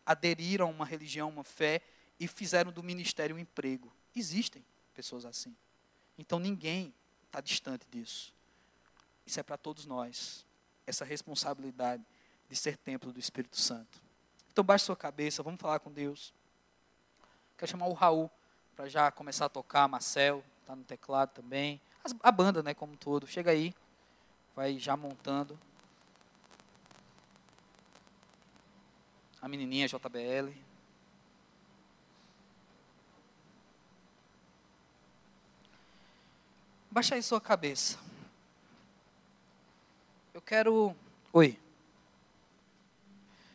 Aderiram 0.05 0.67
a 0.67 0.71
uma 0.71 0.85
religião, 0.85 1.29
uma 1.29 1.43
fé 1.43 1.81
e 2.19 2.27
fizeram 2.27 2.71
do 2.71 2.81
ministério 2.81 3.35
um 3.35 3.39
emprego. 3.39 3.93
Existem 4.15 4.65
pessoas 4.95 5.25
assim. 5.25 5.55
Então 6.17 6.39
ninguém 6.39 6.93
está 7.27 7.39
distante 7.39 7.85
disso. 7.91 8.33
Isso 9.25 9.39
é 9.39 9.43
para 9.43 9.57
todos 9.57 9.85
nós. 9.85 10.43
Essa 10.87 11.05
responsabilidade 11.05 12.03
de 12.49 12.55
ser 12.55 12.77
templo 12.77 13.11
do 13.11 13.19
Espírito 13.19 13.59
Santo. 13.59 14.01
Então 14.51 14.63
baixe 14.63 14.85
sua 14.85 14.95
cabeça, 14.95 15.43
vamos 15.43 15.59
falar 15.59 15.79
com 15.79 15.91
Deus. 15.91 16.33
Quero 17.57 17.69
chamar 17.69 17.87
o 17.87 17.93
Raul 17.93 18.31
para 18.75 18.87
já 18.87 19.11
começar 19.11 19.45
a 19.45 19.49
tocar, 19.49 19.87
Marcel, 19.87 20.43
está 20.61 20.75
no 20.75 20.83
teclado 20.83 21.31
também 21.33 21.79
a 22.21 22.31
banda, 22.31 22.63
né, 22.63 22.73
como 22.73 22.93
um 22.93 22.97
todo. 22.97 23.27
Chega 23.27 23.51
aí, 23.51 23.73
vai 24.55 24.77
já 24.77 24.95
montando. 24.95 25.57
A 29.41 29.47
menininha 29.47 29.87
JBL. 29.87 30.51
Baixa 36.89 37.15
aí 37.15 37.21
sua 37.21 37.39
cabeça. 37.39 37.99
Eu 40.33 40.41
quero. 40.41 40.95
Oi. 41.31 41.59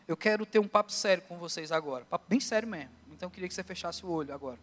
Eu 0.06 0.16
quero 0.16 0.46
ter 0.46 0.58
um 0.58 0.68
papo 0.68 0.92
sério 0.92 1.24
com 1.24 1.36
vocês 1.38 1.72
agora. 1.72 2.04
Papo 2.04 2.26
bem 2.28 2.38
sério 2.38 2.68
mesmo. 2.68 2.90
Então 3.10 3.28
eu 3.28 3.30
queria 3.30 3.48
que 3.48 3.54
você 3.54 3.64
fechasse 3.64 4.04
o 4.04 4.10
olho 4.10 4.32
agora. 4.32 4.58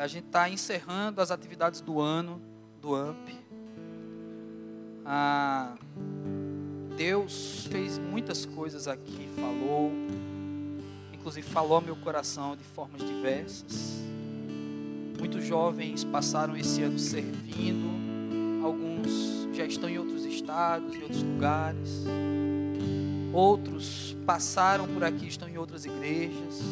A 0.00 0.06
gente 0.06 0.28
está 0.28 0.48
encerrando 0.48 1.20
as 1.20 1.30
atividades 1.30 1.82
do 1.82 2.00
ano 2.00 2.40
do 2.80 2.94
AMP. 2.94 3.34
Ah, 5.04 5.74
Deus 6.96 7.66
fez 7.70 7.98
muitas 7.98 8.46
coisas 8.46 8.88
aqui, 8.88 9.28
falou, 9.38 9.92
inclusive 11.12 11.46
falou 11.46 11.74
ao 11.74 11.82
meu 11.82 11.96
coração 11.96 12.56
de 12.56 12.64
formas 12.64 13.02
diversas. 13.02 14.00
Muitos 15.18 15.44
jovens 15.44 16.02
passaram 16.02 16.56
esse 16.56 16.82
ano 16.82 16.98
servindo, 16.98 18.64
alguns 18.64 19.46
já 19.52 19.66
estão 19.66 19.86
em 19.86 19.98
outros 19.98 20.24
estados, 20.24 20.94
em 20.94 21.02
outros 21.02 21.22
lugares. 21.22 22.06
Outros 23.34 24.16
passaram 24.24 24.88
por 24.88 25.04
aqui, 25.04 25.28
estão 25.28 25.46
em 25.46 25.58
outras 25.58 25.84
igrejas. 25.84 26.62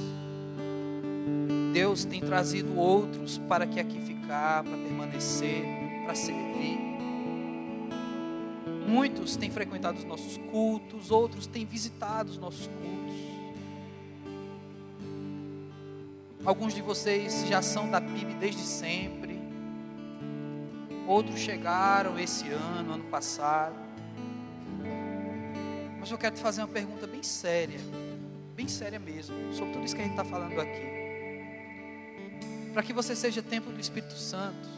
Deus 1.72 2.04
tem 2.04 2.20
trazido 2.20 2.76
outros 2.76 3.38
para 3.38 3.66
que 3.66 3.78
aqui 3.78 4.00
ficar, 4.00 4.64
para 4.64 4.76
permanecer, 4.76 5.64
para 6.04 6.14
servir. 6.14 6.78
Muitos 8.86 9.36
têm 9.36 9.50
frequentado 9.50 9.98
os 9.98 10.04
nossos 10.04 10.38
cultos, 10.50 11.10
outros 11.10 11.46
têm 11.46 11.66
visitado 11.66 12.30
os 12.30 12.38
nossos 12.38 12.66
cultos. 12.66 12.88
Alguns 16.44 16.72
de 16.72 16.80
vocês 16.80 17.46
já 17.46 17.60
são 17.60 17.90
da 17.90 18.00
PIB 18.00 18.34
desde 18.40 18.62
sempre. 18.62 19.38
Outros 21.06 21.38
chegaram 21.38 22.18
esse 22.18 22.48
ano, 22.48 22.94
ano 22.94 23.04
passado. 23.04 23.76
Mas 26.00 26.10
eu 26.10 26.16
quero 26.16 26.36
te 26.36 26.40
fazer 26.40 26.62
uma 26.62 26.68
pergunta 26.68 27.06
bem 27.06 27.22
séria, 27.22 27.80
bem 28.54 28.68
séria 28.68 28.98
mesmo, 28.98 29.52
sobre 29.52 29.74
tudo 29.74 29.84
isso 29.84 29.94
que 29.94 30.00
a 30.00 30.04
gente 30.04 30.12
está 30.12 30.24
falando 30.24 30.58
aqui. 30.58 30.97
Para 32.79 32.87
que 32.87 32.93
você 32.93 33.16
seja 33.16 33.43
templo 33.43 33.72
do 33.72 33.81
Espírito 33.81 34.14
Santo, 34.14 34.68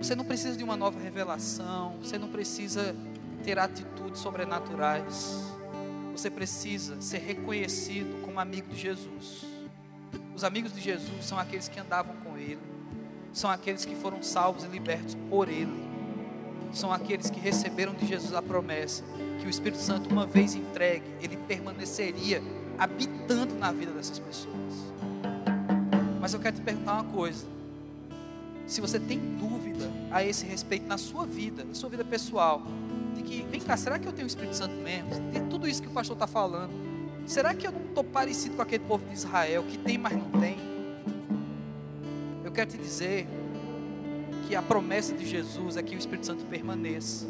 você 0.00 0.14
não 0.14 0.24
precisa 0.24 0.56
de 0.56 0.62
uma 0.62 0.76
nova 0.76 0.96
revelação, 1.00 1.96
você 2.00 2.16
não 2.16 2.28
precisa 2.28 2.94
ter 3.42 3.58
atitudes 3.58 4.20
sobrenaturais. 4.20 5.42
Você 6.12 6.30
precisa 6.30 7.00
ser 7.00 7.18
reconhecido 7.18 8.22
como 8.24 8.38
amigo 8.38 8.68
de 8.68 8.80
Jesus. 8.80 9.44
Os 10.32 10.44
amigos 10.44 10.72
de 10.72 10.80
Jesus 10.80 11.24
são 11.24 11.36
aqueles 11.36 11.66
que 11.66 11.80
andavam 11.80 12.14
com 12.18 12.38
Ele, 12.38 12.60
são 13.32 13.50
aqueles 13.50 13.84
que 13.84 13.96
foram 13.96 14.22
salvos 14.22 14.62
e 14.62 14.68
libertos 14.68 15.16
por 15.28 15.48
Ele, 15.48 15.84
são 16.72 16.92
aqueles 16.92 17.28
que 17.28 17.40
receberam 17.40 17.92
de 17.92 18.06
Jesus 18.06 18.32
a 18.32 18.40
promessa 18.40 19.02
que 19.40 19.46
o 19.46 19.50
Espírito 19.50 19.82
Santo, 19.82 20.08
uma 20.10 20.26
vez 20.26 20.54
entregue, 20.54 21.06
ele 21.20 21.36
permaneceria 21.38 22.40
habitando 22.78 23.56
na 23.56 23.72
vida 23.72 23.90
dessas 23.90 24.20
pessoas. 24.20 24.96
Mas 26.28 26.34
eu 26.34 26.40
quero 26.40 26.56
te 26.56 26.62
perguntar 26.62 26.92
uma 26.92 27.04
coisa: 27.04 27.46
se 28.66 28.82
você 28.82 29.00
tem 29.00 29.18
dúvida 29.18 29.90
a 30.10 30.22
esse 30.22 30.44
respeito 30.44 30.86
na 30.86 30.98
sua 30.98 31.24
vida, 31.24 31.64
na 31.64 31.72
sua 31.72 31.88
vida 31.88 32.04
pessoal, 32.04 32.60
de 33.16 33.22
que, 33.22 33.46
vem 33.50 33.58
cá, 33.58 33.78
será 33.78 33.98
que 33.98 34.06
eu 34.06 34.12
tenho 34.12 34.26
o 34.26 34.28
Espírito 34.28 34.54
Santo 34.54 34.74
mesmo? 34.74 35.08
Tem 35.32 35.46
tudo 35.46 35.66
isso 35.66 35.80
que 35.80 35.88
o 35.88 35.90
pastor 35.90 36.16
está 36.16 36.26
falando. 36.26 36.70
Será 37.24 37.54
que 37.54 37.66
eu 37.66 37.72
não 37.72 37.80
estou 37.80 38.04
parecido 38.04 38.56
com 38.56 38.60
aquele 38.60 38.84
povo 38.84 39.06
de 39.06 39.14
Israel, 39.14 39.64
que 39.66 39.78
tem, 39.78 39.96
mas 39.96 40.12
não 40.12 40.30
tem? 40.38 40.58
Eu 42.44 42.52
quero 42.52 42.72
te 42.72 42.76
dizer 42.76 43.26
que 44.46 44.54
a 44.54 44.60
promessa 44.60 45.14
de 45.14 45.26
Jesus 45.26 45.78
é 45.78 45.82
que 45.82 45.96
o 45.96 45.98
Espírito 45.98 46.26
Santo 46.26 46.44
permaneça. 46.44 47.26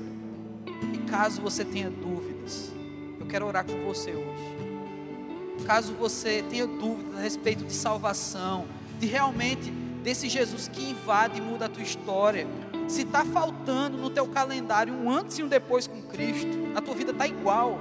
E 0.93 0.99
caso 1.09 1.41
você 1.41 1.65
tenha 1.65 1.89
dúvidas, 1.89 2.73
eu 3.21 3.27
quero 3.27 3.47
orar 3.47 3.65
com 3.65 3.81
você 3.85 4.11
hoje. 4.11 5.65
Caso 5.65 5.93
você 5.93 6.43
tenha 6.51 6.67
dúvidas 6.67 7.17
a 7.17 7.21
respeito 7.21 7.65
de 7.65 7.73
salvação, 7.73 8.67
de 8.99 9.07
realmente 9.07 9.71
desse 10.03 10.29
Jesus 10.29 10.69
que 10.69 10.91
invade 10.91 11.39
e 11.39 11.41
muda 11.41 11.67
a 11.67 11.69
tua 11.69 11.83
história. 11.83 12.47
Se 12.89 13.03
está 13.03 13.25
faltando 13.25 13.99
no 13.99 14.11
teu 14.11 14.27
calendário 14.29 14.93
um 14.93 15.11
antes 15.11 15.39
e 15.39 15.43
um 15.43 15.49
depois 15.49 15.87
com 15.87 16.03
Cristo, 16.03 16.73
a 16.75 16.81
tua 16.81 16.95
vida 16.95 17.13
está 17.13 17.27
igual. 17.27 17.79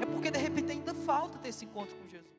É 0.00 0.06
porque 0.06 0.30
de 0.30 0.38
repente 0.38 0.72
ainda 0.72 0.94
falta 0.94 1.38
ter 1.38 1.50
esse 1.50 1.64
encontro 1.64 1.94
com 1.96 2.08
Jesus. 2.08 2.37